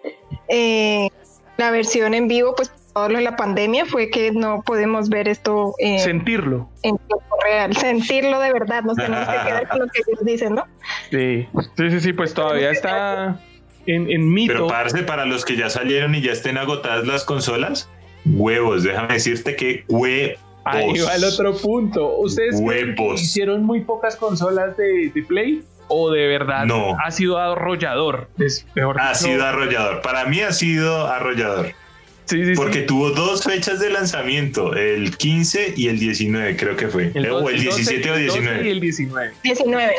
eh, 0.49 1.09
la 1.57 1.71
versión 1.71 2.15
en 2.15 2.27
vivo, 2.27 2.55
pues 2.57 2.73
lo 3.09 3.19
de 3.19 3.21
la 3.23 3.37
pandemia 3.37 3.85
fue 3.87 4.11
que 4.11 4.33
no 4.33 4.63
podemos 4.63 5.09
ver 5.09 5.29
esto. 5.29 5.75
sentirlo. 5.99 6.69
En 6.83 6.97
tiempo 6.97 7.37
real, 7.45 7.77
sentirlo 7.77 8.41
de 8.41 8.53
verdad. 8.53 8.83
Nos 8.83 8.97
tenemos 8.97 9.29
que 9.29 9.49
quedar 9.49 9.69
con 9.69 9.79
lo 9.81 9.87
que 9.89 10.03
ellos 10.07 10.25
dicen, 10.25 10.55
¿no? 10.55 10.65
Sí, 11.11 11.47
sí, 11.77 11.91
sí, 11.91 12.01
sí 12.01 12.13
pues 12.13 12.35
todavía 12.35 12.71
está 12.71 13.41
en, 13.87 14.11
en 14.11 14.33
mito. 14.33 14.53
Pero 14.53 14.67
parece 14.69 15.03
para 15.03 15.27
los 15.27 15.45
que 15.45 15.57
ya 15.57 15.71
salieron 15.71 16.15
y 16.15 16.23
ya 16.23 16.33
estén 16.33 16.59
agotadas 16.59 17.07
las 17.07 17.25
consolas, 17.25 17.89
huevos, 18.25 18.83
déjame 18.83 19.15
decirte 19.15 19.57
que 19.57 19.85
huevos. 19.89 20.41
Ahí 20.65 20.99
va 20.99 21.15
el 21.15 21.25
otro 21.25 21.57
punto. 21.57 22.17
¿Ustedes 22.17 22.61
hicieron 23.15 23.63
muy 23.63 23.83
pocas 23.83 24.17
consolas 24.17 24.77
de, 24.77 25.13
de 25.15 25.23
Play? 25.23 25.63
o 25.89 26.11
de 26.11 26.27
verdad 26.27 26.65
no. 26.65 26.97
ha 26.99 27.11
sido 27.11 27.39
arrollador? 27.39 28.29
Es 28.39 28.67
mejor 28.75 29.01
ha 29.01 29.15
sido 29.15 29.45
arrollador. 29.45 30.03
Para 30.03 30.25
mí 30.25 30.41
ha 30.41 30.53
sido 30.53 31.07
arrollador. 31.07 31.73
Porque 32.57 32.83
tuvo 32.83 33.11
dos 33.11 33.45
fechas 33.45 33.79
de 33.79 33.91
lanzamiento, 33.91 34.75
el 34.75 35.17
15 35.17 35.75
y 35.77 35.89
el 35.89 35.99
19 35.99 36.57
creo 36.57 36.77
que 36.77 36.89
fue. 36.89 37.13
El 37.15 37.31
o 37.31 37.49
el 37.49 37.61
17 37.61 38.11
o 38.11 38.17
19. 38.17 38.67
Y 38.67 38.71
el 38.71 38.81
19. 38.81 39.33
19. 39.45 39.95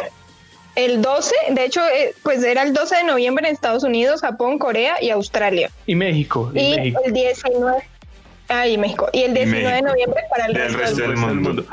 el 0.75 1.01
12, 1.01 1.35
de 1.51 1.65
hecho, 1.65 1.81
eh, 1.87 2.13
pues 2.23 2.43
era 2.43 2.63
el 2.63 2.73
12 2.73 2.97
de 2.97 3.03
noviembre 3.05 3.47
en 3.47 3.53
Estados 3.53 3.83
Unidos, 3.83 4.21
Japón, 4.21 4.59
Corea 4.59 4.95
y 5.01 5.09
Australia. 5.09 5.71
Y 5.85 5.95
México. 5.95 6.51
Y, 6.53 6.93
el 7.05 7.13
19. 7.13 7.77
Ah, 8.49 8.67
y 8.67 8.77
México. 8.77 9.09
Y 9.13 9.23
el 9.23 9.33
19 9.33 9.75
de 9.75 9.81
noviembre 9.81 10.21
para 10.29 10.45
el, 10.47 10.55
resto, 10.73 11.01
del, 11.01 11.15
mundo. 11.15 11.65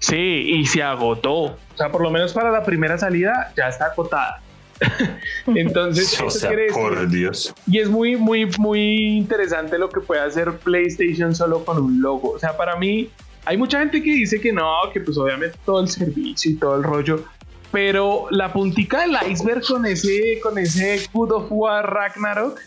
Sí, 0.00 0.16
y 0.16 0.66
se 0.66 0.82
agotó. 0.82 1.32
O 1.34 1.56
sea, 1.76 1.90
por 1.90 2.02
lo 2.02 2.10
menos 2.10 2.32
para 2.32 2.50
la 2.50 2.64
primera 2.64 2.98
salida 2.98 3.52
ya 3.56 3.68
está 3.68 3.86
agotada. 3.86 4.40
Entonces, 5.46 6.20
o 6.24 6.30
sea, 6.30 6.50
por 6.72 7.08
Dios. 7.08 7.54
Y 7.66 7.78
es 7.78 7.88
muy, 7.88 8.16
muy, 8.16 8.46
muy 8.58 9.18
interesante 9.18 9.78
lo 9.78 9.88
que 9.88 10.00
puede 10.00 10.20
hacer 10.20 10.58
PlayStation 10.58 11.34
solo 11.34 11.64
con 11.64 11.78
un 11.78 12.00
logo. 12.00 12.30
O 12.30 12.38
sea, 12.38 12.56
para 12.56 12.76
mí, 12.76 13.10
hay 13.44 13.56
mucha 13.56 13.78
gente 13.78 14.02
que 14.02 14.10
dice 14.10 14.40
que 14.40 14.52
no, 14.52 14.72
que 14.92 15.00
pues 15.00 15.16
obviamente 15.18 15.58
todo 15.64 15.80
el 15.80 15.88
servicio 15.88 16.50
y 16.50 16.54
todo 16.54 16.76
el 16.76 16.82
rollo 16.82 17.24
pero 17.72 18.26
la 18.30 18.52
puntica 18.52 19.00
del 19.00 19.16
iceberg 19.30 19.62
con 19.66 19.86
ese, 19.86 20.40
con 20.42 20.58
ese 20.58 21.00
God 21.12 21.32
of 21.32 21.46
War 21.50 21.88
Ragnarok. 21.88 22.58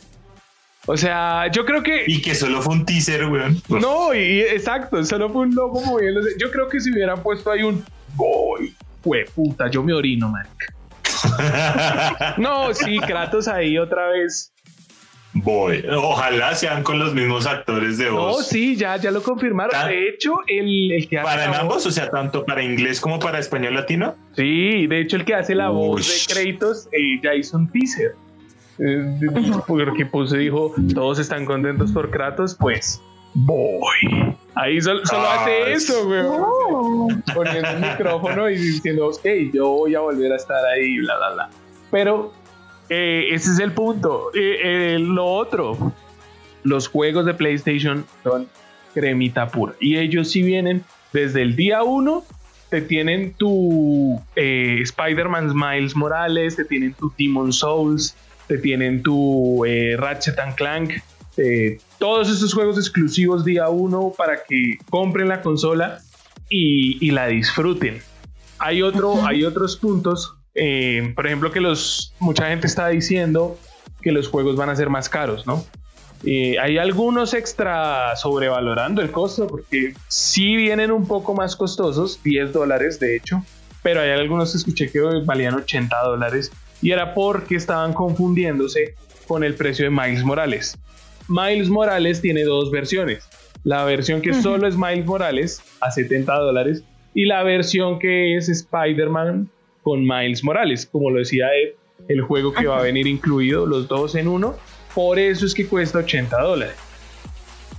O 0.86 0.98
sea, 0.98 1.50
yo 1.52 1.66
creo 1.66 1.82
que. 1.82 2.04
Y 2.08 2.22
que 2.22 2.36
solo 2.36 2.62
fue 2.62 2.76
un 2.76 2.86
teaser, 2.86 3.26
weón. 3.26 3.62
No, 3.70 4.14
y, 4.14 4.42
exacto, 4.42 5.04
solo 5.06 5.32
fue 5.32 5.44
un 5.44 5.56
logo 5.56 5.82
moviéndose. 5.82 6.32
Yo 6.40 6.52
creo 6.52 6.68
que 6.68 6.80
si 6.80 6.92
hubieran 6.92 7.22
puesto 7.24 7.52
ahí 7.52 7.64
un. 7.64 7.84
Boy, 8.16 8.76
fue 9.02 9.26
puta, 9.34 9.70
yo 9.70 9.82
me 9.82 9.94
orino, 9.94 10.30
man. 10.30 10.46
no, 12.38 12.74
sí, 12.74 13.00
Kratos 13.00 13.48
ahí 13.48 13.78
otra 13.78 14.10
vez 14.10 14.54
Voy. 15.34 15.84
Ojalá 15.90 16.54
sean 16.54 16.84
con 16.84 17.00
los 17.00 17.14
mismos 17.14 17.48
actores 17.48 17.98
de 17.98 18.10
voz. 18.12 18.38
No, 18.38 18.44
sí, 18.44 18.76
ya, 18.76 18.98
ya 18.98 19.10
lo 19.10 19.24
confirmaron. 19.24 19.88
de 19.88 20.10
hecho, 20.10 20.36
el, 20.48 20.92
el 20.92 21.10
que 21.10 21.18
hace 21.18 21.26
Para 21.26 21.60
ambos, 21.60 21.86
o 21.86 21.92
sea, 21.92 22.10
tanto 22.10 22.46
para 22.46 22.62
inglés 22.62 23.02
como 23.02 23.20
para 23.20 23.40
español 23.40 23.74
latino. 23.74 24.16
Sí, 24.36 24.86
de 24.86 25.02
hecho, 25.02 25.18
el 25.18 25.26
que 25.26 25.34
hace 25.34 25.56
la 25.56 25.70
voz 25.70 26.08
de 26.08 26.34
créditos 26.34 26.88
eh, 26.92 27.20
ya 27.24 27.34
hizo 27.34 27.58
un 27.58 27.72
teaser. 27.72 28.16
Eh, 28.80 29.20
porque 29.68 30.06
pues 30.06 30.32
dijo, 30.32 30.74
todos 30.94 31.18
están 31.20 31.46
contentos 31.46 31.92
por 31.92 32.12
Kratos, 32.12 32.56
pues 32.56 33.02
voy. 33.34 34.36
Ahí 34.56 34.80
solo, 34.82 35.02
hace 35.04 35.72
eso, 35.72 36.06
güey. 36.06 36.22
Oh. 36.24 37.08
Poniendo 37.34 37.70
el 37.70 37.80
micrófono 37.80 38.50
y 38.50 38.56
diciendo, 38.56 39.08
ok, 39.08 39.26
yo 39.52 39.68
voy 39.70 39.96
a 39.96 40.00
volver 40.00 40.32
a 40.32 40.36
estar 40.36 40.64
ahí, 40.66 41.00
bla, 41.00 41.18
bla, 41.18 41.34
bla. 41.34 41.50
Pero 41.90 42.34
eh, 42.90 43.30
ese 43.32 43.52
es 43.52 43.60
el 43.60 43.72
punto. 43.72 44.30
Eh, 44.36 44.96
eh, 44.96 45.00
lo 45.00 45.26
otro, 45.26 45.94
los 46.64 46.88
juegos 46.88 47.26
de 47.26 47.34
PlayStation 47.34 48.06
son 48.24 48.48
cremita 48.94 49.48
pura. 49.48 49.74
Y 49.80 49.98
ellos 49.98 50.30
sí 50.30 50.44
vienen 50.44 50.84
desde 51.12 51.42
el 51.42 51.56
día 51.56 51.84
uno. 51.84 52.24
Te 52.70 52.82
tienen 52.82 53.34
tu 53.34 54.20
Spider-Man 54.36 55.54
Miles 55.56 55.96
Morales, 55.96 56.56
te 56.56 56.66
tienen 56.66 56.94
tu 56.94 57.14
Demon 57.18 57.54
Souls, 57.54 58.16
te 58.48 58.58
tienen 58.58 59.04
tu 59.04 59.64
Ratchet 59.98 60.40
and 60.40 60.56
Clank, 60.56 60.94
todos 62.04 62.30
esos 62.30 62.54
juegos 62.54 62.78
exclusivos 62.78 63.46
día 63.46 63.70
uno 63.70 64.12
para 64.18 64.44
que 64.44 64.78
compren 64.90 65.30
la 65.30 65.42
consola 65.42 66.02
y, 66.50 67.10
la 67.12 67.28
disfruten. 67.28 68.02
Hay, 68.60 68.82
otro, 68.82 69.26
hay 69.26 69.46
otros 69.46 69.78
puntos 69.78 70.36
eh, 70.54 71.14
por 71.16 71.26
ejemplo, 71.26 71.50
que 71.50 71.62
los, 71.62 72.14
mucha 72.20 72.48
gente 72.50 72.68
está 72.68 72.90
diciendo 72.90 73.58
que 74.02 74.12
los 74.12 74.28
juegos 74.28 74.58
van 74.58 74.70
a 74.70 74.76
ser 74.76 74.90
más 74.90 75.08
caros, 75.08 75.48
¿no? 75.48 75.66
Eh, 76.26 76.60
hay 76.60 76.78
algunos 76.78 77.34
extra 77.34 78.18
sobrevalorando 78.18 79.02
el 79.02 79.10
costo 79.10 79.48
porque 79.48 79.94
sí 80.10 80.58
vienen 80.58 80.92
un 80.92 81.08
poco 81.08 81.34
más 81.34 81.56
costosos, 81.56 82.22
10 82.22 82.52
dólares 82.52 83.00
de 83.00 83.16
hecho, 83.16 83.46
pero 83.82 84.02
hay 84.02 84.10
algunos 84.10 84.52
que 84.52 84.58
escuché 84.58 84.92
que 84.92 85.00
valían 85.24 85.54
80 85.54 85.98
dólares 86.04 86.52
y 86.82 86.92
era 86.92 87.14
porque 87.14 87.56
estaban 87.56 87.94
confundiéndose 87.94 88.96
con 89.26 89.46
el 89.46 89.56
precio 89.56 89.86
de 89.86 89.92
Miles 89.92 90.26
Morales. 90.26 90.78
Miles 91.28 91.70
Morales 91.70 92.22
tiene 92.22 92.44
dos 92.44 92.72
versiones. 92.72 93.28
La 93.64 93.86
versión 93.86 94.22
que 94.22 94.34
solo 94.34 94.68
es 94.68 94.76
Miles 94.76 95.06
Morales 95.06 95.62
a 95.80 95.90
70 95.90 96.34
dólares 96.34 96.84
y 97.14 97.26
la 97.26 97.44
versión 97.44 98.00
que 98.00 98.36
es 98.36 98.50
Spider-Man 98.50 99.50
con 99.84 100.06
Miles 100.06 100.44
Morales, 100.44 100.86
como 100.86 101.10
lo 101.10 101.20
decía 101.20 101.48
Ed, 101.56 101.76
el 102.08 102.22
juego 102.22 102.54
que 102.54 102.68
va 102.68 102.80
a 102.80 102.82
venir 102.82 103.08
incluido, 103.08 103.66
los 103.66 103.88
dos 103.88 104.16
en 104.16 104.28
uno, 104.28 104.58
por 104.94 105.20
eso 105.20 105.46
es 105.46 105.54
que 105.54 105.68
cuesta 105.68 106.00
80 106.00 106.42
dólares. 106.42 106.76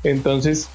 Entonces, 0.04 0.68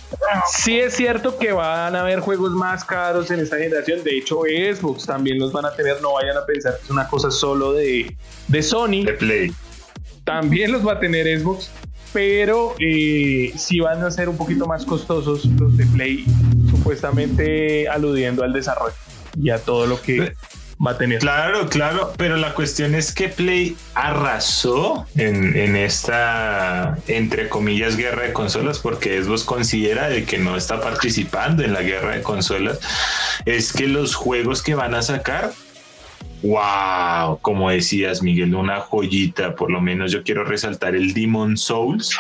sí 0.51 0.79
es 0.79 0.95
cierto 0.95 1.37
que 1.37 1.51
van 1.51 1.95
a 1.95 2.01
haber 2.01 2.19
juegos 2.19 2.51
más 2.51 2.83
caros 2.83 3.29
en 3.29 3.39
esta 3.39 3.57
generación. 3.57 4.03
De 4.03 4.17
hecho, 4.17 4.41
Xbox 4.41 5.05
también 5.05 5.37
los 5.37 5.51
van 5.51 5.65
a 5.65 5.75
tener. 5.75 6.01
No 6.01 6.13
vayan 6.13 6.35
a 6.35 6.45
pensar 6.47 6.75
que 6.77 6.83
es 6.83 6.89
una 6.89 7.07
cosa 7.07 7.29
solo 7.29 7.73
de, 7.73 8.17
de 8.47 8.63
Sony. 8.63 9.05
De 9.05 9.13
Play. 9.13 9.53
También 10.23 10.71
los 10.71 10.85
va 10.85 10.93
a 10.93 10.99
tener 10.99 11.39
Xbox. 11.39 11.69
Pero 12.11 12.75
eh, 12.79 13.53
sí 13.55 13.79
van 13.79 14.03
a 14.03 14.11
ser 14.11 14.29
un 14.29 14.37
poquito 14.37 14.65
más 14.65 14.85
costosos 14.85 15.45
los 15.45 15.77
de 15.77 15.85
Play, 15.85 16.25
supuestamente 16.69 17.87
aludiendo 17.87 18.43
al 18.43 18.53
desarrollo 18.53 18.95
y 19.39 19.51
a 19.51 19.59
todo 19.59 19.85
lo 19.85 20.01
que 20.01 20.35
va 20.85 20.91
a 20.91 20.97
tener. 20.97 21.19
Claro, 21.19 21.67
claro, 21.67 22.13
pero 22.17 22.37
la 22.37 22.53
cuestión 22.53 22.95
es 22.95 23.13
que 23.13 23.29
Play 23.29 23.75
arrasó 23.93 25.05
en, 25.15 25.75
esta, 25.75 26.97
entre 27.07 27.49
comillas, 27.49 27.97
guerra 27.97 28.23
de 28.23 28.33
consolas, 28.33 28.79
porque 28.79 29.21
Xbox 29.21 29.43
considera 29.43 30.09
de 30.09 30.23
que 30.23 30.37
no 30.37 30.55
está 30.55 30.81
participando 30.81 31.63
en 31.63 31.73
la 31.73 31.81
guerra 31.81 32.15
de 32.15 32.21
consolas, 32.21 32.79
es 33.45 33.73
que 33.73 33.87
los 33.87 34.15
juegos 34.15 34.63
que 34.63 34.75
van 34.75 34.95
a 34.95 35.01
sacar 35.01 35.51
Wow, 36.41 37.39
como 37.41 37.69
decías 37.69 38.21
Miguel, 38.21 38.55
una 38.55 38.79
joyita, 38.79 39.55
por 39.55 39.69
lo 39.69 39.81
menos 39.81 40.11
yo 40.11 40.23
quiero 40.23 40.43
resaltar 40.43 40.95
el 40.95 41.13
Demon 41.13 41.57
Souls 41.57 42.17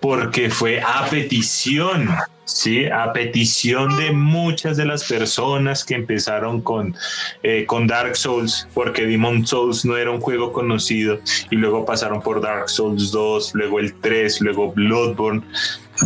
porque 0.00 0.50
fue 0.50 0.82
a 0.82 1.06
petición 1.08 2.08
¿sí? 2.44 2.86
A 2.86 3.12
petición 3.12 3.96
de 3.96 4.12
muchas 4.12 4.76
de 4.76 4.84
las 4.84 5.04
personas 5.04 5.84
que 5.84 5.94
empezaron 5.94 6.60
con, 6.60 6.94
eh, 7.42 7.64
con 7.66 7.86
Dark 7.86 8.16
Souls, 8.16 8.68
porque 8.74 9.06
Demon 9.06 9.46
Souls 9.46 9.84
no 9.84 9.96
era 9.96 10.10
un 10.10 10.20
juego 10.20 10.52
conocido, 10.52 11.20
y 11.50 11.56
luego 11.56 11.84
pasaron 11.84 12.20
por 12.20 12.40
Dark 12.40 12.68
Souls 12.68 13.10
2, 13.10 13.54
luego 13.54 13.80
el 13.80 13.94
3, 13.94 14.40
luego 14.42 14.72
Bloodborne, 14.72 15.42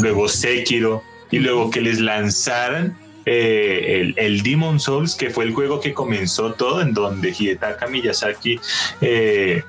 luego 0.00 0.28
Sekiro, 0.28 1.02
y 1.30 1.38
luego 1.40 1.70
que 1.70 1.80
les 1.80 2.00
lanzaran 2.00 2.96
eh, 3.30 4.00
el, 4.00 4.14
el, 4.16 4.42
Demon 4.42 4.80
Souls, 4.80 5.14
que 5.14 5.28
fue 5.28 5.44
el 5.44 5.52
juego 5.52 5.80
que 5.80 5.92
comenzó 5.92 6.52
todo, 6.52 6.80
en 6.80 6.94
donde 6.94 7.34
Hidetaka 7.38 7.86
Miyazaki 7.86 8.58
eh, 9.00 9.64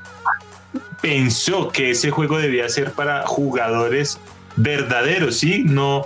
pensó 1.02 1.70
que 1.70 1.92
ese 1.92 2.10
juego 2.10 2.38
debía 2.38 2.70
ser 2.70 2.92
para 2.92 3.26
jugadores 3.28 4.20
verdaderos, 4.56 5.38
¿sí? 5.38 5.64
No, 5.66 6.06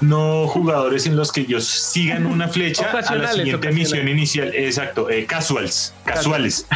no 0.00 0.46
jugadores 0.46 1.06
en 1.06 1.16
los 1.16 1.32
que 1.32 1.42
ellos 1.42 1.64
sigan 1.64 2.26
una 2.26 2.48
flecha 2.48 2.90
a 2.90 3.14
la 3.16 3.32
siguiente 3.32 3.72
misión 3.72 4.08
inicial. 4.08 4.52
Exacto, 4.54 5.10
eh, 5.10 5.26
casuals, 5.26 5.94
casuales. 6.04 6.66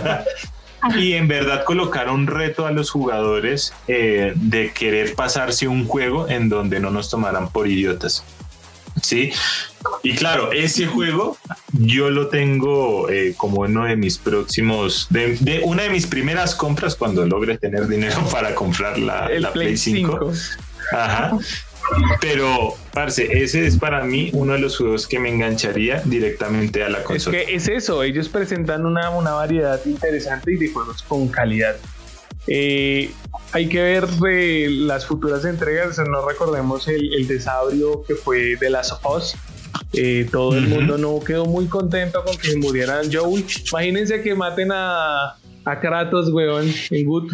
y 0.96 1.14
en 1.14 1.28
verdad 1.28 1.64
colocaron 1.64 2.20
un 2.20 2.26
reto 2.26 2.66
a 2.66 2.72
los 2.72 2.90
jugadores 2.90 3.72
eh, 3.88 4.32
de 4.36 4.72
querer 4.72 5.14
pasarse 5.14 5.66
un 5.66 5.86
juego 5.86 6.28
en 6.28 6.48
donde 6.48 6.80
no 6.80 6.90
nos 6.90 7.10
tomaran 7.10 7.48
por 7.48 7.66
idiotas. 7.66 8.24
Sí, 9.02 9.32
y 10.02 10.14
claro, 10.14 10.52
ese 10.52 10.86
juego 10.86 11.36
yo 11.72 12.10
lo 12.10 12.28
tengo 12.28 13.08
eh, 13.10 13.34
como 13.36 13.62
uno 13.62 13.84
de 13.84 13.96
mis 13.96 14.18
próximos, 14.18 15.06
de, 15.10 15.62
una 15.64 15.84
de 15.84 15.90
mis 15.90 16.06
primeras 16.06 16.54
compras 16.54 16.94
cuando 16.94 17.26
logre 17.26 17.58
tener 17.58 17.88
dinero 17.88 18.22
para 18.32 18.54
comprar 18.54 18.98
la, 18.98 19.28
Play, 19.52 19.76
5. 19.76 20.32
Ajá. 20.92 21.36
Pero, 22.20 22.74
parce, 22.92 23.42
ese 23.42 23.66
es 23.66 23.76
para 23.76 24.04
mí 24.04 24.30
uno 24.32 24.54
de 24.54 24.58
los 24.58 24.76
juegos 24.76 25.06
que 25.06 25.18
me 25.18 25.28
engancharía 25.28 26.00
directamente 26.04 26.82
a 26.82 26.88
la 26.88 27.02
consola. 27.04 27.38
Es 27.38 27.46
que 27.46 27.54
es 27.54 27.68
eso, 27.68 28.02
ellos 28.02 28.28
presentan 28.28 28.86
una, 28.86 29.10
una 29.10 29.32
variedad 29.32 29.80
interesante 29.84 30.52
y 30.52 30.56
de 30.56 30.72
juegos 30.72 31.02
con 31.02 31.28
calidad. 31.28 31.76
Eh, 32.46 33.10
hay 33.52 33.68
que 33.68 33.80
ver 33.80 34.06
de 34.06 34.68
las 34.70 35.06
futuras 35.06 35.44
entregas, 35.44 35.98
no 35.98 36.26
recordemos 36.26 36.88
el, 36.88 37.14
el 37.14 37.26
desabrio 37.26 38.02
que 38.06 38.14
fue 38.14 38.56
de 38.56 38.70
las 38.70 38.92
of 38.92 39.04
eh, 39.92 40.28
todo 40.30 40.56
el 40.56 40.66
mundo 40.66 40.98
no 40.98 41.20
quedó 41.20 41.46
muy 41.46 41.66
contento 41.66 42.24
con 42.24 42.36
que 42.36 42.56
murieran 42.56 43.12
Joel. 43.12 43.44
Imagínense 43.70 44.22
que 44.22 44.34
maten 44.34 44.72
a, 44.72 45.36
a 45.64 45.80
Kratos, 45.80 46.30
weón, 46.30 46.68
en 46.90 47.06
Good. 47.06 47.32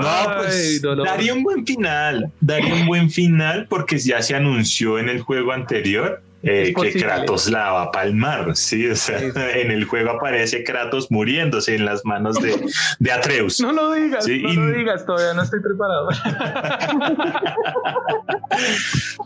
No, 0.00 0.36
pues 0.38 0.82
daría 0.82 1.34
un 1.34 1.42
buen 1.42 1.66
final. 1.66 2.30
Daría 2.40 2.74
un 2.74 2.86
buen 2.86 3.10
final 3.10 3.66
porque 3.68 3.98
ya 3.98 4.22
se 4.22 4.34
anunció 4.34 4.98
en 4.98 5.08
el 5.08 5.20
juego 5.20 5.52
anterior 5.52 6.22
eh, 6.46 6.74
que 6.78 6.92
Kratos 7.00 7.50
la 7.50 7.72
va 7.72 7.82
a 7.84 7.90
palmar. 7.90 8.54
Sí, 8.54 8.86
o 8.86 8.96
sea, 8.96 9.18
en 9.18 9.70
el 9.70 9.84
juego 9.84 10.10
aparece 10.10 10.62
Kratos 10.62 11.10
muriéndose 11.10 11.74
en 11.74 11.86
las 11.86 12.04
manos 12.04 12.38
de, 12.40 12.66
de 12.98 13.12
Atreus. 13.12 13.60
No 13.60 13.72
lo 13.72 13.92
digas, 13.94 14.26
no 14.28 14.52
lo 14.52 14.76
digas, 14.76 15.06
todavía 15.06 15.32
no 15.32 15.42
estoy 15.42 15.60
preparado. 15.60 16.08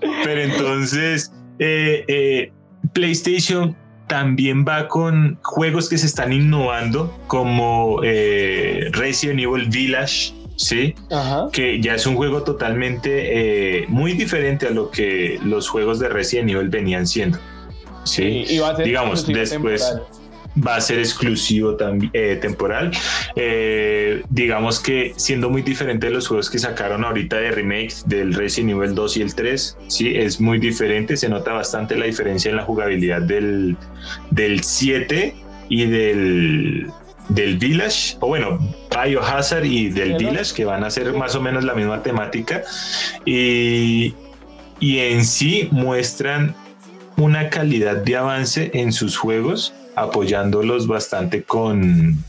Pero 0.25 0.41
entonces, 0.41 1.33
eh, 1.59 2.05
eh, 2.07 2.53
PlayStation 2.93 3.77
también 4.09 4.65
va 4.67 4.89
con 4.89 5.39
juegos 5.43 5.89
que 5.89 5.99
se 5.99 6.07
están 6.07 6.33
innovando 6.33 7.17
como 7.27 8.01
eh, 8.03 8.89
Resident 8.93 9.41
Evil 9.41 9.69
Village, 9.69 10.33
¿sí? 10.57 10.95
Que 11.53 11.81
ya 11.81 11.95
es 11.95 12.07
un 12.07 12.17
juego 12.17 12.43
totalmente 12.43 13.81
eh, 13.81 13.85
muy 13.89 14.15
diferente 14.15 14.67
a 14.67 14.71
lo 14.71 14.91
que 14.91 15.39
los 15.45 15.69
juegos 15.69 15.99
de 15.99 16.09
Resident 16.09 16.51
Evil 16.51 16.69
venían 16.69 17.07
siendo. 17.07 17.39
Sí, 18.05 18.45
y, 18.49 18.59
va 18.59 18.71
a 18.71 18.77
ser 18.77 18.87
digamos, 18.87 19.27
después 19.27 19.95
va 20.67 20.77
a 20.77 20.81
ser 20.81 20.99
exclusivo 20.99 21.77
también 21.77 22.11
eh, 22.15 22.39
temporal. 22.41 22.91
Eh, 23.37 24.23
digamos 24.29 24.81
que 24.81 25.13
siendo 25.17 25.51
muy 25.51 25.63
diferente 25.63 26.07
de 26.07 26.13
los 26.13 26.29
juegos 26.29 26.51
que 26.51 26.59
sacaron 26.59 27.05
ahorita 27.05 27.37
de 27.37 27.51
remakes 27.51 28.05
del 28.07 28.35
Resident 28.35 28.71
Evil 28.71 28.95
2 28.95 29.17
y 29.17 29.23
el 29.23 29.35
3, 29.35 29.77
sí, 29.89 30.15
es 30.17 30.41
muy 30.41 30.59
diferente. 30.59 31.17
Se 31.17 31.29
nota 31.29 31.53
bastante 31.53 31.97
la 31.97 32.07
diferencia 32.07 32.51
en 32.51 32.57
la 32.57 32.65
jugabilidad 32.65 33.23
del, 33.23 33.77
del 34.31 34.63
7 34.63 35.35
y 35.69 35.87
del, 35.87 36.91
del 37.29 37.59
Village, 37.59 38.17
o 38.21 38.29
bueno, 38.29 38.59
Biohazard 38.91 39.65
y 39.65 39.91
del 39.91 40.17
Village, 40.17 40.55
que 40.55 40.65
van 40.65 40.85
a 40.85 40.91
ser 40.91 41.13
más 41.13 41.35
o 41.35 41.41
menos 41.41 41.65
la 41.65 41.75
misma 41.75 42.03
temática. 42.03 42.63
Y, 43.25 44.15
y 44.81 44.99
en 44.99 45.25
sí 45.25 45.69
muestran 45.71 46.55
una 47.17 47.51
calidad 47.51 47.97
de 47.97 48.17
avance 48.17 48.71
en 48.75 48.93
sus 48.93 49.17
juegos 49.17 49.75
apoyándolos 50.01 50.87
bastante 50.87 51.43
con, 51.43 52.23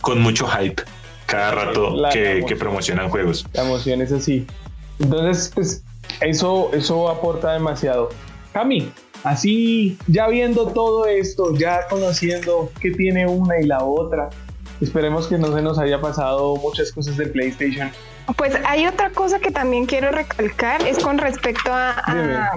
con 0.00 0.20
mucho 0.20 0.46
hype 0.46 0.82
cada 1.26 1.52
rato 1.52 1.96
que, 2.12 2.56
promocionan 2.58 3.08
juegos. 3.08 3.46
La 3.54 3.62
emoción 3.62 4.02
es 4.02 4.12
así. 4.12 4.46
Entonces, 4.98 5.50
pues 5.54 5.82
eso, 6.20 6.70
eso 6.74 7.08
aporta 7.08 7.52
demasiado. 7.52 8.10
Cami, 8.52 8.92
así 9.24 9.96
ya 10.08 10.28
viendo 10.28 10.66
todo 10.68 11.06
esto, 11.06 11.56
ya 11.56 11.86
conociendo 11.88 12.70
que 12.80 12.90
tiene 12.90 13.26
una 13.26 13.58
y 13.58 13.64
la 13.64 13.82
otra, 13.82 14.28
esperemos 14.80 15.26
que 15.26 15.38
no 15.38 15.54
se 15.54 15.62
nos 15.62 15.78
haya 15.78 16.00
pasado 16.00 16.56
muchas 16.56 16.92
cosas 16.92 17.16
del 17.16 17.30
PlayStation. 17.30 17.90
Pues 18.36 18.54
hay 18.66 18.86
otra 18.86 19.10
cosa 19.10 19.38
que 19.38 19.50
también 19.50 19.86
quiero 19.86 20.10
recalcar, 20.10 20.86
es 20.86 20.98
con 20.98 21.18
respecto 21.18 21.72
a, 21.72 21.92
a, 22.04 22.56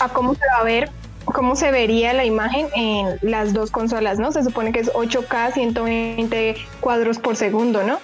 a 0.00 0.08
cómo 0.08 0.34
se 0.34 0.40
va 0.54 0.60
a 0.60 0.64
ver 0.64 0.90
cómo 1.24 1.56
se 1.56 1.70
vería 1.70 2.12
la 2.12 2.24
imagen 2.24 2.68
en 2.74 3.18
las 3.22 3.52
dos 3.52 3.70
consolas, 3.70 4.18
¿no? 4.18 4.32
Se 4.32 4.42
supone 4.42 4.72
que 4.72 4.80
es 4.80 4.92
8K 4.92 5.52
120 5.52 6.56
cuadros 6.80 7.18
por 7.18 7.36
segundo, 7.36 7.82
¿no? 7.82 7.98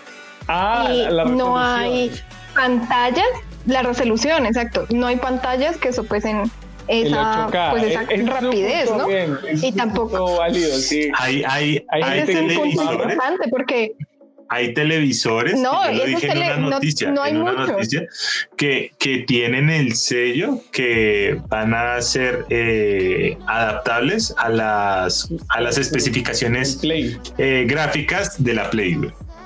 Ah, 0.48 0.88
no 1.28 1.58
hay 1.58 2.12
pantallas, 2.54 3.26
la 3.66 3.82
resolución, 3.82 4.46
exacto. 4.46 4.86
No 4.90 5.06
hay 5.06 5.16
pantallas 5.16 5.76
que 5.76 5.92
sopesen 5.92 6.50
esa, 6.88 7.48
pues 7.70 7.82
esa 7.82 8.02
rapidez, 8.02 8.90
¿no? 8.90 9.06
y 9.10 9.72
tampoco. 9.72 10.36
Válido, 10.36 10.76
sí. 10.76 11.10
Hay, 11.18 11.42
hay, 11.46 11.84
hay, 11.90 12.02
hay 12.02 12.18
es 12.20 12.28
un 12.28 12.54
punto 12.54 12.92
importante 12.92 13.48
porque 13.50 13.96
hay 14.48 14.74
televisores, 14.74 15.58
no, 15.58 15.90
yo 15.90 15.98
lo 15.98 16.04
dije 16.04 16.30
en 16.30 16.38
una 16.38 16.56
noticia, 16.56 17.10
no, 17.10 17.22
hay 17.22 17.32
en 17.32 17.42
una 17.42 17.66
noticia 17.66 18.06
que, 18.56 18.92
que, 18.98 19.18
tienen 19.26 19.70
el 19.70 19.96
sello 19.96 20.60
que 20.72 21.40
van 21.48 21.74
a 21.74 22.00
ser 22.00 22.46
eh, 22.50 23.36
adaptables 23.46 24.34
a 24.36 24.48
las, 24.48 25.28
a 25.48 25.60
las 25.60 25.78
especificaciones 25.78 26.80
eh, 26.82 27.64
gráficas 27.66 28.42
de 28.42 28.54
la 28.54 28.70
Play. 28.70 28.96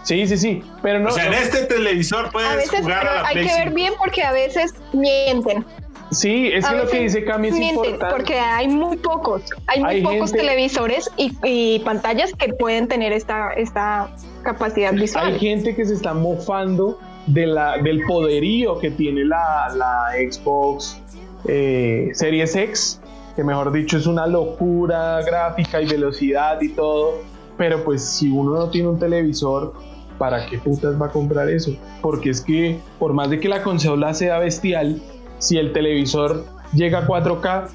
Sí, 0.02 0.26
sí, 0.26 0.36
sí, 0.36 0.62
pero 0.82 0.98
no. 0.98 1.10
O 1.10 1.12
sea, 1.12 1.26
en 1.26 1.34
este 1.34 1.64
televisor 1.66 2.30
puedes 2.30 2.70
jugar 2.70 3.06
a 3.06 3.22
la 3.22 3.28
Hay 3.28 3.46
que 3.46 3.54
ver 3.54 3.70
bien 3.70 3.94
porque 3.98 4.22
a 4.22 4.32
veces 4.32 4.74
mienten. 4.92 5.64
Sí, 6.10 6.48
es 6.52 6.66
que 6.66 6.74
lo 6.74 6.88
que 6.88 7.00
dice 7.00 7.24
Cami 7.24 7.48
es 7.48 7.56
importante. 7.56 8.06
Porque 8.10 8.38
hay 8.38 8.66
muy 8.66 8.96
pocos, 8.96 9.42
hay 9.68 9.80
muy 9.80 10.02
pocos 10.02 10.32
televisores 10.32 11.08
y, 11.16 11.32
y, 11.44 11.78
pantallas 11.80 12.32
que 12.32 12.52
pueden 12.52 12.88
tener 12.88 13.12
esta, 13.12 13.52
esta 13.52 14.10
capacidad 14.42 14.92
visual. 14.92 15.26
Hay 15.26 15.38
gente 15.38 15.74
que 15.74 15.84
se 15.84 15.94
está 15.94 16.14
mofando 16.14 16.98
de 17.26 17.46
la, 17.46 17.78
del 17.78 18.04
poderío 18.06 18.78
que 18.78 18.90
tiene 18.90 19.24
la, 19.24 19.68
la 19.76 20.08
Xbox 20.30 21.00
eh, 21.46 22.10
Series 22.12 22.54
X, 22.54 23.00
que 23.36 23.44
mejor 23.44 23.72
dicho 23.72 23.96
es 23.96 24.06
una 24.06 24.26
locura 24.26 25.20
gráfica 25.22 25.80
y 25.80 25.86
velocidad 25.86 26.60
y 26.60 26.70
todo, 26.70 27.18
pero 27.56 27.84
pues 27.84 28.02
si 28.02 28.30
uno 28.30 28.54
no 28.54 28.70
tiene 28.70 28.88
un 28.88 28.98
televisor, 28.98 29.74
¿para 30.18 30.46
qué 30.46 30.58
putas 30.58 31.00
va 31.00 31.06
a 31.06 31.10
comprar 31.10 31.48
eso? 31.48 31.76
Porque 32.02 32.30
es 32.30 32.40
que 32.40 32.78
por 32.98 33.12
más 33.12 33.30
de 33.30 33.40
que 33.40 33.48
la 33.48 33.62
consola 33.62 34.12
sea 34.14 34.38
bestial, 34.38 35.00
si 35.38 35.56
el 35.56 35.72
televisor 35.72 36.44
llega 36.72 37.00
a 37.00 37.06
4K, 37.06 37.68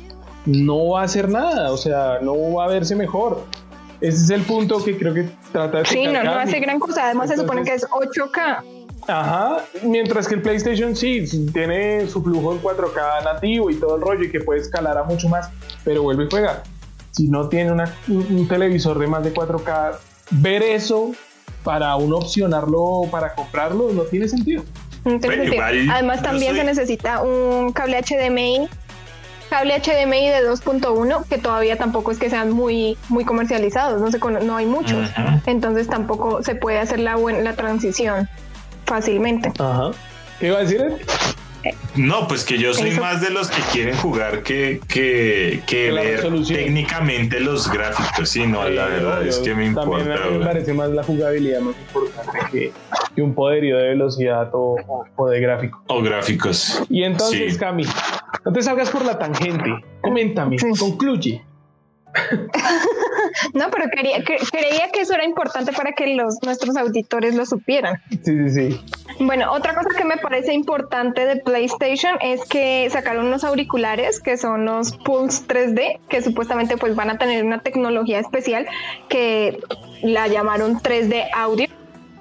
no 0.45 0.89
va 0.89 1.01
a 1.01 1.03
hacer 1.05 1.29
nada, 1.29 1.71
o 1.71 1.77
sea, 1.77 2.19
no 2.21 2.53
va 2.53 2.65
a 2.65 2.67
verse 2.67 2.95
mejor. 2.95 3.43
Ese 4.01 4.23
es 4.23 4.29
el 4.29 4.41
punto 4.41 4.83
que 4.83 4.97
creo 4.97 5.13
que 5.13 5.29
trata 5.55 5.79
de... 5.79 5.85
Sí, 5.85 6.07
no, 6.07 6.23
no 6.23 6.33
hace 6.33 6.59
gran 6.59 6.79
cosa, 6.79 7.05
además 7.05 7.29
se 7.29 7.37
supone 7.37 7.63
que 7.63 7.73
es 7.73 7.87
8K. 7.87 8.63
Ajá, 9.07 9.63
mientras 9.83 10.27
que 10.27 10.35
el 10.35 10.41
PlayStation 10.41 10.95
sí 10.95 11.25
tiene 11.53 12.07
su 12.07 12.23
flujo 12.23 12.53
en 12.53 12.61
4K 12.61 13.23
nativo 13.23 13.69
y 13.69 13.75
todo 13.75 13.95
el 13.95 14.01
rollo 14.01 14.23
y 14.23 14.31
que 14.31 14.39
puede 14.39 14.61
escalar 14.61 14.97
a 14.97 15.03
mucho 15.03 15.29
más, 15.29 15.49
pero 15.83 16.03
vuelve 16.03 16.25
y 16.25 16.27
juega. 16.29 16.63
Si 17.11 17.29
no 17.29 17.47
tiene 17.47 17.71
un, 18.07 18.47
televisor 18.47 18.99
de 18.99 19.07
más 19.07 19.23
de 19.23 19.33
4K, 19.33 19.95
ver 20.31 20.63
eso 20.63 21.11
para 21.63 21.95
uno 21.95 22.17
opcionarlo 22.17 23.03
para 23.09 23.33
comprarlo 23.33 23.91
no 23.93 24.03
tiene 24.03 24.27
sentido. 24.27 24.63
Además 25.05 26.23
también 26.23 26.55
se 26.55 26.63
necesita 26.63 27.21
un 27.21 27.71
cable 27.71 28.01
HDMI 28.01 28.67
cable 29.49 29.79
HDMI 29.79 30.29
de 30.29 30.49
2.1 30.49 31.25
que 31.27 31.37
todavía 31.37 31.77
tampoco 31.77 32.11
es 32.11 32.17
que 32.17 32.29
sean 32.29 32.51
muy 32.51 32.97
muy 33.09 33.25
comercializados, 33.25 34.01
no 34.01 34.11
se 34.11 34.19
no 34.19 34.55
hay 34.55 34.65
muchos. 34.65 35.09
Entonces 35.45 35.87
tampoco 35.87 36.43
se 36.43 36.55
puede 36.55 36.79
hacer 36.79 36.99
la 36.99 37.15
buena 37.15 37.39
la 37.41 37.53
transición 37.53 38.29
fácilmente. 38.85 39.51
Ajá. 39.59 39.91
¿Qué 40.39 40.47
iba 40.47 40.57
a 40.57 40.61
decir? 40.61 40.97
No, 41.95 42.27
pues 42.27 42.43
que 42.43 42.57
yo 42.57 42.73
soy 42.73 42.91
más 42.91 43.21
de 43.21 43.29
los 43.29 43.49
que 43.49 43.61
quieren 43.71 43.95
jugar 43.97 44.43
que, 44.43 44.81
que, 44.87 45.61
que 45.65 45.91
ver 45.91 46.21
técnicamente 46.45 47.39
los 47.39 47.71
gráficos. 47.71 48.29
Sí, 48.29 48.45
no, 48.45 48.67
la 48.69 48.85
verdad 48.85 49.25
es 49.25 49.37
que 49.37 49.55
me 49.55 49.65
importa. 49.65 50.03
También 50.03 50.39
me 50.39 50.45
parece 50.45 50.73
más 50.73 50.89
la 50.89 51.03
jugabilidad 51.03 51.61
más 51.61 51.75
importante 51.75 52.39
que, 52.51 52.71
que 53.15 53.21
un 53.21 53.33
poderío 53.33 53.77
de 53.77 53.89
velocidad 53.89 54.49
o, 54.53 54.75
o, 55.15 55.29
de 55.29 55.39
gráfico. 55.39 55.81
O 55.87 56.01
gráficos. 56.01 56.83
Y 56.89 57.03
entonces, 57.03 57.57
Cami, 57.57 57.85
no 58.45 58.53
te 58.53 58.61
salgas 58.61 58.89
por 58.91 59.03
la 59.03 59.17
tangente. 59.17 59.83
Coméntame, 60.01 60.57
concluye. 60.79 61.43
no, 63.53 63.69
pero 63.71 63.89
quería, 63.89 64.23
creía 64.23 64.89
que 64.93 65.01
eso 65.01 65.13
era 65.13 65.25
importante 65.25 65.73
para 65.73 65.91
que 65.93 66.15
los, 66.15 66.37
nuestros 66.43 66.77
auditores 66.77 67.35
lo 67.35 67.45
supieran. 67.45 68.01
Sí, 68.09 68.19
sí, 68.23 68.51
sí. 68.51 68.81
Bueno, 69.19 69.51
otra 69.51 69.75
cosa 69.75 69.89
que 69.97 70.05
me 70.05 70.17
parece 70.17 70.53
importante 70.53 71.25
de 71.25 71.37
PlayStation 71.37 72.17
es 72.21 72.45
que 72.45 72.87
sacaron 72.89 73.25
unos 73.25 73.43
auriculares 73.43 74.19
que 74.19 74.37
son 74.37 74.65
los 74.65 74.95
Pulse 74.97 75.43
3D, 75.47 75.99
que 76.07 76.21
supuestamente 76.21 76.77
pues 76.77 76.95
van 76.95 77.09
a 77.09 77.17
tener 77.17 77.43
una 77.43 77.59
tecnología 77.59 78.19
especial 78.19 78.67
que 79.09 79.59
la 80.01 80.27
llamaron 80.27 80.79
3D 80.79 81.27
Audio 81.33 81.67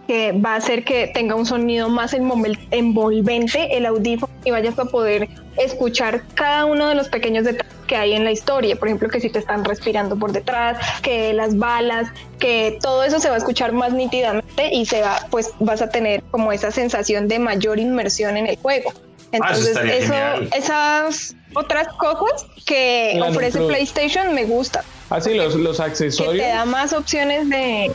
que 0.06 0.32
va 0.32 0.54
a 0.54 0.56
hacer 0.56 0.84
que 0.84 1.08
tenga 1.08 1.34
un 1.34 1.46
sonido 1.46 1.88
más 1.88 2.14
envolvente 2.14 3.76
el 3.76 3.86
audífono 3.86 4.32
y 4.44 4.50
vayas 4.50 4.78
a 4.78 4.84
poder 4.84 5.28
escuchar 5.56 6.22
cada 6.34 6.66
uno 6.66 6.88
de 6.88 6.94
los 6.94 7.08
pequeños 7.08 7.44
detalles 7.44 7.72
que 7.86 7.96
hay 7.96 8.14
en 8.14 8.24
la 8.24 8.32
historia. 8.32 8.76
Por 8.76 8.88
ejemplo, 8.88 9.08
que 9.08 9.20
si 9.20 9.30
te 9.30 9.38
están 9.38 9.64
respirando 9.64 10.16
por 10.16 10.32
detrás, 10.32 10.78
que 11.02 11.32
las 11.32 11.56
balas, 11.56 12.08
que 12.38 12.78
todo 12.80 13.04
eso 13.04 13.20
se 13.20 13.28
va 13.28 13.34
a 13.34 13.38
escuchar 13.38 13.72
más 13.72 13.92
nítidamente 13.92 14.74
y 14.74 14.86
se 14.86 15.00
va, 15.00 15.26
pues 15.30 15.50
vas 15.60 15.82
a 15.82 15.88
tener 15.88 16.22
como 16.30 16.52
esa 16.52 16.70
sensación 16.70 17.28
de 17.28 17.38
mayor 17.38 17.78
inmersión 17.78 18.36
en 18.36 18.46
el 18.46 18.56
juego. 18.56 18.92
Ah, 19.40 19.52
Entonces, 19.52 19.76
eso, 19.76 20.14
esas 20.54 21.36
otras 21.54 21.88
cosas 21.94 22.46
que 22.66 23.20
ofrece 23.26 23.60
PlayStation 23.60 24.34
me 24.34 24.44
gusta. 24.44 24.84
Así 25.10 25.32
ah, 25.32 25.44
los, 25.44 25.54
los 25.56 25.80
accesorios. 25.80 26.44
te 26.44 26.50
da 26.50 26.64
más 26.64 26.92
opciones 26.92 27.48
de 27.48 27.92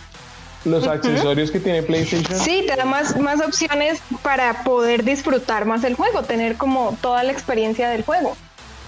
los 0.66 0.88
accesorios 0.88 1.52
que 1.52 1.60
tiene 1.60 1.84
PlayStation. 1.84 2.40
Sí, 2.40 2.64
te 2.68 2.76
da 2.76 2.86
más, 2.86 3.20
más 3.20 3.42
opciones 3.42 4.02
para 4.22 4.64
poder 4.64 5.04
disfrutar 5.04 5.66
más 5.66 5.84
el 5.84 5.96
juego, 5.96 6.24
tener 6.24 6.56
como 6.56 6.98
toda 7.02 7.24
la 7.24 7.32
experiencia 7.32 7.90
del 7.90 8.04
juego. 8.04 8.36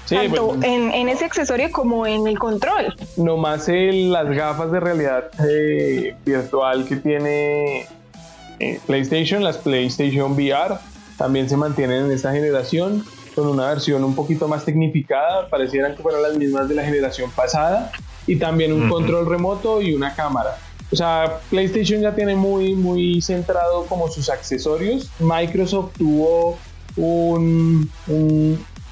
tanto 0.07 0.57
en, 0.61 1.09
ese 1.09 1.25
accesorio 1.25 1.71
como 1.71 2.05
en 2.05 2.27
el 2.27 2.37
control. 2.37 2.95
No 3.17 3.37
más 3.37 3.67
las 3.67 4.29
gafas 4.29 4.71
de 4.71 4.79
realidad 4.79 5.31
eh, 5.47 6.15
virtual 6.25 6.85
que 6.85 6.97
tiene 6.97 7.87
eh, 8.59 8.79
PlayStation, 8.85 9.43
las 9.43 9.57
PlayStation 9.57 10.33
VR, 10.33 10.75
también 11.17 11.49
se 11.49 11.55
mantienen 11.55 12.05
en 12.05 12.11
esta 12.11 12.31
generación 12.31 13.05
con 13.35 13.47
una 13.47 13.69
versión 13.69 14.03
un 14.03 14.15
poquito 14.15 14.47
más 14.47 14.65
tecnificada, 14.65 15.47
parecieran 15.49 15.95
que 15.95 16.03
fueran 16.03 16.21
las 16.21 16.35
mismas 16.35 16.67
de 16.67 16.75
la 16.75 16.83
generación 16.83 17.31
pasada, 17.31 17.91
y 18.27 18.35
también 18.35 18.73
un 18.73 18.89
control 18.89 19.25
remoto 19.25 19.81
y 19.81 19.93
una 19.93 20.13
cámara. 20.15 20.57
O 20.91 20.95
sea, 20.95 21.39
PlayStation 21.49 22.01
ya 22.01 22.13
tiene 22.13 22.35
muy, 22.35 22.75
muy 22.75 23.21
centrado 23.21 23.85
como 23.85 24.09
sus 24.09 24.29
accesorios. 24.29 25.09
Microsoft 25.19 25.93
tuvo 25.97 26.57
un, 26.97 27.89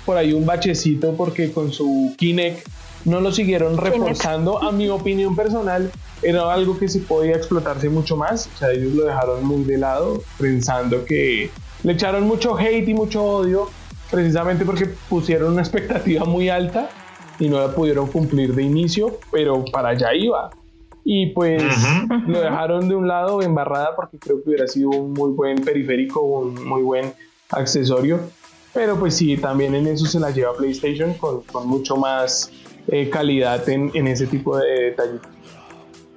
por 0.06 0.18
ahí 0.18 0.32
un 0.32 0.46
bachecito 0.46 1.14
porque 1.14 1.52
con 1.52 1.74
su 1.74 2.16
Kinect 2.18 2.68
no 3.06 3.20
lo 3.20 3.32
siguieron 3.32 3.78
reforzando. 3.78 4.64
A 4.64 4.72
mi 4.72 4.88
opinión 4.88 5.36
personal, 5.36 5.92
era 6.22 6.52
algo 6.54 6.78
que 6.78 6.88
se 6.88 7.00
podía 7.00 7.36
explotarse 7.36 7.90
mucho 7.90 8.16
más. 8.16 8.50
O 8.54 8.58
sea, 8.58 8.72
ellos 8.72 8.94
lo 8.94 9.06
dejaron 9.06 9.46
muy 9.46 9.64
de 9.64 9.78
lado, 9.78 10.22
pensando 10.40 11.06
que 11.06 11.50
le 11.84 11.94
echaron 11.94 12.24
mucho 12.28 12.58
hate 12.58 12.88
y 12.88 12.94
mucho 12.94 13.24
odio, 13.24 13.70
precisamente 14.12 14.66
porque 14.66 14.86
pusieron 15.10 15.54
una 15.54 15.62
expectativa 15.64 16.26
muy 16.26 16.50
alta 16.50 16.90
y 17.40 17.48
no 17.48 17.60
la 17.60 17.74
pudieron 17.74 18.08
cumplir 18.08 18.54
de 18.54 18.64
inicio, 18.64 19.20
pero 19.32 19.64
para 19.72 19.90
allá 19.90 20.14
iba. 20.14 20.50
Y 21.12 21.32
pues 21.32 21.64
lo 22.28 22.40
dejaron 22.40 22.88
de 22.88 22.94
un 22.94 23.08
lado 23.08 23.42
embarrada 23.42 23.96
porque 23.96 24.20
creo 24.20 24.44
que 24.44 24.50
hubiera 24.50 24.68
sido 24.68 24.90
un 24.90 25.14
muy 25.14 25.32
buen 25.32 25.60
periférico, 25.60 26.22
un 26.22 26.64
muy 26.64 26.84
buen 26.84 27.12
accesorio. 27.50 28.20
Pero 28.76 28.96
pues 29.00 29.16
sí, 29.16 29.36
también 29.36 29.74
en 29.74 29.88
eso 29.88 30.06
se 30.06 30.20
la 30.20 30.30
lleva 30.30 30.56
PlayStation 30.56 31.16
con, 31.16 31.42
con 31.42 31.68
mucho 31.68 31.96
más 31.96 32.52
eh, 32.90 33.10
calidad 33.10 33.68
en, 33.68 33.90
en, 33.96 34.06
ese 34.06 34.28
tipo 34.28 34.56
de 34.60 34.70
detalles. 34.70 35.22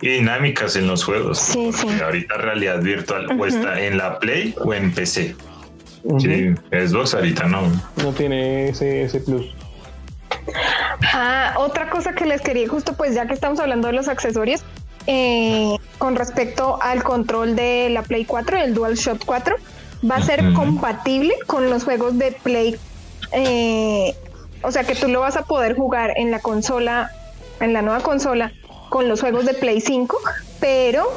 Y 0.03 0.09
dinámicas 0.09 0.77
en 0.77 0.87
los 0.87 1.05
juegos. 1.05 1.39
Sí, 1.39 1.73
sí. 1.73 1.89
Ahorita 2.05 2.37
realidad 2.37 2.83
virtual 2.83 3.41
o 3.41 3.47
está 3.47 3.81
en 3.81 3.97
la 3.97 4.19
Play 4.19 4.55
o 4.63 4.75
en 4.75 4.93
PC. 4.93 5.35
Sí, 6.19 6.55
Xbox 6.71 7.15
ahorita 7.15 7.45
no. 7.45 7.63
No 7.97 8.13
tiene 8.13 8.69
ese, 8.69 9.05
ese 9.05 9.21
plus. 9.21 9.55
Ah, 11.15 11.55
otra 11.57 11.89
cosa 11.89 12.15
que 12.15 12.27
les 12.27 12.41
quería 12.43 12.69
justo 12.69 12.95
pues 12.95 13.15
ya 13.15 13.27
que 13.27 13.35
estamos 13.35 13.59
hablando 13.61 13.89
de 13.89 13.95
los 13.95 14.09
accesorios, 14.09 14.65
eh, 15.07 15.77
con 15.99 16.17
respecto 16.17 16.79
al 16.81 17.03
control 17.03 17.57
de 17.57 17.89
la 17.91 18.03
Play 18.03 18.25
4, 18.25 18.59
el 18.59 18.75
DualShock 18.75 19.25
4, 19.25 19.57
va 20.11 20.17
a 20.17 20.23
ser 20.23 20.53
compatible 20.53 21.35
con 21.47 21.71
los 21.71 21.85
juegos 21.85 22.19
de 22.19 22.33
Play. 22.33 22.77
Eh, 23.33 24.15
o 24.63 24.71
sea 24.71 24.85
que 24.85 24.95
tú 24.95 25.09
lo 25.09 25.21
vas 25.21 25.37
a 25.37 25.43
poder 25.43 25.75
jugar 25.77 26.13
en 26.17 26.31
la 26.31 26.41
consola, 26.41 27.11
en 27.61 27.73
la 27.73 27.83
nueva 27.83 28.01
consola, 28.01 28.53
con 28.91 29.09
los 29.09 29.21
juegos 29.21 29.45
de 29.47 29.55
Play 29.55 29.81
5, 29.81 30.19
pero 30.61 31.09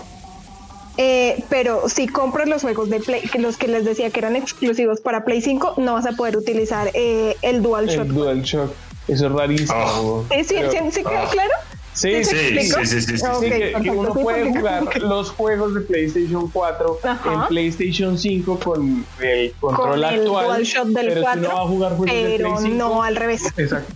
eh, 0.98 1.44
pero 1.50 1.90
si 1.90 2.08
compras 2.08 2.48
los 2.48 2.62
juegos 2.62 2.90
de 2.90 3.00
Play, 3.00 3.30
los 3.40 3.58
que 3.58 3.68
les 3.68 3.84
decía 3.84 4.10
que 4.12 4.20
eran 4.20 4.36
exclusivos 4.36 5.02
para 5.02 5.26
Play 5.26 5.42
5, 5.42 5.76
no 5.78 5.94
vas 5.94 6.06
a 6.06 6.14
poder 6.14 6.38
utilizar 6.38 6.90
eh, 6.94 7.36
el 7.42 7.62
DualShock. 7.62 8.06
El 8.06 8.14
DualShock. 8.14 8.72
Eso 9.08 9.28
es 9.28 9.32
rarísimo. 9.32 9.80
Oh. 9.80 10.26
¿Sí, 10.32 10.44
sí, 10.46 10.56
sí, 10.72 10.78
sí 10.92 11.04
queda 11.04 11.28
claro? 11.30 11.52
Sí, 11.96 12.24
sí, 12.26 12.36
sí, 12.36 12.60
sí, 12.60 12.86
sí, 12.86 12.86
sí, 12.86 13.02
sí, 13.02 13.18
Sí, 13.18 13.50
que, 13.50 13.74
uno 13.92 14.14
Sí, 14.14 14.20
puede 14.22 14.50
jugar 14.58 14.98
los 15.02 15.32
juegos 15.32 15.74
de 15.76 15.82
PlayStation 15.82 16.50
4 16.52 17.00
Ajá. 17.04 17.34
en 17.34 17.48
PlayStation 17.48 18.18
5 18.18 18.60
con 18.60 19.06
el 19.22 19.54
control 19.60 19.90
Con 19.92 19.98
el 20.00 20.04
actual. 20.04 20.46
DualShock 20.48 20.88
del 20.88 21.08
pero 21.08 21.22
4, 21.22 21.42
si 21.42 21.48
no 21.48 21.56
va 21.56 21.62
a 21.62 21.68
jugar 21.68 21.96
juegos 21.96 22.16
de 22.16 22.34
pero 22.38 22.50
Play 22.56 22.62
5, 22.72 22.76
no 22.78 23.02
al 23.04 23.16
revés. 23.16 23.44
Exacto. 23.58 23.94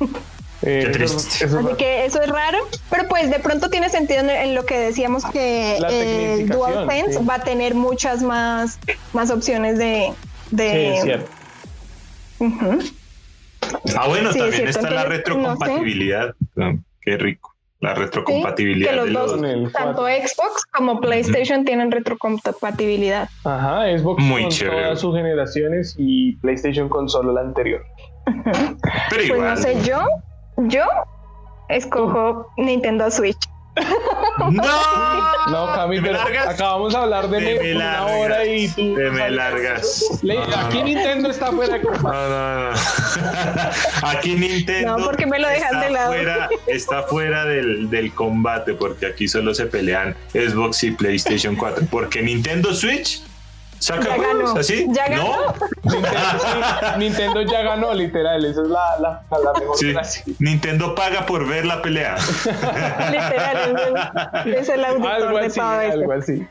Eh, 0.64 0.92
Qué 0.96 1.02
eso- 1.04 1.16
triste. 1.16 1.44
eso 1.44 1.58
es 1.58 1.66
Así 1.66 1.74
que 1.74 2.04
eso 2.04 2.22
es 2.22 2.28
raro, 2.28 2.58
pero 2.88 3.08
pues 3.08 3.28
de 3.30 3.40
pronto 3.40 3.68
tiene 3.68 3.88
sentido 3.88 4.20
en, 4.20 4.30
en 4.30 4.54
lo 4.54 4.64
que 4.64 4.78
decíamos 4.78 5.24
que 5.24 5.76
el 5.78 6.48
DualSense 6.48 7.18
sí. 7.18 7.24
va 7.28 7.34
a 7.34 7.42
tener 7.42 7.74
muchas 7.74 8.22
más, 8.22 8.78
más 9.12 9.32
opciones 9.32 9.76
de... 9.76 10.12
Sí, 10.50 10.54
de 10.56 10.96
es 10.98 11.02
cierto. 11.02 11.30
Ah, 13.96 14.06
bueno, 14.06 14.32
Sí, 14.32 14.38
es 14.38 14.44
también 14.44 14.52
cierto, 14.52 14.78
está 14.78 14.90
la 14.90 15.04
retrocompatibilidad. 15.04 16.34
Ah, 16.56 16.74
Qué 17.02 17.16
rico. 17.16 17.50
La 17.80 17.96
Sí, 17.96 18.00
retrocompatibilidad 18.02 18.90
que 18.90 18.96
los 18.96 19.06
de 19.06 19.12
dos, 19.12 19.40
los. 19.40 19.72
Tanto 19.72 20.02
4. 20.02 20.28
Xbox 20.28 20.66
como 20.72 21.00
PlayStation 21.00 21.64
tienen 21.64 21.90
retrocompatibilidad. 21.90 23.28
Ajá, 23.44 23.82
Xbox 23.98 24.22
Muy 24.22 24.42
con 24.42 24.50
chévere. 24.52 24.82
todas 24.84 25.00
sus 25.00 25.16
generaciones 25.16 25.96
y 25.98 26.36
PlayStation 26.36 26.88
con 26.88 27.08
solo 27.08 27.32
la 27.32 27.40
anterior. 27.40 27.82
Pero 28.24 28.44
Pues 29.10 29.24
igual. 29.26 29.40
no 29.50 29.56
sé, 29.56 29.76
yo, 29.84 30.04
yo 30.58 30.84
escojo 31.68 32.46
Nintendo 32.56 33.10
Switch. 33.10 33.36
¡No! 34.50 35.46
No, 35.50 35.66
Cami, 35.74 35.98
acabamos 36.46 36.92
de 36.92 36.98
hablar 36.98 37.28
de 37.28 37.40
me 37.40 37.74
una 37.74 37.84
largas. 38.00 38.12
hora 38.20 38.44
y 38.46 38.68
tú. 38.68 38.94
Te 38.94 39.10
me 39.10 39.30
largas. 39.30 40.04
Le- 40.22 40.34
No, 40.34 40.46
no, 40.46 40.56
aquí 40.56 40.78
no. 40.78 40.84
Nintendo 40.84 41.30
está 41.30 41.52
fuera 41.52 41.74
de 41.78 41.82
copa. 41.82 41.98
No, 42.02 42.28
no, 42.28 42.70
no. 42.70 42.76
Aquí 44.08 44.34
Nintendo. 44.34 44.98
No, 44.98 45.04
porque 45.04 45.26
me 45.26 45.38
lo 45.38 45.48
dejan 45.48 45.74
está 45.74 45.80
de 45.80 45.90
lado. 45.90 46.12
Fuera, 46.12 46.48
está 46.66 47.02
fuera 47.04 47.44
del, 47.44 47.88
del 47.90 48.12
combate, 48.14 48.74
porque 48.74 49.06
aquí 49.06 49.26
solo 49.28 49.54
se 49.54 49.66
pelean 49.66 50.14
Xbox 50.32 50.82
y 50.84 50.90
PlayStation 50.92 51.56
4. 51.56 51.86
Porque 51.90 52.22
Nintendo 52.22 52.74
Switch 52.74 53.22
saca 53.82 54.04
Ya 54.08 54.14
juegos 54.14 54.44
ganó. 54.48 54.60
así. 54.60 54.86
Ya 54.90 55.08
no, 55.08 55.30
ganó. 55.30 55.54
Nintendo, 55.84 56.98
Nintendo 56.98 57.42
ya 57.42 57.62
ganó, 57.62 57.92
literal. 57.94 58.44
Esa 58.44 58.62
es 58.62 58.68
la, 58.68 58.98
la, 59.00 59.22
la 59.30 59.52
mejor 59.60 59.76
Sí. 59.76 59.92
frase. 59.92 60.24
Nintendo 60.38 60.94
paga 60.94 61.26
por 61.26 61.46
ver 61.48 61.64
la 61.66 61.82
pelea. 61.82 62.16
Literal, 63.10 63.76
es 63.76 64.46
el, 64.46 64.54
es 64.54 64.68
el 64.68 64.84
auditor 64.84 65.10
Algo 65.12 65.38
de 65.38 65.46
así, 65.46 65.60
algo 65.60 66.12
así. 66.12 66.46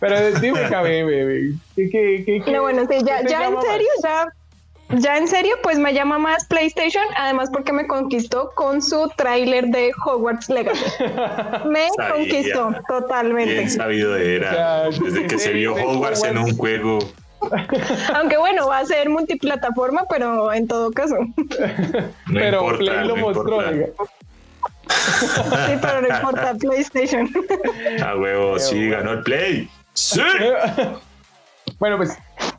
Pero 0.00 0.32
dime, 0.40 0.68
Cami, 0.68 1.02
bebé. 1.04 1.52
¿Qué, 1.76 1.88
qué, 1.90 2.22
qué, 2.26 2.42
qué- 2.44 2.50
No, 2.52 2.62
bueno, 2.62 2.82
sí, 2.90 2.96
ya, 3.04 3.22
ya 3.22 3.46
en 3.46 3.60
serio, 3.60 3.88
ya, 4.02 4.26
ya 4.98 5.16
en 5.16 5.28
serio, 5.28 5.54
pues 5.62 5.78
me 5.78 5.92
llama 5.94 6.18
más 6.18 6.44
PlayStation, 6.46 7.04
además 7.16 7.50
porque 7.52 7.72
me 7.72 7.86
conquistó 7.86 8.50
con 8.54 8.82
su 8.82 9.10
tráiler 9.16 9.66
de 9.66 9.92
Hogwarts 10.04 10.48
Legacy. 10.48 10.84
Me 11.68 11.88
Sabía. 11.96 12.12
conquistó 12.14 12.68
Bien 12.70 12.82
totalmente. 12.88 13.68
sabido 13.68 14.16
era. 14.16 14.90
Desde 14.90 15.26
que 15.26 15.38
se 15.38 15.52
vio 15.52 15.74
Hogwarts 15.74 16.24
en 16.24 16.38
un 16.38 16.56
juego. 16.56 16.98
Aunque 18.14 18.36
bueno, 18.36 18.68
va 18.68 18.78
a 18.78 18.84
ser 18.86 19.08
multiplataforma, 19.08 20.04
pero 20.08 20.52
en 20.52 20.68
todo 20.68 20.90
caso. 20.92 21.16
No 22.26 22.34
Pero 22.34 22.60
importa, 22.60 22.78
Play 22.78 23.08
lo 23.08 23.16
no 23.16 23.22
mostró. 23.22 23.62
Sí, 24.88 25.72
pero 25.80 26.00
no 26.02 26.08
importa, 26.14 26.54
PlayStation. 26.60 27.28
A 28.04 28.16
huevo, 28.16 28.58
sí, 28.58 28.88
ganó 28.88 29.12
el 29.12 29.22
Play. 29.22 29.68
Sí. 29.94 30.20
Bueno, 31.78 31.96
pues 31.96 32.16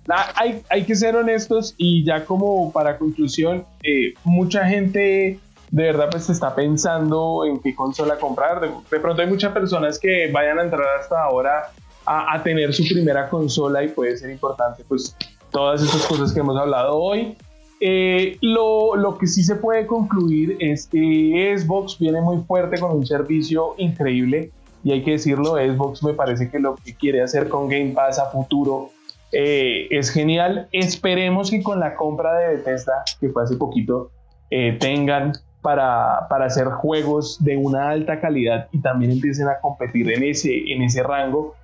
na- 0.07 0.33
hay, 0.35 0.83
que 0.83 0.95
ser 0.95 1.15
honestos 1.15 1.75
y 1.77 2.03
ya 2.03 2.25
como 2.25 2.71
para 2.71 2.97
conclusión, 2.97 3.65
eh, 3.83 4.13
mucha 4.23 4.65
gente 4.67 5.39
de 5.71 5.83
verdad 5.83 6.09
pues 6.11 6.29
está 6.29 6.53
pensando 6.53 7.45
en 7.45 7.59
qué 7.59 7.75
consola 7.75 8.17
comprar. 8.17 8.61
De, 8.61 8.99
pronto 8.99 9.21
hay 9.21 9.27
muchas 9.27 9.53
personas 9.53 9.97
que 9.97 10.31
vayan 10.31 10.59
a 10.59 10.63
entrar 10.63 10.85
hasta 10.99 11.23
ahora 11.23 11.71
a, 12.05 12.43
tener 12.43 12.73
su 12.73 12.83
primera 12.83 13.29
consola 13.29 13.83
y 13.83 13.87
puede 13.87 14.17
ser 14.17 14.29
importante 14.29 14.83
pues 14.87 15.15
todas 15.51 15.81
estas 15.81 16.05
cosas 16.05 16.33
que 16.33 16.41
hemos 16.41 16.57
hablado 16.57 16.97
hoy. 16.97 17.35
Eh, 17.79 18.37
lo, 18.41 18.95
lo 18.95 19.17
que 19.17 19.25
sí 19.25 19.43
se 19.43 19.55
puede 19.55 19.87
concluir 19.87 20.57
es 20.59 20.87
que 20.87 21.55
Xbox 21.57 21.97
viene 21.97 22.21
muy 22.21 22.37
fuerte 22.43 22.79
con 22.79 22.91
un 22.91 23.05
servicio 23.05 23.73
increíble 23.77 24.51
y 24.83 24.91
hay 24.91 25.03
que 25.03 25.11
decirlo, 25.11 25.55
Xbox 25.55 26.03
me 26.03 26.13
parece 26.13 26.49
que 26.49 26.59
lo 26.59 26.75
que 26.75 26.93
quiere 26.93 27.21
hacer 27.21 27.49
con 27.49 27.67
Game 27.69 27.91
Pass 27.91 28.19
a 28.19 28.29
futuro 28.29 28.91
eh, 29.33 29.87
es 29.89 30.11
genial. 30.11 30.67
Esperemos 30.71 31.51
que 31.51 31.61
con 31.61 31.79
la 31.79 31.95
compra 31.95 32.37
de 32.37 32.55
Bethesda, 32.55 33.03
que 33.19 33.29
fue 33.29 33.43
hace 33.43 33.57
poquito, 33.57 34.11
eh, 34.49 34.77
tengan 34.79 35.33
para, 35.61 36.27
para 36.29 36.45
hacer 36.45 36.67
juegos 36.67 37.43
de 37.43 37.57
una 37.57 37.89
alta 37.89 38.19
calidad 38.19 38.67
y 38.71 38.79
también 38.81 39.11
empiecen 39.11 39.47
a 39.47 39.59
competir 39.61 40.11
en 40.11 40.23
ese, 40.23 40.71
en 40.71 40.83
ese 40.83 41.01
rango. 41.01 41.55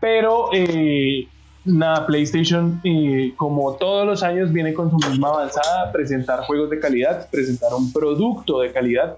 Pero 0.00 0.48
eh, 0.52 1.26
nada, 1.64 2.06
PlayStation, 2.06 2.80
eh, 2.84 3.32
como 3.36 3.74
todos 3.74 4.06
los 4.06 4.22
años, 4.22 4.52
viene 4.52 4.72
con 4.72 4.90
su 4.90 4.96
misma 4.96 5.28
avanzada, 5.30 5.92
presentar 5.92 6.40
juegos 6.40 6.70
de 6.70 6.78
calidad, 6.78 7.28
presentar 7.30 7.74
un 7.74 7.92
producto 7.92 8.60
de 8.60 8.72
calidad 8.72 9.16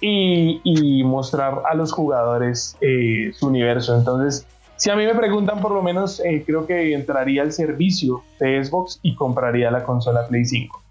y, 0.00 0.60
y 0.62 1.02
mostrar 1.04 1.62
a 1.68 1.74
los 1.74 1.92
jugadores 1.92 2.76
eh, 2.80 3.32
su 3.34 3.48
universo. 3.48 3.96
Entonces, 3.98 4.46
si 4.80 4.88
a 4.88 4.96
mí 4.96 5.04
me 5.04 5.14
preguntan, 5.14 5.60
por 5.60 5.72
lo 5.72 5.82
menos 5.82 6.20
eh, 6.20 6.42
creo 6.46 6.66
que 6.66 6.94
entraría 6.94 7.42
al 7.42 7.52
servicio 7.52 8.24
de 8.38 8.64
Xbox 8.64 8.98
y 9.02 9.14
compraría 9.14 9.70
la 9.70 9.84
consola 9.84 10.26
Play 10.26 10.46
5. 10.46 10.82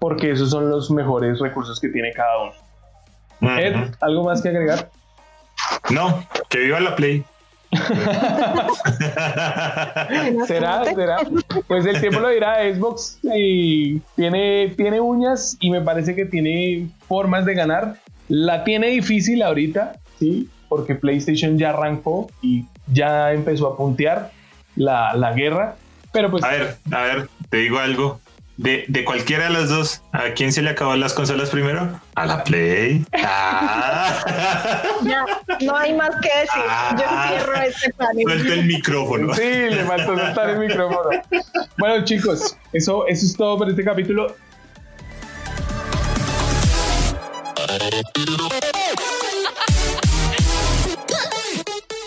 Porque 0.00 0.32
esos 0.32 0.50
son 0.50 0.68
los 0.68 0.90
mejores 0.90 1.38
recursos 1.38 1.78
que 1.78 1.88
tiene 1.88 2.12
cada 2.12 2.32
uno. 2.42 2.52
Ed. 3.56 3.76
¿algo 4.00 4.24
más 4.24 4.42
que 4.42 4.48
agregar? 4.48 4.90
No, 5.88 6.24
que 6.48 6.58
viva 6.58 6.80
la 6.80 6.96
Play. 6.96 7.22
¿Será? 10.48 10.84
¿Será? 10.84 11.18
Pues 11.68 11.86
el 11.86 12.00
tiempo 12.00 12.18
lo 12.18 12.30
dirá. 12.30 12.56
Xbox 12.74 13.20
tiene, 13.22 14.74
tiene 14.76 15.00
uñas 15.00 15.56
y 15.60 15.70
me 15.70 15.80
parece 15.80 16.16
que 16.16 16.24
tiene 16.24 16.88
formas 17.06 17.44
de 17.44 17.54
ganar. 17.54 17.98
La 18.26 18.64
tiene 18.64 18.88
difícil 18.88 19.44
ahorita, 19.44 19.92
¿sí? 20.18 20.50
Porque 20.68 20.96
PlayStation 20.96 21.56
ya 21.56 21.70
arrancó 21.70 22.28
y 22.42 22.64
ya 22.92 23.32
empezó 23.32 23.68
a 23.68 23.76
puntear 23.76 24.30
la, 24.76 25.14
la 25.14 25.32
guerra. 25.32 25.76
Pero 26.12 26.30
pues 26.30 26.42
A 26.44 26.48
ver, 26.48 26.76
a 26.92 27.00
ver, 27.02 27.28
te 27.50 27.58
digo 27.58 27.78
algo. 27.78 28.20
De, 28.56 28.84
de 28.88 29.04
cualquiera 29.04 29.44
de 29.44 29.50
las 29.50 29.68
dos, 29.68 30.02
¿a 30.10 30.32
quién 30.34 30.52
se 30.52 30.62
le 30.62 30.70
acaban 30.70 30.98
las 30.98 31.12
consolas 31.14 31.48
primero? 31.50 32.00
A 32.16 32.26
la 32.26 32.42
Play. 32.42 33.04
Ah. 33.22 34.16
Ya, 35.04 35.24
no 35.64 35.76
hay 35.76 35.94
más 35.94 36.10
que 36.20 36.28
decir. 36.28 36.62
Yo 36.98 37.04
Ah. 37.08 37.26
cierro 37.28 37.54
este 37.62 37.92
panel. 37.92 38.24
Suelta 38.24 38.54
el 38.54 38.64
micrófono. 38.66 39.32
Sí, 39.34 39.42
le 39.42 39.84
faltó 39.84 40.18
soltar 40.18 40.50
el 40.50 40.58
micrófono. 40.58 41.08
Bueno, 41.78 42.04
chicos, 42.04 42.56
eso, 42.72 43.06
eso 43.06 43.26
es 43.26 43.36
todo 43.36 43.58
por 43.58 43.68
este 43.70 43.84
capítulo. 43.84 44.34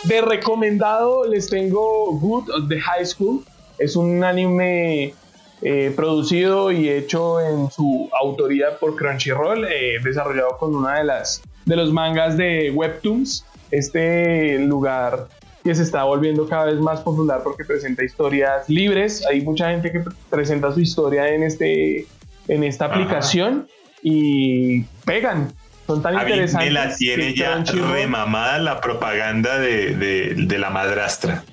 De 0.04 0.20
recomendado 0.20 1.26
les 1.26 1.48
tengo 1.48 2.12
Good 2.14 2.50
of 2.50 2.68
the 2.70 2.80
High 2.80 3.06
School. 3.06 3.44
Es 3.78 3.96
un 3.96 4.24
anime 4.24 5.14
eh, 5.62 5.94
producido 5.96 6.72
y 6.72 6.90
hecho 6.90 7.40
en 7.40 7.70
su 7.70 8.10
autoría 8.20 8.80
por 8.80 8.96
Crunchyroll, 8.96 9.66
eh, 9.66 10.00
desarrollado 10.04 10.58
con 10.58 10.76
una 10.76 10.98
de 10.98 11.04
las 11.04 11.44
de 11.66 11.76
los 11.76 11.94
mangas 11.94 12.36
de 12.36 12.72
Webtoons, 12.72 13.46
este 13.70 14.58
lugar 14.58 15.28
que 15.64 15.76
se 15.76 15.84
está 15.84 16.04
volviendo 16.04 16.48
cada 16.48 16.66
vez 16.66 16.80
más 16.80 17.02
popular 17.02 17.42
porque 17.44 17.64
presenta 17.64 18.04
historias 18.04 18.68
libres. 18.68 19.24
Hay 19.28 19.42
mucha 19.42 19.70
gente 19.70 19.92
que 19.92 20.04
presenta 20.32 20.74
su 20.74 20.80
historia 20.80 21.30
en 21.30 21.44
este 21.44 22.08
en 22.48 22.64
esta 22.64 22.86
aplicación 22.86 23.68
y 24.02 24.82
pegan. 25.06 25.54
Son 25.88 26.02
tan 26.02 26.16
A 26.16 26.24
mí 26.24 26.32
interesantes. 26.32 26.70
me 26.70 26.74
la 26.74 26.96
tiene 26.96 27.34
ya 27.34 27.64
remamada 27.66 28.60
la 28.60 28.80
propaganda 28.80 29.58
de, 29.60 29.96
de- 29.96 30.34
de 30.38 30.58
la 30.60 30.70
madrastra. 30.70 31.44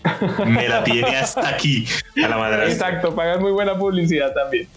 Me 0.47 0.69
la 0.69 0.85
tiene 0.85 1.17
hasta 1.17 1.49
aquí 1.49 1.87
a 2.23 2.29
la 2.29 2.37
madrastra. 2.39 2.73
Exacto, 2.73 3.15
pagan 3.15 3.41
muy 3.43 3.53
buena 3.53 3.77
publicidad 3.79 4.33
también. 4.35 4.69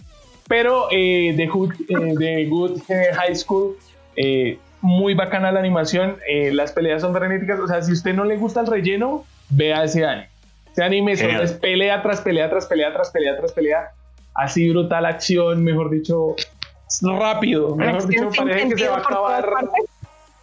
Pero 0.48 0.88
eh, 0.90 1.34
The, 1.36 1.46
Good, 1.46 1.72
eh, 1.88 2.14
The 2.18 2.44
Good 2.46 2.80
High 2.88 3.36
School, 3.36 3.76
eh, 4.16 4.58
muy 4.80 5.14
bacana 5.14 5.52
la 5.52 5.60
animación. 5.60 6.16
eh, 6.28 6.50
las 6.52 6.72
peleas 6.72 7.02
son 7.02 7.14
frenéticas. 7.14 7.60
O 7.60 7.66
sea, 7.68 7.80
si 7.82 7.92
usted 7.92 8.14
no 8.14 8.24
le 8.24 8.36
gusta 8.36 8.60
el 8.60 8.66
relleno, 8.66 9.24
vea 9.50 9.84
ese 9.84 10.04
anime. 10.04 10.28
Ese 10.72 10.82
anime 10.82 11.16
Genial. 11.16 11.42
es 11.42 11.52
pelea 11.52 12.02
tras 12.02 12.20
pelea, 12.22 12.50
tras 12.50 12.66
pelea, 12.66 12.92
tras 12.92 13.10
pelea, 13.10 13.36
tras 13.36 13.52
pelea. 13.52 13.90
Así 14.34 14.68
brutal 14.70 15.04
acción, 15.06 15.62
mejor 15.62 15.90
dicho, 15.90 16.34
rápido. 17.02 17.74
Mejor 17.76 18.06
dicho, 18.06 18.28
parece 18.36 18.68
que 18.68 18.78
se 18.78 18.88
va 18.88 18.96
a 18.96 19.00
acabar 19.00 19.46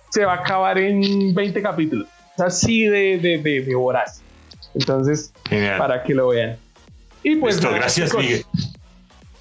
se 0.10 0.26
va 0.26 0.34
a 0.34 0.38
acabar 0.38 0.78
en 0.80 1.34
20 1.36 1.62
capítulos. 1.62 2.08
O 2.34 2.38
sea, 2.38 2.46
así 2.48 2.86
de, 2.86 3.20
de, 3.20 3.38
de, 3.38 3.62
de 3.62 3.76
voraz. 3.76 4.22
Entonces, 4.74 5.34
Genial. 5.48 5.78
para 5.78 6.04
que 6.04 6.14
lo 6.14 6.30
vean. 6.30 6.58
Y 7.24 7.36
pues, 7.36 7.56
Listo, 7.56 7.68
nada, 7.68 7.80
gracias, 7.82 8.10
chicos, 8.10 8.24
Miguel. 8.24 8.46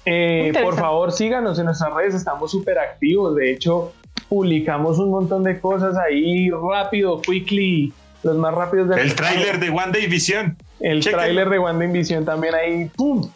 eh, 0.05 0.53
por 0.61 0.75
favor, 0.75 1.11
síganos 1.11 1.57
en 1.59 1.65
nuestras 1.65 1.93
redes, 1.93 2.13
estamos 2.13 2.51
súper 2.51 2.77
activos. 2.77 3.35
De 3.35 3.51
hecho, 3.51 3.93
publicamos 4.27 4.99
un 4.99 5.09
montón 5.11 5.43
de 5.43 5.59
cosas 5.59 5.95
ahí 5.97 6.49
rápido, 6.51 7.21
quickly, 7.21 7.93
los 8.23 8.35
más 8.37 8.53
rápidos 8.53 8.89
del 8.89 8.99
El 8.99 9.15
tráiler 9.15 9.59
de 9.59 9.69
One 9.69 9.91
Day 9.91 10.07
Vision. 10.07 10.57
El 10.79 11.03
tráiler 11.03 11.49
de 11.49 11.59
WandaVision 11.59 12.25
también 12.25 12.55
ahí, 12.55 12.91
¡pum! 12.95 13.29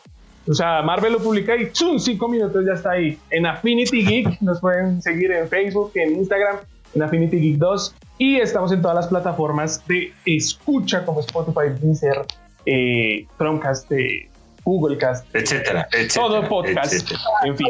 O 0.48 0.54
sea, 0.54 0.82
Marvel 0.82 1.14
lo 1.14 1.20
publica 1.20 1.56
y 1.56 1.70
¡zum! 1.72 2.00
Cinco 2.00 2.28
minutos 2.28 2.66
ya 2.66 2.74
está 2.74 2.92
ahí. 2.92 3.18
En 3.30 3.46
Affinity 3.46 4.06
Geek 4.06 4.42
nos 4.42 4.60
pueden 4.60 5.02
seguir 5.02 5.32
en 5.32 5.48
Facebook, 5.48 5.92
en 5.96 6.16
Instagram, 6.18 6.58
en 6.96 7.02
Affinity 7.02 7.40
Geek 7.40 7.58
2 7.58 7.96
y 8.18 8.40
estamos 8.40 8.72
en 8.72 8.82
todas 8.82 8.96
las 8.96 9.08
plataformas 9.08 9.86
de 9.88 10.14
escucha 10.26 11.06
como 11.06 11.22
Spotify, 11.22 11.70
Deezer, 11.82 12.26
eh, 12.66 13.26
Chromecast, 13.38 13.92
eh, 13.92 14.30
Googlecast, 14.66 15.26
etcétera, 15.36 15.88
etcétera, 15.92 16.26
todo 16.28 16.48
podcast, 16.48 16.94
etcétera. 16.94 17.20
en 17.46 17.58
fin. 17.58 17.68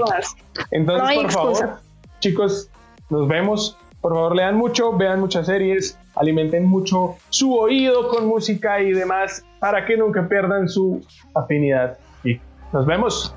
Entonces, 0.72 1.16
No 1.16 1.22
por 1.22 1.32
favor, 1.32 1.70
chicos, 2.20 2.70
nos 3.10 3.28
vemos. 3.28 3.78
Por 4.02 4.14
favor, 4.14 4.36
lean 4.36 4.58
mucho, 4.58 4.92
vean 4.98 5.22
muchas 5.22 5.46
series, 5.46 5.98
alimenten 6.16 6.66
mucho 6.66 7.16
su 7.30 7.56
oído 7.56 8.10
con 8.10 8.28
música 8.28 8.82
y 8.82 8.92
demás 8.92 9.46
para 9.60 9.86
que 9.86 9.96
nunca 9.96 10.28
pierdan 10.28 10.68
su 10.68 11.02
afinidad. 11.34 11.98
Nos 12.74 12.88
vemos. 12.88 13.36